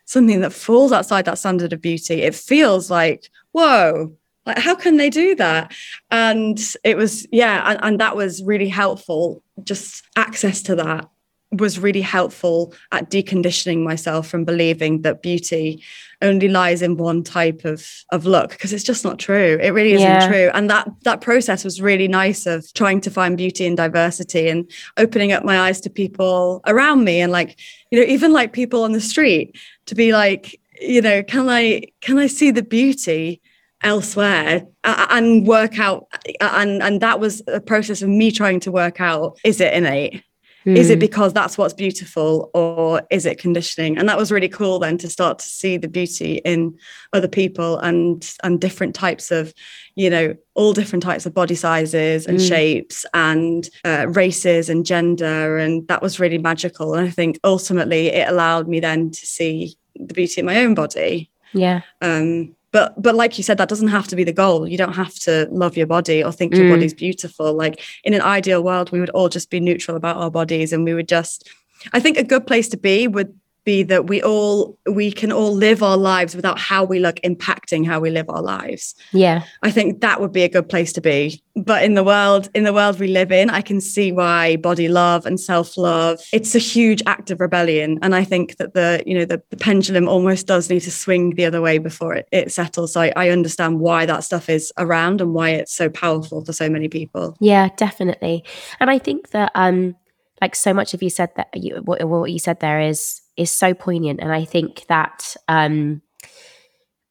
something 0.05 0.41
that 0.41 0.53
falls 0.53 0.91
outside 0.91 1.25
that 1.25 1.39
standard 1.39 1.73
of 1.73 1.81
beauty, 1.81 2.21
it 2.21 2.35
feels 2.35 2.91
like, 2.91 3.29
whoa, 3.53 4.13
like 4.45 4.59
how 4.59 4.75
can 4.75 4.97
they 4.97 5.09
do 5.09 5.35
that? 5.35 5.73
And 6.11 6.59
it 6.83 6.95
was, 6.95 7.27
yeah, 7.31 7.71
and, 7.71 7.79
and 7.81 7.99
that 7.99 8.15
was 8.15 8.43
really 8.43 8.69
helpful. 8.69 9.41
Just 9.63 10.05
access 10.15 10.61
to 10.63 10.75
that 10.75 11.09
was 11.51 11.79
really 11.79 12.01
helpful 12.01 12.73
at 12.91 13.09
deconditioning 13.09 13.83
myself 13.83 14.27
from 14.27 14.43
believing 14.43 15.01
that 15.03 15.21
beauty 15.21 15.81
only 16.21 16.49
lies 16.49 16.81
in 16.81 16.97
one 16.97 17.23
type 17.23 17.63
of 17.63 18.03
of 18.11 18.25
look 18.25 18.49
because 18.49 18.73
it's 18.73 18.83
just 18.83 19.05
not 19.05 19.19
true. 19.19 19.57
It 19.61 19.69
really 19.69 19.93
isn't 19.93 20.07
yeah. 20.07 20.27
true. 20.27 20.51
And 20.53 20.69
that 20.69 20.89
that 21.03 21.21
process 21.21 21.63
was 21.63 21.81
really 21.81 22.07
nice 22.07 22.45
of 22.45 22.71
trying 22.73 23.01
to 23.01 23.11
find 23.11 23.37
beauty 23.37 23.65
and 23.65 23.77
diversity 23.77 24.49
and 24.49 24.69
opening 24.97 25.31
up 25.31 25.43
my 25.43 25.59
eyes 25.59 25.79
to 25.81 25.89
people 25.89 26.61
around 26.67 27.03
me 27.03 27.21
and 27.21 27.31
like 27.31 27.59
you 27.91 27.99
know 27.99 28.05
even 28.05 28.33
like 28.33 28.51
people 28.51 28.83
on 28.83 28.91
the 28.91 29.01
street 29.01 29.57
to 29.85 29.95
be 29.95 30.11
like 30.11 30.59
you 30.81 31.01
know 31.01 31.23
can 31.23 31.47
i 31.49 31.81
can 32.01 32.17
i 32.17 32.27
see 32.27 32.51
the 32.51 32.63
beauty 32.63 33.41
elsewhere? 33.83 34.65
And 34.83 35.45
work 35.45 35.79
out 35.79 36.07
and 36.41 36.81
and 36.81 37.01
that 37.01 37.19
was 37.19 37.41
a 37.47 37.59
process 37.59 38.01
of 38.01 38.09
me 38.09 38.31
trying 38.31 38.59
to 38.61 38.71
work 38.71 39.01
out 39.01 39.37
is 39.43 39.59
it 39.61 39.73
innate 39.73 40.23
Mm. 40.67 40.75
Is 40.75 40.89
it 40.89 40.95
hmm. 40.95 40.99
because 40.99 41.31
that's 41.31 41.57
what's 41.57 41.73
beautiful 41.73 42.51
or 42.53 43.01
is 43.09 43.25
it 43.25 43.37
conditioning? 43.37 43.97
And 43.97 44.09
that 44.09 44.17
was 44.17 44.33
really 44.33 44.49
cool 44.49 44.79
then 44.79 44.97
to 44.97 45.07
start 45.09 45.39
to 45.39 45.47
see 45.47 45.77
the 45.77 45.87
beauty 45.87 46.41
in 46.43 46.77
other 47.13 47.29
people 47.29 47.77
and 47.79 48.29
and 48.43 48.59
different 48.59 48.93
types 48.93 49.31
of, 49.31 49.53
you 49.95 50.09
know, 50.09 50.35
all 50.55 50.73
different 50.73 51.03
types 51.03 51.25
of 51.25 51.33
body 51.33 51.55
sizes 51.55 52.25
and 52.25 52.39
mm. 52.39 52.47
shapes 52.47 53.05
and 53.13 53.69
uh, 53.85 54.07
races 54.09 54.67
and 54.67 54.85
gender. 54.85 55.57
And 55.57 55.87
that 55.87 56.01
was 56.01 56.19
really 56.19 56.37
magical. 56.37 56.95
And 56.95 57.07
I 57.07 57.11
think 57.11 57.39
ultimately 57.45 58.07
it 58.07 58.27
allowed 58.27 58.67
me 58.67 58.81
then 58.81 59.11
to 59.11 59.25
see 59.25 59.77
the 59.95 60.13
beauty 60.13 60.41
in 60.41 60.45
my 60.45 60.57
own 60.57 60.73
body. 60.73 61.31
Yeah. 61.53 61.83
Um, 62.01 62.56
but 62.77 63.01
but 63.01 63.15
like 63.15 63.37
you 63.37 63.43
said 63.43 63.57
that 63.57 63.69
doesn't 63.69 63.87
have 63.87 64.07
to 64.07 64.15
be 64.15 64.23
the 64.23 64.39
goal 64.43 64.67
you 64.67 64.77
don't 64.77 64.93
have 64.93 65.15
to 65.15 65.47
love 65.49 65.75
your 65.75 65.87
body 65.87 66.23
or 66.23 66.31
think 66.31 66.53
mm. 66.53 66.57
your 66.59 66.69
body's 66.69 66.93
beautiful 66.93 67.53
like 67.53 67.81
in 68.03 68.13
an 68.13 68.21
ideal 68.21 68.63
world 68.63 68.91
we 68.91 68.99
would 68.99 69.09
all 69.11 69.29
just 69.29 69.49
be 69.49 69.59
neutral 69.59 69.97
about 69.97 70.17
our 70.17 70.29
bodies 70.29 70.71
and 70.71 70.83
we 70.85 70.93
would 70.93 71.07
just 71.07 71.49
i 71.93 71.99
think 71.99 72.17
a 72.17 72.23
good 72.23 72.45
place 72.45 72.69
to 72.69 72.77
be 72.77 73.07
would 73.07 73.33
be 73.67 73.83
that 73.83 74.07
we 74.07 74.23
all 74.23 74.79
we 74.89 75.11
can 75.11 75.29
all 75.29 75.53
live 75.53 75.83
our 75.83 75.97
lives 75.97 76.37
without 76.37 76.57
how 76.57 76.85
we 76.85 76.99
look 76.99 77.17
impacting 77.17 77.85
how 77.85 77.99
we 77.99 78.09
live 78.09 78.29
our 78.29 78.41
lives. 78.41 78.95
Yeah. 79.11 79.43
I 79.61 79.71
think 79.71 79.99
that 79.99 80.21
would 80.21 80.31
be 80.31 80.43
a 80.43 80.49
good 80.49 80.69
place 80.69 80.93
to 80.93 81.01
be. 81.01 81.43
But 81.53 81.83
in 81.83 81.93
the 81.93 82.03
world 82.03 82.49
in 82.55 82.63
the 82.63 82.71
world 82.71 82.97
we 82.97 83.07
live 83.07 83.31
in 83.31 83.49
i 83.49 83.61
can 83.61 83.81
see 83.81 84.11
why 84.13 84.55
body 84.55 84.87
love 84.87 85.25
and 85.25 85.37
self-love 85.39 86.21
it's 86.31 86.55
a 86.55 86.59
huge 86.59 87.01
act 87.05 87.29
of 87.29 87.41
rebellion. 87.41 87.99
And 88.01 88.15
i 88.15 88.23
think 88.23 88.55
that 88.55 88.73
the 88.73 89.03
you 89.05 89.15
know 89.17 89.25
the, 89.25 89.41
the 89.49 89.57
pendulum 89.57 90.07
almost 90.07 90.47
does 90.47 90.69
need 90.69 90.83
to 90.83 90.91
swing 90.91 91.35
the 91.35 91.43
other 91.43 91.61
way 91.61 91.77
before 91.77 92.13
it, 92.13 92.27
it 92.31 92.53
settles. 92.53 92.93
So 92.93 93.01
I, 93.01 93.11
I 93.17 93.29
understand 93.29 93.81
why 93.81 94.05
that 94.05 94.23
stuff 94.23 94.47
is 94.49 94.71
around 94.77 95.19
and 95.19 95.33
why 95.33 95.49
it's 95.49 95.73
so 95.73 95.89
powerful 95.89 96.45
for 96.45 96.53
so 96.53 96.69
many 96.69 96.87
people. 96.87 97.35
Yeah 97.41 97.67
definitely. 97.75 98.45
And 98.79 98.89
i 98.89 98.97
think 98.97 99.31
that 99.31 99.51
um 99.55 99.95
like 100.41 100.55
so 100.55 100.73
much 100.73 100.93
of 100.93 101.01
you 101.01 101.09
said 101.09 101.31
that 101.35 101.49
you, 101.55 101.81
what, 101.83 102.03
what 102.07 102.31
you 102.31 102.39
said 102.39 102.59
there 102.59 102.79
is 102.79 103.21
is 103.35 103.51
so 103.51 103.73
poignant. 103.73 104.19
And 104.21 104.31
I 104.31 104.45
think 104.45 104.85
that, 104.87 105.35
um, 105.47 106.01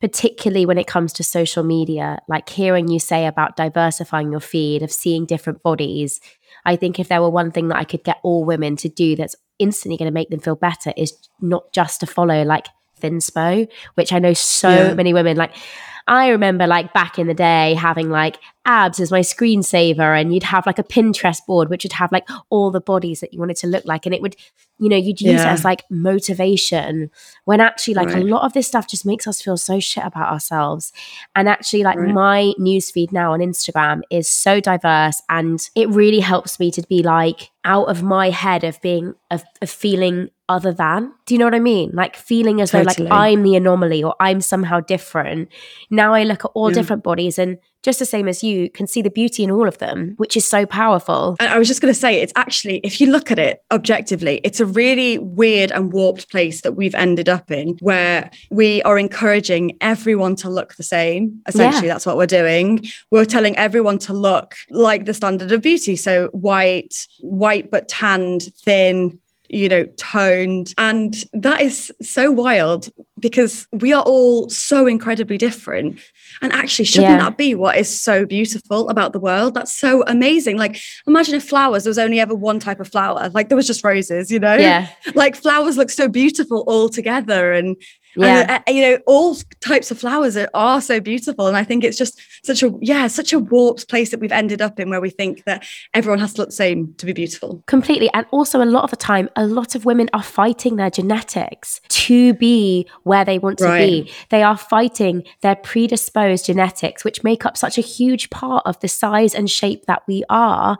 particularly 0.01 0.67
when 0.67 0.79
it 0.79 0.87
comes 0.87 1.13
to 1.15 1.25
social 1.25 1.65
media, 1.65 2.19
like 2.29 2.49
hearing 2.49 2.89
you 2.89 2.99
say 2.99 3.27
about 3.27 3.57
diversifying 3.57 4.31
your 4.31 4.41
feed, 4.41 4.83
of 4.83 4.93
seeing 4.93 5.25
different 5.25 5.63
bodies, 5.63 6.21
I 6.65 6.77
think 6.77 6.99
if 6.99 7.09
there 7.09 7.23
were 7.23 7.31
one 7.31 7.51
thing 7.51 7.69
that 7.69 7.79
I 7.79 7.85
could 7.85 8.05
get 8.05 8.19
all 8.23 8.45
women 8.45 8.77
to 8.77 8.89
do 8.89 9.17
that's 9.17 9.37
instantly 9.59 9.97
going 9.97 10.11
to 10.11 10.15
make 10.15 10.29
them 10.29 10.41
feel 10.41 10.57
better 10.57 10.93
is 10.97 11.17
not 11.41 11.73
just 11.73 12.01
to 12.01 12.07
follow 12.07 12.43
like 12.43 12.67
Thinspo, 13.01 13.69
which 13.95 14.13
I 14.13 14.19
know 14.19 14.35
so 14.35 14.71
yeah. 14.71 14.95
many 14.95 15.13
women 15.13 15.37
like. 15.37 15.55
I 16.09 16.29
remember 16.29 16.67
like 16.67 16.93
back 16.93 17.19
in 17.19 17.27
the 17.27 17.35
day 17.35 17.75
having 17.75 18.11
like 18.11 18.39
abs 18.65 19.01
as 19.01 19.11
my 19.11 19.21
screensaver 19.21 20.21
and 20.21 20.33
you'd 20.33 20.43
have 20.43 20.67
like 20.67 20.79
a 20.79 20.85
Pinterest 20.85 21.45
board 21.47 21.69
which 21.69 21.85
would 21.85 21.93
have 21.95 22.13
like 22.13 22.29
all 22.51 22.71
the 22.71 22.81
bodies 22.81 23.21
that 23.21 23.33
you 23.33 23.39
wanted 23.39 23.57
to 23.59 23.67
look 23.67 23.85
like 23.85 24.07
and 24.07 24.15
it 24.15 24.23
would 24.23 24.37
you 24.79 24.89
know 24.89 24.97
you'd 24.97 25.21
use 25.21 25.41
yeah. 25.41 25.51
it 25.51 25.53
as 25.53 25.65
like 25.65 25.83
motivation 25.91 27.11
when 27.45 27.61
actually 27.61 27.95
like 27.95 28.09
right. 28.09 28.23
a 28.23 28.27
lot 28.27 28.43
of 28.43 28.53
this 28.53 28.67
stuff 28.67 28.89
just 28.89 29.07
makes 29.07 29.27
us 29.27 29.41
feel 29.41 29.57
so 29.57 29.81
shit 29.81 30.05
about 30.05 30.31
ourselves 30.31 30.93
and 31.35 31.49
actually 31.49 31.83
like 31.83 31.97
right. 31.97 32.13
my 32.13 32.53
newsfeed 32.59 33.13
now 33.13 33.33
on 33.33 33.41
Instagram 33.41 34.03
is 34.11 34.29
so 34.29 34.61
diverse 34.61 35.23
and 35.29 35.71
it 35.75 35.89
really 35.89 36.21
helps 36.21 36.61
me 36.61 36.71
to 36.71 36.83
be 36.83 37.03
like 37.03 37.51
out 37.65 37.89
of 37.89 38.03
my 38.03 38.31
head 38.31 38.65
of 38.65 38.81
being 38.81 39.15
of, 39.31 39.45
of 39.63 39.71
feeling 39.71 40.31
other 40.49 40.73
than. 40.73 41.13
Do 41.27 41.35
you 41.35 41.39
know 41.39 41.47
what 41.47 41.55
I 41.55 41.61
mean? 41.61 41.91
Like 41.93 42.17
feeling 42.17 42.61
as 42.61 42.71
totally. 42.71 42.95
though 42.95 43.05
like 43.05 43.13
I'm 43.13 43.43
the 43.43 43.57
anomaly 43.57 44.03
or 44.03 44.15
I'm 44.21 44.41
somehow 44.41 44.81
different. 44.81 45.49
Now 45.91 46.15
I 46.15 46.23
look 46.23 46.45
at 46.45 46.51
all 46.55 46.71
different 46.71 47.03
bodies 47.03 47.39
and 47.39 47.59
just 47.83 48.01
the 48.01 48.05
same 48.05 48.27
as 48.27 48.43
you 48.43 48.69
can 48.71 48.89
see 48.89 49.01
the 49.01 49.11
beauty 49.11 49.45
in 49.45 49.51
all 49.51 49.69
of 49.69 49.79
them, 49.79 50.15
which 50.17 50.37
is 50.37 50.47
so 50.47 50.67
powerful. 50.67 51.37
And 51.39 51.49
I 51.49 51.57
was 51.57 51.69
just 51.69 51.81
going 51.81 51.95
to 51.95 51.99
say 51.99 52.21
it's 52.21 52.33
actually 52.35 52.79
if 52.79 53.01
you 53.01 53.11
look 53.11 53.31
at 53.31 53.39
it 53.39 53.63
objectively, 53.71 54.41
it's 54.43 54.59
a 54.59 54.67
really 54.67 55.19
weird 55.19 55.71
and 55.71 55.93
warped 55.93 56.29
place 56.29 56.63
that 56.63 56.73
we've 56.73 56.97
ended 56.97 57.29
up 57.29 57.51
in 57.51 57.77
where 57.81 58.29
we 58.51 58.83
are 58.83 58.99
encouraging 58.99 59.77
everyone 59.81 60.35
to 60.37 60.51
look 60.51 60.75
the 60.75 60.83
same. 60.83 61.41
Essentially, 61.47 61.87
yeah. 61.87 61.95
that's 61.95 62.07
what 62.07 62.17
we're 62.17 62.27
doing. 62.27 62.85
We're 63.13 63.25
telling 63.25 63.57
everyone 63.57 63.99
to 64.01 64.13
look 64.13 64.57
like 64.71 65.05
the 65.05 65.15
standard 65.15 65.53
of 65.53 65.63
beauty. 65.63 65.95
So 65.95 66.29
white, 66.29 67.07
white 67.21 67.71
but 67.71 67.89
tanned, 67.89 68.53
thin, 68.65 69.21
you 69.49 69.69
know, 69.69 69.85
toned. 69.97 70.75
And 70.79 71.15
that 71.33 71.61
is 71.61 71.93
so 72.03 72.31
wild 72.31 72.89
because 73.19 73.67
we 73.73 73.93
are 73.93 74.03
all 74.03 74.49
so 74.49 74.87
incredibly 74.87 75.39
different. 75.39 76.01
And 76.43 76.53
actually, 76.53 76.85
shouldn't 76.85 77.13
yeah. 77.13 77.19
that 77.19 77.37
be 77.37 77.55
what 77.55 77.77
is 77.77 77.89
so 77.89 78.27
beautiful 78.27 78.89
about 78.89 79.13
the 79.13 79.21
world? 79.21 79.55
That's 79.55 79.73
so 79.73 80.05
amazing. 80.07 80.59
Like, 80.59 80.79
imagine 81.07 81.35
if 81.35 81.49
flowers, 81.49 81.85
there 81.85 81.91
was 81.91 81.99
only 81.99 82.21
ever 82.21 82.35
one 82.35 82.61
type 82.61 82.81
of 82.81 82.89
flower, 82.89 83.31
like 83.31 83.49
there 83.49 83.57
was 83.57 83.67
just 83.67 83.85
roses, 83.85 84.31
you 84.31 84.39
know? 84.39 84.57
Yeah. 84.57 84.89
Like 85.15 85.35
flowers 85.35 85.79
look 85.79 85.89
so 85.89 86.09
beautiful 86.09 86.65
all 86.67 86.91
together. 86.91 87.53
And 87.53 87.77
yeah. 88.25 88.63
And, 88.67 88.77
you 88.77 88.83
know, 88.83 88.99
all 89.07 89.37
types 89.61 89.91
of 89.91 89.99
flowers 89.99 90.37
are, 90.37 90.49
are 90.55 90.81
so 90.81 91.01
beautiful. 91.01 91.47
And 91.47 91.57
I 91.57 91.65
think 91.65 91.85
it's 91.85 91.99
just 91.99 92.21
such 92.45 92.63
a, 92.63 92.73
yeah, 92.81 93.07
such 93.07 93.33
a 93.33 93.39
warped 93.39 93.89
place 93.89 94.11
that 94.11 94.21
we've 94.21 94.33
ended 94.33 94.63
up 94.63 94.81
in 94.81 94.91
where 94.91 95.01
we 95.01 95.11
think 95.11 95.45
that 95.45 95.65
everyone 95.95 96.19
has 96.21 96.35
to 96.35 96.43
look 96.43 96.49
the 96.49 96.55
same 96.55 96.95
to 96.95 97.07
be 97.07 97.13
beautiful. 97.13 97.63
Completely. 97.67 98.11
And 98.15 98.27
also, 98.31 98.63
a 98.63 98.65
lot 98.65 98.85
of 98.85 98.91
the 98.91 98.97
time, 98.97 99.29
a 99.37 99.47
lot 99.47 99.75
of 99.75 99.85
women 99.85 100.09
are 100.13 100.23
fighting 100.23 100.77
their 100.77 100.91
genetics 100.91 101.81
to 101.89 102.35
be 102.35 102.89
where 103.03 103.25
they 103.25 103.39
want 103.39 103.59
to 103.59 103.65
right. 103.65 104.05
be. 104.05 104.13
They 104.31 104.43
are 104.43 104.57
fighting 104.57 105.25
their 105.43 105.57
predisposed 105.57 106.47
genetics, 106.47 107.05
which 107.05 107.23
make 107.25 107.45
up 107.45 107.57
such 107.57 107.79
a 107.79 107.83
huge 107.83 108.31
part 108.31 108.63
of 108.67 108.79
the 108.81 108.89
size 108.89 109.35
and 109.35 109.51
shape 109.51 109.87
that 109.87 110.03
we 110.07 110.25
are. 110.29 110.79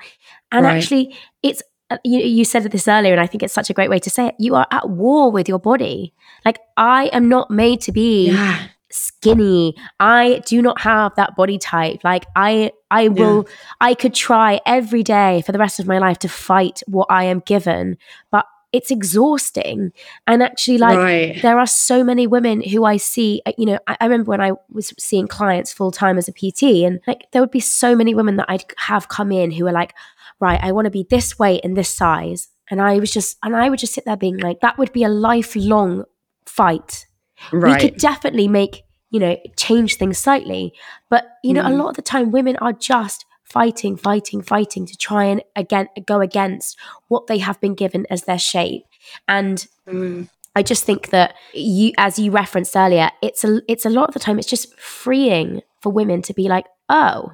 And 0.53 0.65
right. 0.65 0.77
actually, 0.77 1.17
it's 1.43 1.63
Uh, 1.89 1.99
you, 2.05 2.19
you 2.19 2.45
said 2.45 2.65
this 2.65 2.89
earlier, 2.89 3.13
and 3.13 3.21
I 3.21 3.27
think 3.27 3.43
it's 3.43 3.55
such 3.55 3.71
a 3.71 3.73
great 3.73 3.91
way 3.91 3.99
to 4.01 4.11
say 4.11 4.29
it. 4.29 4.35
You 4.39 4.57
are 4.57 4.67
at 4.71 4.91
war 4.91 5.31
with 5.31 5.49
your 5.49 5.61
body. 5.61 6.13
Like, 6.45 6.59
I 6.77 7.07
am 7.07 7.29
not 7.29 7.51
made 7.51 7.81
to 7.83 7.93
be 7.93 8.31
yeah. 8.31 8.67
skinny. 8.91 9.77
I 10.01 10.43
do 10.47 10.61
not 10.61 10.81
have 10.81 11.15
that 11.15 11.37
body 11.37 11.59
type. 11.59 12.01
Like, 12.03 12.27
I, 12.35 12.73
I 12.91 13.09
will, 13.09 13.47
yeah. 13.47 13.55
I 13.81 13.95
could 13.95 14.15
try 14.15 14.61
every 14.67 15.05
day 15.05 15.43
for 15.47 15.53
the 15.53 15.59
rest 15.59 15.79
of 15.79 15.87
my 15.87 15.99
life 15.99 16.19
to 16.21 16.29
fight 16.29 16.83
what 16.89 17.07
I 17.09 17.25
am 17.25 17.41
given, 17.41 17.99
but 18.33 18.47
it's 18.73 18.91
exhausting. 18.91 19.93
And 20.27 20.43
actually, 20.43 20.79
like, 20.79 20.99
right. 20.99 21.43
there 21.43 21.59
are 21.59 21.67
so 21.67 22.03
many 22.05 22.27
women 22.27 22.63
who 22.63 22.85
I 22.85 22.97
see, 22.97 23.43
uh, 23.47 23.53
you 23.57 23.67
know, 23.67 23.79
I, 23.87 23.97
I 24.01 24.05
remember 24.05 24.31
when 24.31 24.41
I 24.41 24.53
was 24.71 24.93
seeing 24.99 25.27
clients 25.27 25.73
full 25.73 25.91
time 25.91 26.19
as 26.19 26.29
a 26.29 26.33
PT, 26.33 26.85
and 26.85 27.01
like, 27.07 27.31
there 27.33 27.43
would 27.43 27.51
be 27.51 27.61
so 27.61 27.95
many 27.95 28.15
women 28.15 28.37
that 28.37 28.47
I'd 28.49 28.65
have 28.79 29.09
come 29.09 29.33
in 29.33 29.51
who 29.51 29.67
are 29.67 29.73
like, 29.73 29.95
right, 30.41 30.61
I 30.63 30.73
want 30.73 30.87
to 30.87 30.91
be 30.91 31.07
this 31.09 31.39
weight 31.39 31.63
and 31.65 31.77
this 31.77 31.89
size. 31.89 32.49
And 32.71 32.83
I 32.83 32.99
was 32.99 33.13
just, 33.13 33.39
and 33.43 33.55
I 33.57 33.69
would 33.69 33.79
just 33.79 33.95
sit 33.95 34.05
there 34.05 34.17
being 34.17 34.39
like, 34.39 34.61
that 34.61 34.77
would 34.79 34.93
be 34.93 35.05
a 35.05 35.09
lifelong 35.09 36.05
fight. 36.47 37.07
Right. 37.53 37.81
We 37.81 37.89
could 37.89 37.99
definitely 37.99 38.49
make, 38.49 38.83
you 39.11 39.21
know, 39.21 39.37
change 39.57 39.97
things 39.97 40.19
slightly. 40.19 40.75
But, 41.09 41.27
you 41.45 41.55
know, 41.55 41.63
mm. 41.63 41.71
a 41.71 41.75
lot 41.75 41.91
of 41.91 41.97
the 41.97 42.03
time 42.03 42.33
women 42.33 42.57
are 42.57 42.73
just 42.73 43.25
fighting, 43.51 43.97
fighting, 43.97 44.43
fighting 44.43 44.87
to 44.87 44.97
try 44.97 45.25
and 45.25 45.43
again 45.55 45.89
go 46.07 46.21
against 46.21 46.79
what 47.09 47.27
they 47.27 47.39
have 47.39 47.61
been 47.61 47.75
given 47.75 48.07
as 48.11 48.25
their 48.25 48.39
shape. 48.39 48.85
And 49.29 49.67
mm. 49.89 50.29
I 50.55 50.63
just 50.63 50.85
think 50.85 51.11
that 51.11 51.35
you, 51.53 51.93
as 51.99 52.19
you 52.19 52.31
referenced 52.31 52.77
earlier, 52.77 53.11
it's 53.23 53.45
a 53.45 53.61
it's 53.69 53.85
a 53.85 53.91
lot 53.91 54.09
of 54.09 54.15
the 54.15 54.21
time 54.21 54.39
it's 54.39 54.49
just 54.49 54.79
freeing 54.79 55.63
for 55.83 55.93
women 55.93 56.23
to 56.23 56.35
be 56.35 56.49
like, 56.49 56.67
oh, 56.89 57.33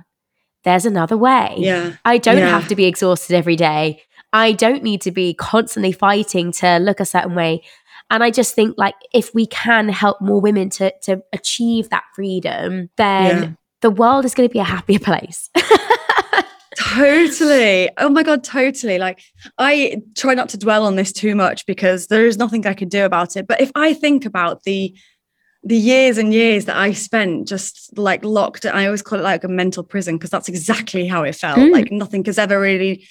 there's 0.65 0.87
another 0.87 1.17
way. 1.17 1.55
Yeah. 1.59 1.97
I 2.05 2.19
don't 2.19 2.39
yeah. 2.39 2.49
have 2.49 2.69
to 2.69 2.77
be 2.77 2.85
exhausted 2.85 3.35
every 3.35 3.57
day. 3.57 4.03
I 4.33 4.53
don't 4.53 4.83
need 4.83 5.03
to 5.03 5.11
be 5.11 5.35
constantly 5.35 5.93
fighting 5.93 6.53
to 6.53 6.79
look 6.79 7.01
a 7.01 7.05
certain 7.05 7.35
way. 7.35 7.63
And 8.11 8.23
I 8.23 8.31
just 8.31 8.55
think 8.55 8.77
like 8.77 8.95
if 9.13 9.35
we 9.35 9.47
can 9.47 9.89
help 9.89 10.21
more 10.21 10.41
women 10.41 10.69
to 10.71 10.93
to 11.03 11.23
achieve 11.33 11.91
that 11.91 12.05
freedom, 12.15 12.91
then 12.97 13.43
yeah. 13.43 13.51
the 13.81 13.91
world 13.91 14.25
is 14.25 14.35
going 14.35 14.49
to 14.49 14.53
be 14.53 14.59
a 14.59 14.65
happier 14.65 14.99
place. 15.11 15.49
Totally. 16.95 17.91
Oh 17.99 18.09
my 18.09 18.23
god, 18.23 18.45
totally. 18.45 18.99
Like 18.99 19.23
I 19.59 20.03
try 20.17 20.35
not 20.35 20.49
to 20.51 20.59
dwell 20.59 20.85
on 20.85 20.97
this 20.97 21.13
too 21.13 21.35
much 21.35 21.67
because 21.67 22.07
there 22.09 22.27
is 22.27 22.39
nothing 22.39 22.67
I 22.67 22.75
can 22.75 22.89
do 22.89 23.05
about 23.05 23.37
it. 23.37 23.47
But 23.47 23.61
if 23.61 23.71
I 23.75 23.95
think 23.95 24.25
about 24.25 24.65
the 24.65 24.95
the 25.65 25.77
years 25.77 26.19
and 26.19 26.33
years 26.33 26.65
that 26.65 26.77
I 26.77 26.93
spent 26.93 27.47
just 27.47 27.97
like 27.97 28.25
locked, 28.25 28.67
I 28.67 28.87
always 28.87 29.03
call 29.03 29.21
it 29.21 29.23
like 29.23 29.45
a 29.45 29.49
mental 29.49 29.85
prison 29.85 30.17
because 30.17 30.31
that's 30.31 30.49
exactly 30.49 31.07
how 31.07 31.23
it 31.23 31.37
felt. 31.37 31.59
Mm. 31.59 31.73
Like 31.73 31.93
nothing 31.93 32.25
has 32.25 32.39
ever 32.39 32.61
really 32.61 33.07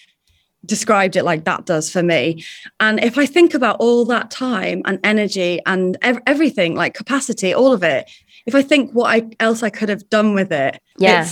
described 0.65 1.15
it 1.15 1.23
like 1.23 1.45
that 1.45 1.65
does 1.65 1.89
for 1.89 2.03
me. 2.03 2.43
And 2.79 3.03
if 3.03 3.17
I 3.17 3.25
think 3.25 3.53
about 3.53 3.77
all 3.79 4.05
that 4.05 4.29
time 4.29 4.81
and 4.85 4.99
energy 5.03 5.59
and 5.65 5.97
ev- 6.01 6.21
everything, 6.27 6.75
like 6.75 6.93
capacity, 6.93 7.53
all 7.53 7.73
of 7.73 7.83
it, 7.83 8.09
if 8.45 8.53
I 8.53 8.61
think 8.61 8.91
what 8.91 9.09
I, 9.09 9.29
else 9.39 9.63
I 9.63 9.69
could 9.69 9.89
have 9.89 10.09
done 10.09 10.33
with 10.33 10.51
it, 10.51 10.81
yeah. 10.97 11.25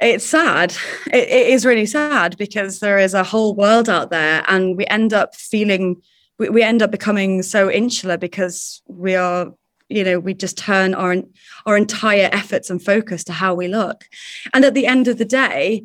It's 0.00 0.24
sad. 0.24 0.74
It, 1.12 1.28
it 1.28 1.46
is 1.48 1.64
really 1.64 1.86
sad 1.86 2.36
because 2.36 2.80
there 2.80 2.98
is 2.98 3.14
a 3.14 3.24
whole 3.24 3.54
world 3.54 3.88
out 3.88 4.10
there, 4.10 4.44
and 4.48 4.76
we 4.76 4.86
end 4.86 5.12
up 5.12 5.34
feeling 5.34 6.02
we, 6.38 6.48
we 6.48 6.62
end 6.62 6.82
up 6.82 6.90
becoming 6.90 7.42
so 7.42 7.70
insular 7.70 8.16
because 8.16 8.82
we 8.86 9.14
are 9.14 9.52
you 9.88 10.02
know 10.02 10.18
we 10.18 10.34
just 10.34 10.58
turn 10.58 10.94
our 10.94 11.16
our 11.64 11.76
entire 11.76 12.28
efforts 12.32 12.70
and 12.70 12.84
focus 12.84 13.24
to 13.24 13.32
how 13.32 13.54
we 13.54 13.68
look. 13.68 14.04
And 14.52 14.64
at 14.64 14.74
the 14.74 14.86
end 14.86 15.08
of 15.08 15.18
the 15.18 15.24
day 15.24 15.84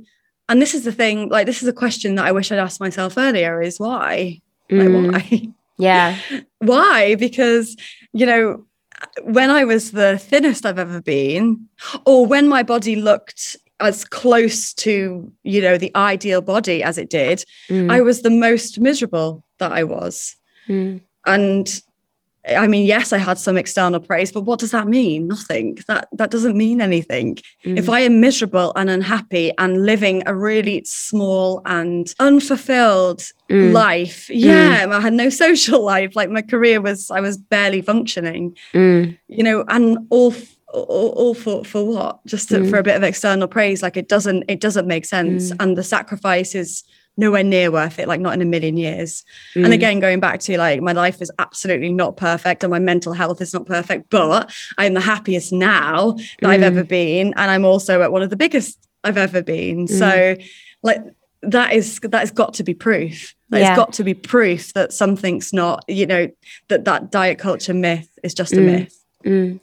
and 0.51 0.62
this 0.62 0.74
is 0.74 0.84
the 0.84 0.91
thing 0.91 1.30
like 1.30 1.45
this 1.45 1.62
is 1.62 1.68
a 1.68 1.74
question 1.74 2.16
that 2.16 2.26
i 2.26 2.32
wish 2.32 2.51
i'd 2.51 2.59
asked 2.59 2.82
myself 2.82 3.18
earlier 3.18 3.62
is 3.62 3.80
why? 3.80 4.41
Mm. 4.70 5.14
like 5.14 5.32
why? 5.32 5.47
Yeah. 5.78 6.18
Why? 6.59 7.16
Because 7.16 7.76
you 8.14 8.26
know 8.28 8.66
when 9.24 9.49
i 9.49 9.64
was 9.64 9.91
the 9.91 10.20
thinnest 10.20 10.64
i've 10.64 10.78
ever 10.78 11.01
been 11.01 11.68
or 12.05 12.28
when 12.28 12.47
my 12.47 12.62
body 12.62 12.95
looked 12.95 13.57
as 13.82 14.06
close 14.06 14.74
to 14.74 15.32
you 15.44 15.62
know 15.62 15.78
the 15.78 15.92
ideal 15.96 16.42
body 16.42 16.84
as 16.84 16.98
it 16.98 17.10
did 17.10 17.44
mm. 17.70 17.92
i 17.92 18.02
was 18.02 18.22
the 18.22 18.30
most 18.30 18.80
miserable 18.80 19.44
that 19.60 19.72
i 19.72 19.84
was 19.84 20.36
mm. 20.68 21.00
and 21.26 21.82
I 22.48 22.68
mean, 22.68 22.88
yes, 22.88 23.14
I 23.14 23.20
had 23.20 23.38
some 23.38 23.56
external 23.56 24.00
praise, 24.00 24.32
but 24.32 24.42
what 24.42 24.60
does 24.60 24.72
that 24.72 24.88
mean? 24.88 25.28
Nothing. 25.28 25.78
That 25.88 26.08
that 26.14 26.32
doesn't 26.32 26.58
mean 26.58 26.82
anything. 26.82 27.38
Mm. 27.64 27.78
If 27.78 27.88
I 27.88 28.00
am 28.00 28.20
miserable 28.20 28.74
and 28.76 28.90
unhappy 28.90 29.52
and 29.60 29.86
living 29.86 30.24
a 30.26 30.36
really 30.36 30.84
small 30.84 31.62
and 31.66 32.14
unfulfilled 32.20 33.24
mm. 33.50 33.72
life, 33.72 34.28
mm. 34.28 34.40
yeah, 34.40 34.88
I 34.90 35.00
had 35.00 35.14
no 35.14 35.30
social 35.46 35.84
life. 35.84 36.16
Like 36.16 36.32
my 36.32 36.42
career 36.42 36.82
was, 36.82 37.12
I 37.12 37.20
was 37.20 37.38
barely 37.38 37.82
functioning. 37.82 38.58
Mm. 38.74 39.20
You 39.28 39.44
know, 39.44 39.64
and 39.68 40.00
all 40.10 40.34
all, 40.74 41.10
all 41.10 41.34
for 41.34 41.64
for 41.64 41.86
what? 41.86 42.26
Just 42.26 42.50
to, 42.50 42.70
for 42.70 42.78
a 42.78 42.82
mm. 42.82 42.86
bit 42.86 42.96
of 42.96 43.04
external 43.04 43.48
praise. 43.48 43.82
Like 43.82 43.98
it 43.98 44.08
doesn't 44.08 44.46
it 44.48 44.60
doesn't 44.60 44.88
make 44.88 45.06
sense. 45.06 45.52
And 45.60 45.78
the 45.78 45.84
sacrifice 45.84 46.56
is 46.56 46.84
nowhere 47.18 47.44
near 47.44 47.72
worth 47.72 48.00
it, 48.00 48.08
like 48.08 48.20
not 48.20 48.34
in 48.34 48.42
a 48.42 48.46
million 48.46 48.78
years. 48.78 49.24
Mm. 49.56 49.66
And 49.66 49.74
again, 49.74 50.00
going 50.00 50.20
back 50.20 50.40
to 50.42 50.58
like 50.58 50.82
my 50.82 50.94
life 50.94 51.22
is 51.22 51.32
absolutely 51.40 51.92
not 51.92 52.18
perfect 52.18 52.64
and 52.64 52.72
my 52.72 52.80
mental 52.80 53.14
health 53.14 53.42
is 53.42 53.54
not 53.54 53.66
perfect, 53.66 54.10
but 54.10 54.54
I'm 54.78 54.94
the 54.94 55.02
happiest 55.02 55.52
now 55.52 56.12
that 56.12 56.42
mm. 56.42 56.50
I've 56.50 56.64
ever 56.64 56.84
been. 56.84 57.34
And 57.36 57.52
I'm 57.52 57.66
also 57.66 58.02
at 58.02 58.12
one 58.12 58.22
of 58.22 58.30
the 58.30 58.38
biggest 58.38 58.80
I've 59.04 59.18
ever 59.18 59.42
been. 59.42 59.88
Mm. 59.88 60.00
So 60.00 60.44
like 60.84 61.02
that 61.44 61.74
is 61.74 62.00
that 62.04 62.20
has 62.20 62.32
got 62.32 62.54
to 62.56 62.64
be 62.64 62.74
proof. 62.74 63.36
Like, 63.50 63.62
yeah. 63.62 63.72
It's 63.72 63.78
got 63.78 63.94
to 63.94 64.04
be 64.04 64.14
proof 64.14 64.74
that 64.74 64.94
something's 64.94 65.52
not, 65.52 65.84
you 65.88 66.06
know, 66.06 66.30
that 66.70 66.86
that 66.86 67.12
diet 67.12 67.38
culture 67.38 67.74
myth 67.74 68.08
is 68.24 68.34
just 68.34 68.54
a 68.54 68.58
mm. 68.58 68.66
myth. 68.66 69.04
Mm. 69.26 69.60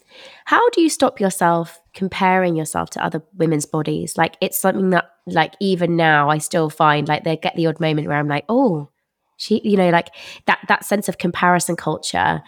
How 0.48 0.66
do 0.70 0.80
you 0.80 0.88
stop 0.88 1.20
yourself 1.20 1.78
comparing 1.92 2.56
yourself 2.56 2.88
to 2.90 3.04
other 3.04 3.22
women's 3.36 3.66
bodies? 3.66 4.16
Like 4.16 4.38
it's 4.40 4.58
something 4.58 4.88
that 4.90 5.10
like 5.26 5.52
even 5.60 5.94
now 5.94 6.30
I 6.30 6.38
still 6.38 6.70
find 6.70 7.06
like 7.06 7.24
they 7.24 7.36
get 7.36 7.54
the 7.54 7.66
odd 7.66 7.80
moment 7.80 8.08
where 8.08 8.16
I'm 8.16 8.28
like, 8.28 8.46
oh, 8.48 8.88
she, 9.36 9.60
you 9.62 9.76
know, 9.76 9.90
like 9.90 10.08
that 10.46 10.60
that 10.68 10.86
sense 10.86 11.06
of 11.06 11.18
comparison 11.18 11.76
culture. 11.76 12.42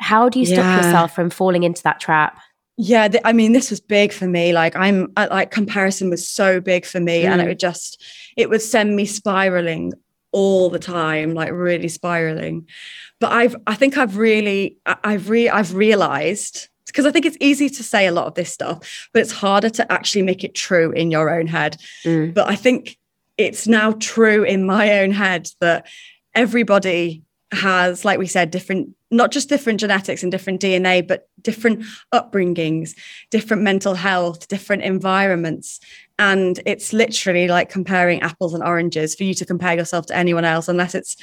How 0.00 0.28
do 0.28 0.38
you 0.38 0.44
stop 0.44 0.58
yeah. 0.58 0.76
yourself 0.76 1.14
from 1.14 1.30
falling 1.30 1.62
into 1.62 1.82
that 1.84 1.98
trap? 1.98 2.38
Yeah, 2.76 3.08
th- 3.08 3.22
I 3.24 3.32
mean, 3.32 3.52
this 3.52 3.70
was 3.70 3.80
big 3.80 4.12
for 4.12 4.26
me. 4.26 4.52
Like, 4.52 4.76
I'm 4.76 5.10
I, 5.16 5.24
like 5.24 5.50
comparison 5.50 6.10
was 6.10 6.28
so 6.28 6.60
big 6.60 6.84
for 6.84 7.00
me, 7.00 7.22
mm. 7.22 7.30
and 7.30 7.40
it 7.40 7.44
mm. 7.44 7.48
would 7.48 7.58
just 7.58 8.04
it 8.36 8.50
would 8.50 8.60
send 8.60 8.96
me 8.96 9.06
spiraling 9.06 9.94
all 10.30 10.68
the 10.68 10.78
time, 10.78 11.32
like 11.32 11.52
really 11.52 11.88
spiraling. 11.88 12.68
But 13.18 13.32
I've 13.32 13.56
I 13.66 13.76
think 13.76 13.96
I've 13.96 14.18
really 14.18 14.76
I've 14.84 15.30
re 15.30 15.48
I've 15.48 15.74
realized 15.74 16.68
because 16.86 17.06
I 17.06 17.10
think 17.10 17.26
it's 17.26 17.36
easy 17.40 17.68
to 17.68 17.82
say 17.82 18.06
a 18.06 18.12
lot 18.12 18.26
of 18.26 18.34
this 18.34 18.52
stuff, 18.52 19.08
but 19.12 19.22
it's 19.22 19.32
harder 19.32 19.70
to 19.70 19.92
actually 19.92 20.22
make 20.22 20.44
it 20.44 20.54
true 20.54 20.92
in 20.92 21.10
your 21.10 21.30
own 21.30 21.46
head. 21.46 21.76
Mm. 22.04 22.34
But 22.34 22.48
I 22.48 22.56
think 22.56 22.98
it's 23.36 23.66
now 23.66 23.92
true 23.92 24.44
in 24.44 24.64
my 24.64 25.00
own 25.00 25.10
head 25.10 25.50
that 25.60 25.86
everybody 26.34 27.22
has, 27.52 28.04
like 28.04 28.18
we 28.18 28.26
said, 28.26 28.50
different, 28.50 28.90
not 29.10 29.30
just 29.30 29.48
different 29.48 29.80
genetics 29.80 30.22
and 30.22 30.32
different 30.32 30.60
DNA, 30.60 31.06
but 31.06 31.28
different 31.42 31.84
upbringings, 32.12 32.96
different 33.30 33.62
mental 33.62 33.94
health, 33.94 34.48
different 34.48 34.82
environments. 34.82 35.80
And 36.18 36.60
it's 36.64 36.92
literally 36.92 37.46
like 37.46 37.68
comparing 37.68 38.22
apples 38.22 38.54
and 38.54 38.62
oranges 38.62 39.14
for 39.14 39.24
you 39.24 39.34
to 39.34 39.44
compare 39.44 39.76
yourself 39.76 40.06
to 40.06 40.16
anyone 40.16 40.44
else, 40.44 40.66
unless 40.66 40.94
it's 40.94 41.16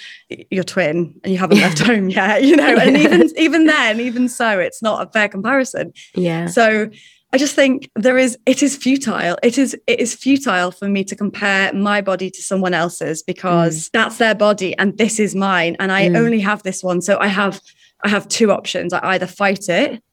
your 0.51 0.63
twin 0.63 1.15
and 1.23 1.33
you 1.33 1.39
haven't 1.39 1.57
left 1.59 1.79
home 1.79 2.09
yet, 2.09 2.43
you 2.43 2.55
know. 2.55 2.77
And 2.77 2.95
even 2.97 3.31
even 3.37 3.65
then, 3.65 3.99
even 3.99 4.29
so, 4.29 4.59
it's 4.59 4.81
not 4.81 5.07
a 5.07 5.11
fair 5.11 5.27
comparison. 5.29 5.93
Yeah. 6.13 6.45
So 6.45 6.89
I 7.33 7.37
just 7.37 7.55
think 7.55 7.89
there 7.95 8.19
is 8.19 8.37
it 8.45 8.61
is 8.61 8.77
futile. 8.77 9.37
It 9.41 9.57
is 9.57 9.75
it 9.87 9.99
is 9.99 10.13
futile 10.13 10.69
for 10.69 10.87
me 10.87 11.03
to 11.05 11.15
compare 11.15 11.73
my 11.73 11.99
body 11.99 12.29
to 12.29 12.41
someone 12.43 12.75
else's 12.75 13.23
because 13.23 13.87
mm. 13.87 13.91
that's 13.91 14.17
their 14.17 14.35
body 14.35 14.77
and 14.77 14.95
this 14.99 15.19
is 15.19 15.33
mine 15.33 15.75
and 15.79 15.91
I 15.91 16.09
mm. 16.09 16.17
only 16.17 16.39
have 16.41 16.61
this 16.61 16.83
one. 16.83 17.01
So 17.01 17.17
I 17.19 17.27
have 17.27 17.59
I 18.03 18.09
have 18.09 18.27
two 18.27 18.51
options. 18.51 18.93
I 18.93 18.99
either 19.13 19.25
fight 19.25 19.67
it 19.67 20.03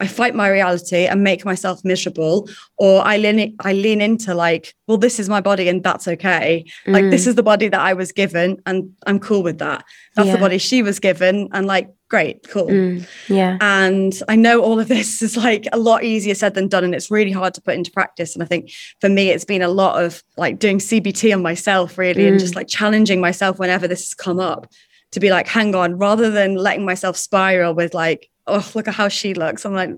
I 0.00 0.06
fight 0.06 0.34
my 0.34 0.48
reality 0.48 1.06
and 1.06 1.22
make 1.22 1.44
myself 1.44 1.84
miserable, 1.84 2.48
or 2.78 3.06
I 3.06 3.18
lean 3.18 3.54
I 3.60 3.74
lean 3.74 4.00
into 4.00 4.34
like, 4.34 4.74
well, 4.86 4.96
this 4.96 5.20
is 5.20 5.28
my 5.28 5.40
body 5.40 5.68
and 5.68 5.84
that's 5.84 6.08
okay. 6.08 6.64
Mm. 6.86 6.92
Like 6.92 7.10
this 7.10 7.24
mm. 7.24 7.28
is 7.28 7.34
the 7.34 7.42
body 7.42 7.68
that 7.68 7.80
I 7.80 7.92
was 7.92 8.10
given 8.10 8.60
and 8.64 8.92
I'm 9.06 9.18
cool 9.18 9.42
with 9.42 9.58
that. 9.58 9.84
That's 10.16 10.28
yeah. 10.28 10.36
the 10.36 10.40
body 10.40 10.58
she 10.58 10.82
was 10.82 10.98
given 10.98 11.48
and 11.52 11.66
like 11.66 11.90
great, 12.08 12.48
cool. 12.48 12.66
Mm. 12.66 13.06
Yeah. 13.28 13.58
And 13.60 14.12
I 14.26 14.36
know 14.36 14.62
all 14.62 14.80
of 14.80 14.88
this 14.88 15.20
is 15.22 15.36
like 15.36 15.66
a 15.72 15.78
lot 15.78 16.02
easier 16.02 16.34
said 16.34 16.54
than 16.54 16.68
done 16.68 16.82
and 16.84 16.94
it's 16.94 17.10
really 17.10 17.30
hard 17.30 17.52
to 17.54 17.60
put 17.60 17.74
into 17.74 17.92
practice. 17.92 18.34
And 18.34 18.42
I 18.42 18.46
think 18.46 18.72
for 19.00 19.08
me 19.08 19.28
it's 19.28 19.44
been 19.44 19.62
a 19.62 19.68
lot 19.68 20.02
of 20.02 20.24
like 20.38 20.58
doing 20.58 20.78
CBT 20.78 21.34
on 21.34 21.42
myself 21.42 21.98
really 21.98 22.22
mm. 22.22 22.28
and 22.28 22.40
just 22.40 22.56
like 22.56 22.68
challenging 22.68 23.20
myself 23.20 23.58
whenever 23.58 23.86
this 23.86 24.00
has 24.00 24.14
come 24.14 24.40
up 24.40 24.66
to 25.12 25.20
be 25.20 25.30
like, 25.30 25.48
hang 25.48 25.74
on, 25.74 25.98
rather 25.98 26.30
than 26.30 26.54
letting 26.56 26.84
myself 26.84 27.16
spiral 27.16 27.74
with 27.74 27.94
like, 27.94 28.29
oh, 28.50 28.70
look 28.74 28.88
at 28.88 28.94
how 28.94 29.08
she 29.08 29.34
looks. 29.34 29.64
I'm 29.64 29.74
like, 29.74 29.90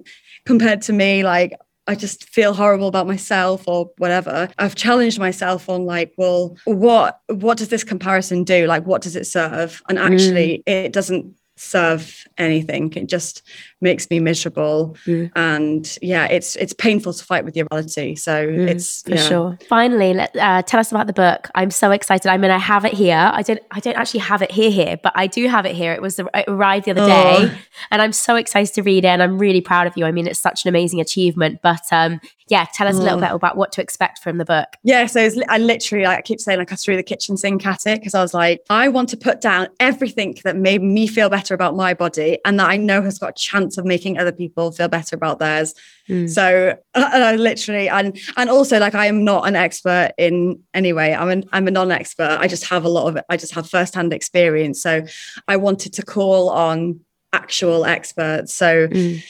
compared 0.44 0.82
to 0.82 0.92
me, 0.92 1.22
like, 1.22 1.52
I 1.86 1.94
just 1.96 2.28
feel 2.28 2.54
horrible 2.54 2.86
about 2.86 3.08
myself 3.08 3.66
or 3.66 3.90
whatever. 3.98 4.48
I've 4.58 4.76
challenged 4.76 5.18
myself 5.18 5.68
on 5.68 5.84
like, 5.84 6.12
well, 6.16 6.56
what 6.64 7.20
what 7.26 7.58
does 7.58 7.68
this 7.68 7.82
comparison 7.82 8.44
do? 8.44 8.66
Like 8.66 8.86
what 8.86 9.02
does 9.02 9.16
it 9.16 9.26
serve? 9.26 9.82
And 9.88 9.98
actually 9.98 10.62
mm. 10.66 10.72
it 10.72 10.92
doesn't 10.92 11.34
serve 11.62 12.26
anything. 12.38 12.92
It 12.94 13.08
just 13.08 13.42
makes 13.80 14.10
me 14.10 14.20
miserable. 14.20 14.96
Mm. 15.06 15.30
And 15.36 15.98
yeah, 16.02 16.26
it's 16.26 16.56
it's 16.56 16.72
painful 16.72 17.12
to 17.12 17.24
fight 17.24 17.44
with 17.44 17.56
your 17.56 17.66
reality. 17.70 18.14
So 18.16 18.46
mm, 18.46 18.68
it's 18.68 19.02
for 19.02 19.14
yeah. 19.14 19.28
sure. 19.28 19.58
Finally, 19.68 20.14
let, 20.14 20.36
uh, 20.36 20.62
tell 20.62 20.80
us 20.80 20.90
about 20.90 21.06
the 21.06 21.12
book. 21.12 21.48
I'm 21.54 21.70
so 21.70 21.90
excited. 21.90 22.28
I 22.28 22.36
mean, 22.36 22.50
I 22.50 22.58
have 22.58 22.84
it 22.84 22.92
here. 22.92 23.30
I 23.32 23.42
don't 23.42 23.60
I 23.70 23.80
don't 23.80 23.96
actually 23.96 24.20
have 24.20 24.42
it 24.42 24.50
here 24.50 24.70
here, 24.70 24.98
but 25.02 25.12
I 25.14 25.26
do 25.26 25.46
have 25.48 25.64
it 25.64 25.74
here. 25.74 25.92
It 25.92 26.02
was 26.02 26.18
it 26.18 26.26
arrived 26.48 26.86
the 26.86 26.92
other 26.92 27.02
oh. 27.02 27.06
day, 27.06 27.58
and 27.90 28.02
I'm 28.02 28.12
so 28.12 28.36
excited 28.36 28.74
to 28.74 28.82
read 28.82 29.04
it. 29.04 29.08
And 29.08 29.22
I'm 29.22 29.38
really 29.38 29.60
proud 29.60 29.86
of 29.86 29.96
you. 29.96 30.04
I 30.04 30.12
mean, 30.12 30.26
it's 30.26 30.40
such 30.40 30.64
an 30.64 30.68
amazing 30.68 31.00
achievement. 31.00 31.60
But 31.62 31.82
um, 31.92 32.20
yeah, 32.52 32.66
tell 32.74 32.86
us 32.86 32.96
oh. 32.96 32.98
a 32.98 33.02
little 33.02 33.16
oh. 33.16 33.22
bit 33.22 33.32
about 33.32 33.56
what 33.56 33.72
to 33.72 33.80
expect 33.80 34.18
from 34.18 34.36
the 34.36 34.44
book. 34.44 34.68
Yeah, 34.82 35.06
so 35.06 35.26
I 35.48 35.56
literally, 35.56 36.04
like, 36.04 36.18
I 36.18 36.20
keep 36.20 36.38
saying, 36.38 36.58
like, 36.58 36.70
I 36.70 36.74
threw 36.74 36.96
the 36.96 37.02
kitchen 37.02 37.38
sink 37.38 37.64
at 37.64 37.86
it 37.86 37.98
because 37.98 38.14
I 38.14 38.20
was 38.20 38.34
like, 38.34 38.60
I 38.68 38.88
want 38.88 39.08
to 39.08 39.16
put 39.16 39.40
down 39.40 39.68
everything 39.80 40.36
that 40.44 40.54
made 40.54 40.82
me 40.82 41.06
feel 41.06 41.30
better 41.30 41.54
about 41.54 41.74
my 41.74 41.94
body 41.94 42.40
and 42.44 42.60
that 42.60 42.68
I 42.68 42.76
know 42.76 43.00
has 43.00 43.18
got 43.18 43.30
a 43.30 43.32
chance 43.32 43.78
of 43.78 43.86
making 43.86 44.18
other 44.18 44.32
people 44.32 44.70
feel 44.70 44.88
better 44.88 45.16
about 45.16 45.38
theirs. 45.38 45.74
Mm. 46.10 46.28
So, 46.28 46.76
and 46.94 47.24
I 47.24 47.36
literally, 47.36 47.88
and 47.88 48.20
and 48.36 48.50
also, 48.50 48.78
like, 48.78 48.94
I 48.94 49.06
am 49.06 49.24
not 49.24 49.48
an 49.48 49.56
expert 49.56 50.12
in 50.18 50.62
any 50.74 50.92
way. 50.92 51.14
I'm 51.14 51.30
an 51.30 51.44
I'm 51.52 51.66
a 51.66 51.70
non-expert. 51.70 52.36
I 52.38 52.48
just 52.48 52.66
have 52.66 52.84
a 52.84 52.90
lot 52.90 53.08
of. 53.08 53.24
I 53.30 53.38
just 53.38 53.54
have 53.54 53.66
firsthand 53.66 54.12
experience. 54.12 54.82
So, 54.82 55.06
I 55.48 55.56
wanted 55.56 55.94
to 55.94 56.02
call 56.02 56.50
on 56.50 57.00
actual 57.32 57.86
experts. 57.86 58.52
So. 58.52 58.88
Mm 58.88 59.22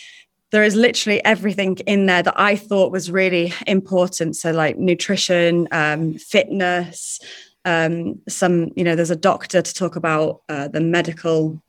there 0.52 0.62
is 0.62 0.76
literally 0.76 1.24
everything 1.24 1.76
in 1.86 2.06
there 2.06 2.22
that 2.22 2.38
I 2.38 2.56
thought 2.56 2.92
was 2.92 3.10
really 3.10 3.52
important. 3.66 4.36
So, 4.36 4.52
like 4.52 4.78
nutrition, 4.78 5.66
um, 5.72 6.14
fitness, 6.14 7.18
um, 7.64 8.20
some, 8.28 8.70
you 8.76 8.84
know, 8.84 8.94
there's 8.94 9.10
a 9.10 9.16
doctor 9.16 9.62
to 9.62 9.74
talk 9.74 9.96
about 9.96 10.42
uh, 10.48 10.68
the 10.68 10.80
medical 10.80 11.60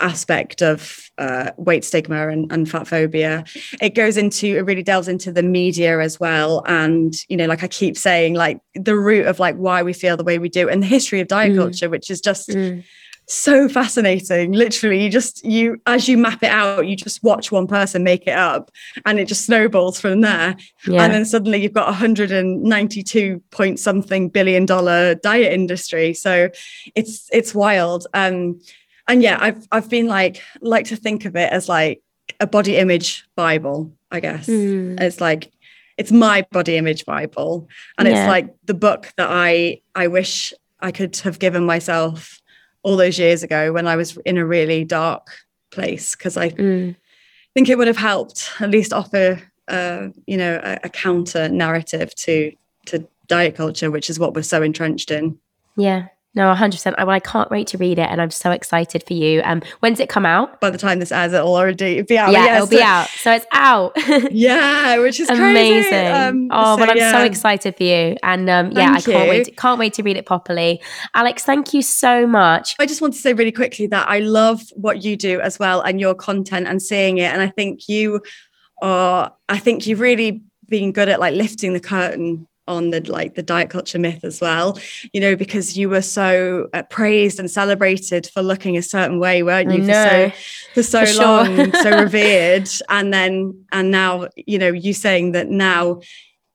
aspect 0.00 0.62
of 0.62 1.10
uh, 1.18 1.50
weight 1.56 1.84
stigma 1.84 2.28
and, 2.28 2.50
and 2.52 2.70
fat 2.70 2.86
phobia. 2.86 3.44
It 3.80 3.94
goes 3.94 4.16
into, 4.16 4.46
it 4.46 4.62
really 4.62 4.82
delves 4.82 5.08
into 5.08 5.32
the 5.32 5.42
media 5.42 6.00
as 6.00 6.18
well. 6.18 6.62
And, 6.66 7.14
you 7.28 7.36
know, 7.36 7.46
like 7.46 7.62
I 7.62 7.68
keep 7.68 7.96
saying, 7.96 8.34
like 8.34 8.60
the 8.74 8.96
root 8.96 9.26
of 9.26 9.40
like 9.40 9.56
why 9.56 9.82
we 9.82 9.92
feel 9.92 10.16
the 10.16 10.24
way 10.24 10.38
we 10.38 10.48
do 10.48 10.68
and 10.68 10.82
the 10.82 10.86
history 10.86 11.20
of 11.20 11.28
diet 11.28 11.52
mm. 11.52 11.56
culture, 11.56 11.90
which 11.90 12.10
is 12.10 12.20
just. 12.20 12.48
Mm 12.50 12.84
so 13.28 13.68
fascinating 13.68 14.52
literally 14.52 15.02
you 15.02 15.08
just 15.08 15.44
you 15.44 15.80
as 15.86 16.08
you 16.08 16.18
map 16.18 16.42
it 16.42 16.50
out 16.50 16.86
you 16.86 16.96
just 16.96 17.22
watch 17.22 17.52
one 17.52 17.66
person 17.66 18.02
make 18.02 18.26
it 18.26 18.36
up 18.36 18.70
and 19.06 19.18
it 19.18 19.26
just 19.26 19.46
snowballs 19.46 20.00
from 20.00 20.20
there 20.20 20.56
yeah. 20.86 21.02
and 21.02 21.14
then 21.14 21.24
suddenly 21.24 21.62
you've 21.62 21.72
got 21.72 21.86
192 21.86 23.42
point 23.50 23.78
something 23.78 24.28
billion 24.28 24.66
dollar 24.66 25.14
diet 25.16 25.52
industry 25.52 26.12
so 26.12 26.50
it's 26.94 27.28
it's 27.32 27.54
wild 27.54 28.06
um 28.12 28.60
and 29.08 29.22
yeah 29.22 29.38
i've 29.40 29.66
i've 29.72 29.88
been 29.88 30.06
like 30.06 30.42
like 30.60 30.86
to 30.86 30.96
think 30.96 31.24
of 31.24 31.36
it 31.36 31.50
as 31.52 31.68
like 31.68 32.02
a 32.40 32.46
body 32.46 32.76
image 32.76 33.24
bible 33.36 33.92
i 34.10 34.18
guess 34.18 34.46
mm. 34.46 35.00
it's 35.00 35.20
like 35.20 35.52
it's 35.96 36.10
my 36.10 36.44
body 36.50 36.76
image 36.76 37.06
bible 37.06 37.68
and 37.98 38.08
yeah. 38.08 38.14
it's 38.24 38.28
like 38.28 38.54
the 38.64 38.74
book 38.74 39.12
that 39.16 39.28
i 39.30 39.80
i 39.94 40.08
wish 40.08 40.52
i 40.80 40.90
could 40.90 41.16
have 41.18 41.38
given 41.38 41.64
myself 41.64 42.41
all 42.82 42.96
those 42.96 43.18
years 43.18 43.42
ago 43.42 43.72
when 43.72 43.86
I 43.86 43.96
was 43.96 44.16
in 44.24 44.36
a 44.38 44.46
really 44.46 44.84
dark 44.84 45.28
place 45.70 46.14
because 46.14 46.36
I 46.36 46.50
mm. 46.50 46.94
think 47.54 47.68
it 47.68 47.78
would 47.78 47.86
have 47.86 47.96
helped 47.96 48.50
at 48.60 48.70
least 48.70 48.92
offer 48.92 49.40
uh, 49.68 50.08
you 50.26 50.36
know 50.36 50.60
a, 50.62 50.78
a, 50.84 50.88
counter 50.88 51.48
narrative 51.48 52.14
to 52.16 52.52
to 52.86 53.06
diet 53.28 53.54
culture, 53.54 53.90
which 53.90 54.10
is 54.10 54.18
what 54.18 54.34
we're 54.34 54.42
so 54.42 54.62
entrenched 54.62 55.10
in. 55.10 55.38
Yeah, 55.76 56.08
no, 56.34 56.52
100%. 56.54 56.94
I, 56.96 57.04
well, 57.04 57.14
I 57.14 57.20
can't 57.20 57.50
wait 57.50 57.66
to 57.68 57.78
read 57.78 57.98
it 57.98 58.08
and 58.08 58.20
I'm 58.20 58.30
so 58.30 58.52
excited 58.52 59.04
for 59.06 59.12
you. 59.12 59.42
Um, 59.44 59.60
when's 59.80 60.00
it 60.00 60.08
come 60.08 60.24
out? 60.24 60.60
By 60.60 60.70
the 60.70 60.78
time 60.78 60.98
this 60.98 61.12
airs, 61.12 61.34
it'll 61.34 61.54
already 61.54 62.00
be 62.00 62.16
out. 62.16 62.32
Yeah, 62.32 62.56
it'll 62.56 62.66
so, 62.66 62.76
be 62.76 62.82
out. 62.82 63.08
So 63.08 63.32
it's 63.32 63.44
out. 63.52 63.92
yeah, 64.32 64.98
which 64.98 65.20
is 65.20 65.28
amazing. 65.28 66.06
Um, 66.06 66.48
oh, 66.50 66.76
so, 66.76 66.80
well, 66.80 66.90
I'm 66.90 66.96
yeah. 66.96 67.12
so 67.12 67.22
excited 67.22 67.76
for 67.76 67.82
you. 67.82 68.16
And 68.22 68.48
um, 68.48 68.70
yeah, 68.72 68.92
I 68.92 69.00
can't 69.02 69.28
wait, 69.28 69.44
to, 69.44 69.50
can't 69.50 69.78
wait 69.78 69.92
to 69.94 70.02
read 70.02 70.16
it 70.16 70.24
properly. 70.24 70.80
Alex, 71.14 71.44
thank 71.44 71.74
you 71.74 71.82
so 71.82 72.26
much. 72.26 72.76
I 72.78 72.86
just 72.86 73.02
want 73.02 73.12
to 73.12 73.20
say 73.20 73.34
really 73.34 73.52
quickly 73.52 73.86
that 73.88 74.08
I 74.08 74.20
love 74.20 74.62
what 74.74 75.04
you 75.04 75.18
do 75.18 75.38
as 75.40 75.58
well 75.58 75.82
and 75.82 76.00
your 76.00 76.14
content 76.14 76.66
and 76.66 76.80
seeing 76.80 77.18
it. 77.18 77.30
And 77.30 77.42
I 77.42 77.48
think 77.48 77.90
you 77.90 78.22
are, 78.80 79.34
I 79.50 79.58
think 79.58 79.86
you've 79.86 80.00
really 80.00 80.42
been 80.68 80.92
good 80.92 81.10
at 81.10 81.20
like 81.20 81.34
lifting 81.34 81.74
the 81.74 81.80
curtain 81.80 82.48
on 82.68 82.90
the 82.90 83.00
like 83.10 83.34
the 83.34 83.42
diet 83.42 83.70
culture 83.70 83.98
myth 83.98 84.22
as 84.22 84.40
well 84.40 84.78
you 85.12 85.20
know 85.20 85.34
because 85.34 85.76
you 85.76 85.88
were 85.88 86.02
so 86.02 86.68
uh, 86.72 86.82
praised 86.84 87.40
and 87.40 87.50
celebrated 87.50 88.26
for 88.26 88.42
looking 88.42 88.76
a 88.76 88.82
certain 88.82 89.18
way 89.18 89.42
weren't 89.42 89.72
you 89.72 89.84
for 89.84 89.92
so 89.92 90.32
for 90.74 90.82
so 90.82 91.06
for 91.06 91.22
long 91.22 91.56
sure. 91.56 91.82
so 91.82 91.90
revered 92.02 92.68
and 92.88 93.12
then 93.12 93.52
and 93.72 93.90
now 93.90 94.28
you 94.36 94.58
know 94.58 94.68
you 94.68 94.92
saying 94.92 95.32
that 95.32 95.48
now 95.48 96.00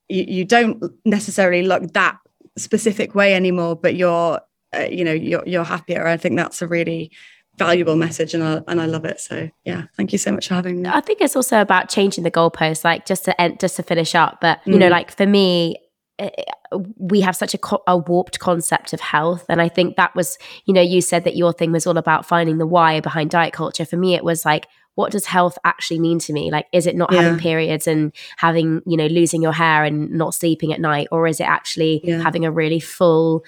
you, 0.08 0.24
you 0.26 0.44
don't 0.44 0.82
necessarily 1.04 1.62
look 1.62 1.92
that 1.92 2.18
specific 2.56 3.14
way 3.14 3.34
anymore 3.34 3.76
but 3.76 3.94
you're 3.94 4.40
uh, 4.74 4.86
you 4.90 5.04
know 5.04 5.12
you're 5.12 5.44
you're 5.46 5.64
happier 5.64 6.06
i 6.06 6.16
think 6.16 6.36
that's 6.36 6.62
a 6.62 6.66
really 6.66 7.10
valuable 7.58 7.96
message 7.96 8.34
and 8.34 8.42
I, 8.42 8.62
and 8.68 8.80
I 8.80 8.86
love 8.86 9.04
it. 9.04 9.20
So 9.20 9.50
yeah, 9.64 9.84
thank 9.96 10.12
you 10.12 10.18
so 10.18 10.30
much 10.30 10.48
for 10.48 10.54
having 10.54 10.82
me. 10.82 10.88
I 10.88 11.00
think 11.00 11.20
it's 11.20 11.34
also 11.34 11.60
about 11.60 11.88
changing 11.88 12.22
the 12.22 12.30
goalposts, 12.30 12.84
like 12.84 13.04
just 13.04 13.24
to 13.24 13.38
end, 13.40 13.60
just 13.60 13.76
to 13.76 13.82
finish 13.82 14.14
up. 14.14 14.40
But 14.40 14.60
you 14.64 14.74
mm. 14.74 14.78
know, 14.78 14.88
like 14.88 15.10
for 15.10 15.26
me, 15.26 15.76
Eh, 16.18 16.30
eh, 16.36 16.78
we 16.98 17.20
have 17.20 17.36
such 17.36 17.54
a, 17.54 17.58
co- 17.58 17.82
a, 17.86 17.96
warped 17.96 18.40
concept 18.40 18.92
of 18.92 19.00
health 19.00 19.46
and 19.48 19.62
i 19.62 19.68
think 19.68 19.96
that 19.96 20.14
was 20.16 20.36
you 20.66 20.74
know 20.74 20.80
you 20.82 21.00
said 21.00 21.22
that 21.24 21.36
your 21.36 21.52
thing 21.52 21.70
was 21.70 21.86
all 21.86 21.96
about 21.96 22.26
finding 22.26 22.58
the 22.58 22.66
why 22.66 22.98
behind 23.00 23.30
diet 23.30 23.52
culture 23.52 23.84
for 23.84 23.96
me 23.96 24.14
it 24.14 24.24
was 24.24 24.44
like 24.44 24.66
what 24.96 25.12
does 25.12 25.26
health 25.26 25.56
actually 25.64 26.00
mean 26.00 26.18
to 26.18 26.32
me 26.32 26.50
like 26.50 26.66
is 26.72 26.88
it 26.88 26.96
not 26.96 27.12
yeah. 27.12 27.22
having 27.22 27.38
periods 27.38 27.86
and 27.86 28.12
having 28.36 28.82
you 28.84 28.96
know 28.96 29.06
losing 29.06 29.40
your 29.40 29.52
hair 29.52 29.84
and 29.84 30.10
not 30.10 30.34
sleeping 30.34 30.72
at 30.72 30.80
night 30.80 31.06
or 31.12 31.28
is 31.28 31.38
it 31.38 31.44
actually 31.44 32.00
yeah. 32.02 32.20
having 32.20 32.44
a 32.44 32.50
really 32.50 32.80
full 32.80 33.44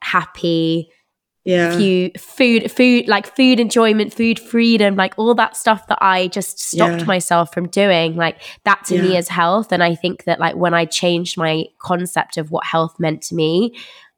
happy 0.00 0.90
yeah 1.46 1.76
few 1.76 2.10
food 2.18 2.70
food 2.70 3.06
like 3.06 3.34
food 3.34 3.60
enjoyment 3.60 4.12
food 4.12 4.38
freedom 4.38 4.96
like 4.96 5.14
all 5.16 5.34
that 5.34 5.56
stuff 5.56 5.86
that 5.86 5.98
i 6.02 6.26
just 6.28 6.58
stopped 6.58 7.00
yeah. 7.00 7.04
myself 7.04 7.54
from 7.54 7.68
doing 7.68 8.16
like 8.16 8.42
that 8.64 8.84
to 8.84 8.96
yeah. 8.96 9.02
me 9.02 9.16
is 9.16 9.28
health 9.28 9.72
and 9.72 9.82
i 9.82 9.94
think 9.94 10.24
that 10.24 10.40
like 10.40 10.56
when 10.56 10.74
i 10.74 10.84
changed 10.84 11.38
my 11.38 11.64
concept 11.78 12.36
of 12.36 12.50
what 12.50 12.64
health 12.66 12.98
meant 12.98 13.22
to 13.22 13.34
me 13.34 13.72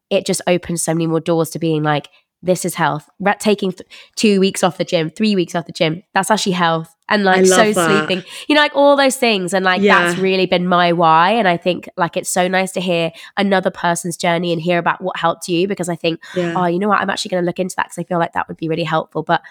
it 0.09 0.25
just 0.25 0.41
opened 0.47 0.79
so 0.79 0.91
many 0.93 1.05
more 1.05 1.19
doors 1.19 1.51
to 1.51 1.59
being 1.59 1.83
like 1.83 2.09
this 2.41 2.63
is 2.63 2.75
health. 2.75 3.09
Taking 3.39 3.71
th- 3.71 3.87
two 4.15 4.39
weeks 4.39 4.63
off 4.63 4.77
the 4.77 4.85
gym, 4.85 5.09
three 5.09 5.35
weeks 5.35 5.55
off 5.55 5.65
the 5.65 5.71
gym, 5.71 6.03
that's 6.13 6.31
actually 6.31 6.53
health. 6.53 6.95
And 7.09 7.23
like 7.23 7.45
so 7.45 7.73
that. 7.73 8.07
sleeping, 8.07 8.23
you 8.47 8.55
know, 8.55 8.61
like 8.61 8.75
all 8.75 8.95
those 8.95 9.17
things. 9.17 9.53
And 9.53 9.65
like 9.65 9.81
yeah. 9.81 10.05
that's 10.05 10.19
really 10.19 10.45
been 10.45 10.67
my 10.67 10.93
why. 10.93 11.31
And 11.31 11.47
I 11.47 11.57
think 11.57 11.89
like 11.97 12.15
it's 12.15 12.29
so 12.29 12.47
nice 12.47 12.71
to 12.73 12.81
hear 12.81 13.11
another 13.35 13.71
person's 13.71 14.15
journey 14.15 14.53
and 14.53 14.61
hear 14.61 14.77
about 14.77 15.01
what 15.01 15.17
helped 15.17 15.47
you 15.49 15.67
because 15.67 15.89
I 15.89 15.95
think, 15.95 16.21
yeah. 16.35 16.53
oh, 16.55 16.65
you 16.65 16.77
know 16.77 16.87
what, 16.87 17.01
I'm 17.01 17.09
actually 17.09 17.29
going 17.29 17.43
to 17.43 17.45
look 17.45 17.59
into 17.59 17.75
that 17.77 17.87
because 17.87 17.97
I 17.97 18.03
feel 18.03 18.19
like 18.19 18.33
that 18.33 18.47
would 18.47 18.57
be 18.57 18.69
really 18.69 18.83
helpful. 18.83 19.23
But 19.23 19.41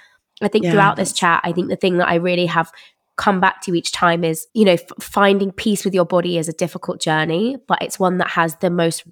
I 0.40 0.48
think 0.48 0.64
yeah, 0.64 0.70
throughout 0.70 0.96
this 0.96 1.12
chat, 1.12 1.40
I 1.42 1.52
think 1.52 1.68
the 1.68 1.76
thing 1.76 1.98
that 1.98 2.08
I 2.08 2.14
really 2.14 2.46
have 2.46 2.70
come 3.16 3.40
back 3.40 3.60
to 3.62 3.74
each 3.74 3.90
time 3.90 4.22
is, 4.22 4.46
you 4.54 4.64
know, 4.64 4.74
f- 4.74 4.92
finding 5.00 5.50
peace 5.50 5.84
with 5.84 5.92
your 5.92 6.06
body 6.06 6.38
is 6.38 6.48
a 6.48 6.52
difficult 6.52 7.00
journey, 7.00 7.56
but 7.66 7.82
it's 7.82 7.98
one 7.98 8.18
that 8.18 8.28
has 8.30 8.54
the 8.56 8.70
most 8.70 9.02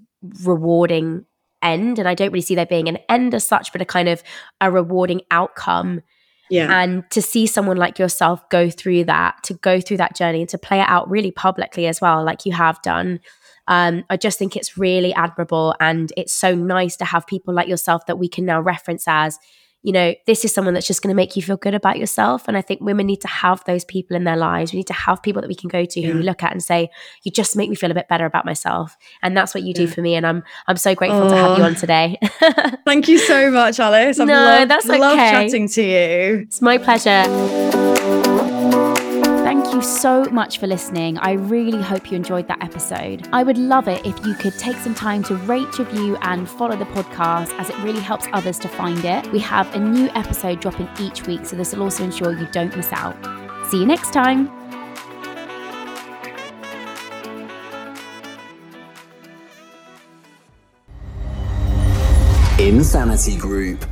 rewarding 0.45 1.24
end 1.63 1.99
and 1.99 2.09
i 2.09 2.15
don't 2.15 2.33
really 2.33 2.43
see 2.43 2.55
there 2.55 2.67
being 2.67 2.89
an 2.89 2.99
end 3.09 3.35
as 3.35 3.45
such 3.45 3.73
but 3.73 3.81
a 3.81 3.85
kind 3.85 4.09
of 4.09 4.23
a 4.61 4.71
rewarding 4.71 5.23
outcome. 5.31 6.03
Yeah. 6.49 6.81
And 6.81 7.03
to 7.11 7.21
see 7.21 7.49
someone 7.49 7.77
like 7.77 7.99
yourself 7.99 8.49
go 8.51 8.71
through 8.71 9.05
that 9.05 9.43
to 9.45 9.55
go 9.55 9.81
through 9.81 9.97
that 9.97 10.15
journey 10.15 10.41
and 10.43 10.49
to 10.51 10.59
play 10.59 10.79
it 10.79 10.89
out 10.89 11.11
really 11.11 11.33
publicly 11.33 11.89
as 11.89 12.01
well 12.01 12.23
like 12.25 12.47
you 12.47 12.53
have 12.53 12.81
done 12.83 13.19
um, 13.69 14.05
I 14.09 14.17
just 14.17 14.39
think 14.39 14.55
it's 14.55 14.79
really 14.79 15.13
admirable 15.15 15.75
and 15.81 16.13
it's 16.17 16.33
so 16.33 16.55
nice 16.55 16.97
to 16.99 17.05
have 17.05 17.27
people 17.27 17.53
like 17.53 17.67
yourself 17.67 18.07
that 18.07 18.17
we 18.17 18.29
can 18.29 18.45
now 18.45 18.61
reference 18.61 19.09
as 19.09 19.41
you 19.87 19.93
know, 19.93 20.16
this 20.26 20.45
is 20.45 20.53
someone 20.53 20.74
that's 20.74 20.89
just 20.89 21.01
going 21.01 21.12
to 21.12 21.14
make 21.14 21.37
you 21.37 21.43
feel 21.43 21.57
good 21.57 21.72
about 21.72 21.97
yourself. 21.97 22.49
And 22.49 22.57
I 22.57 22.61
think 22.61 22.80
women 22.80 23.07
need 23.07 23.20
to 23.20 23.28
have 23.28 23.62
those 23.66 23.84
people 23.84 24.16
in 24.16 24.24
their 24.24 24.37
lives. 24.37 24.72
We 24.72 24.78
need 24.78 24.89
to 24.89 24.93
have 24.93 25.22
people 25.22 25.41
that 25.43 25.47
we 25.47 25.55
can 25.55 25.68
go 25.68 25.84
to 25.84 26.01
yeah. 26.01 26.09
who 26.09 26.18
we 26.18 26.24
look 26.24 26.43
at 26.43 26.51
and 26.51 26.61
say, 26.61 26.91
you 27.22 27.30
just 27.30 27.55
make 27.55 27.70
me 27.70 27.76
feel 27.76 27.93
a 27.93 27.95
bit 27.95 28.09
better 28.09 28.26
about 28.26 28.45
myself. 28.45 28.97
And 29.22 29.37
that's 29.37 29.55
what 29.55 29.62
you 29.62 29.72
do 29.72 29.84
yeah. 29.84 29.91
for 29.91 30.03
me. 30.03 30.16
And 30.16 30.26
I'm 30.26 30.43
I'm 30.66 30.76
so 30.76 30.97
grateful 30.97 31.28
to 31.28 31.37
have 31.37 31.57
you 31.57 31.62
on 31.62 31.76
today. 31.76 32.18
Thank 32.84 33.07
you 33.07 33.18
so 33.18 33.49
much, 33.53 33.78
Alice. 33.78 34.18
I've 34.18 34.26
no, 34.26 34.34
loved, 34.34 34.70
that's 34.72 34.91
okay. 34.91 34.99
loved 34.99 35.18
chatting 35.18 35.68
to 35.68 35.82
you. 35.82 36.39
It's 36.41 36.61
my 36.61 36.78
pleasure 36.78 38.26
you 39.73 39.83
so 39.83 40.25
much 40.25 40.59
for 40.59 40.67
listening. 40.67 41.19
I 41.19 41.33
really 41.33 41.81
hope 41.81 42.11
you 42.11 42.17
enjoyed 42.17 42.49
that 42.49 42.62
episode. 42.62 43.29
I 43.33 43.43
would 43.43 43.59
love 43.59 43.89
it 43.89 44.05
if 44.05 44.27
you 44.27 44.35
could 44.35 44.59
take 44.59 44.77
some 44.77 44.95
time 44.95 45.23
to 45.25 45.37
rate, 45.37 45.79
review, 45.79 46.17
and 46.23 46.49
follow 46.49 46.77
the 46.77 46.85
podcast 46.87 47.57
as 47.59 47.71
it 47.71 47.79
really 47.79 48.01
helps 48.01 48.27
others 48.33 48.59
to 48.61 48.69
find 48.69 49.05
it. 49.05 49.31
We 49.33 49.39
have 49.41 49.75
a 49.75 49.79
new 49.79 50.09
episode 50.14 50.61
dropping 50.61 50.89
each 50.99 51.27
week, 51.27 51.47
so 51.47 51.57
this 51.57 51.75
will 51.75 51.85
also 51.85 52.05
ensure 52.05 52.33
you 52.33 52.47
don't 52.53 52.77
miss 52.77 52.93
out. 52.93 53.17
See 53.71 53.79
you 53.79 53.87
next 53.87 54.12
time. 54.12 54.51
Insanity 62.59 63.37
Group. 63.37 63.85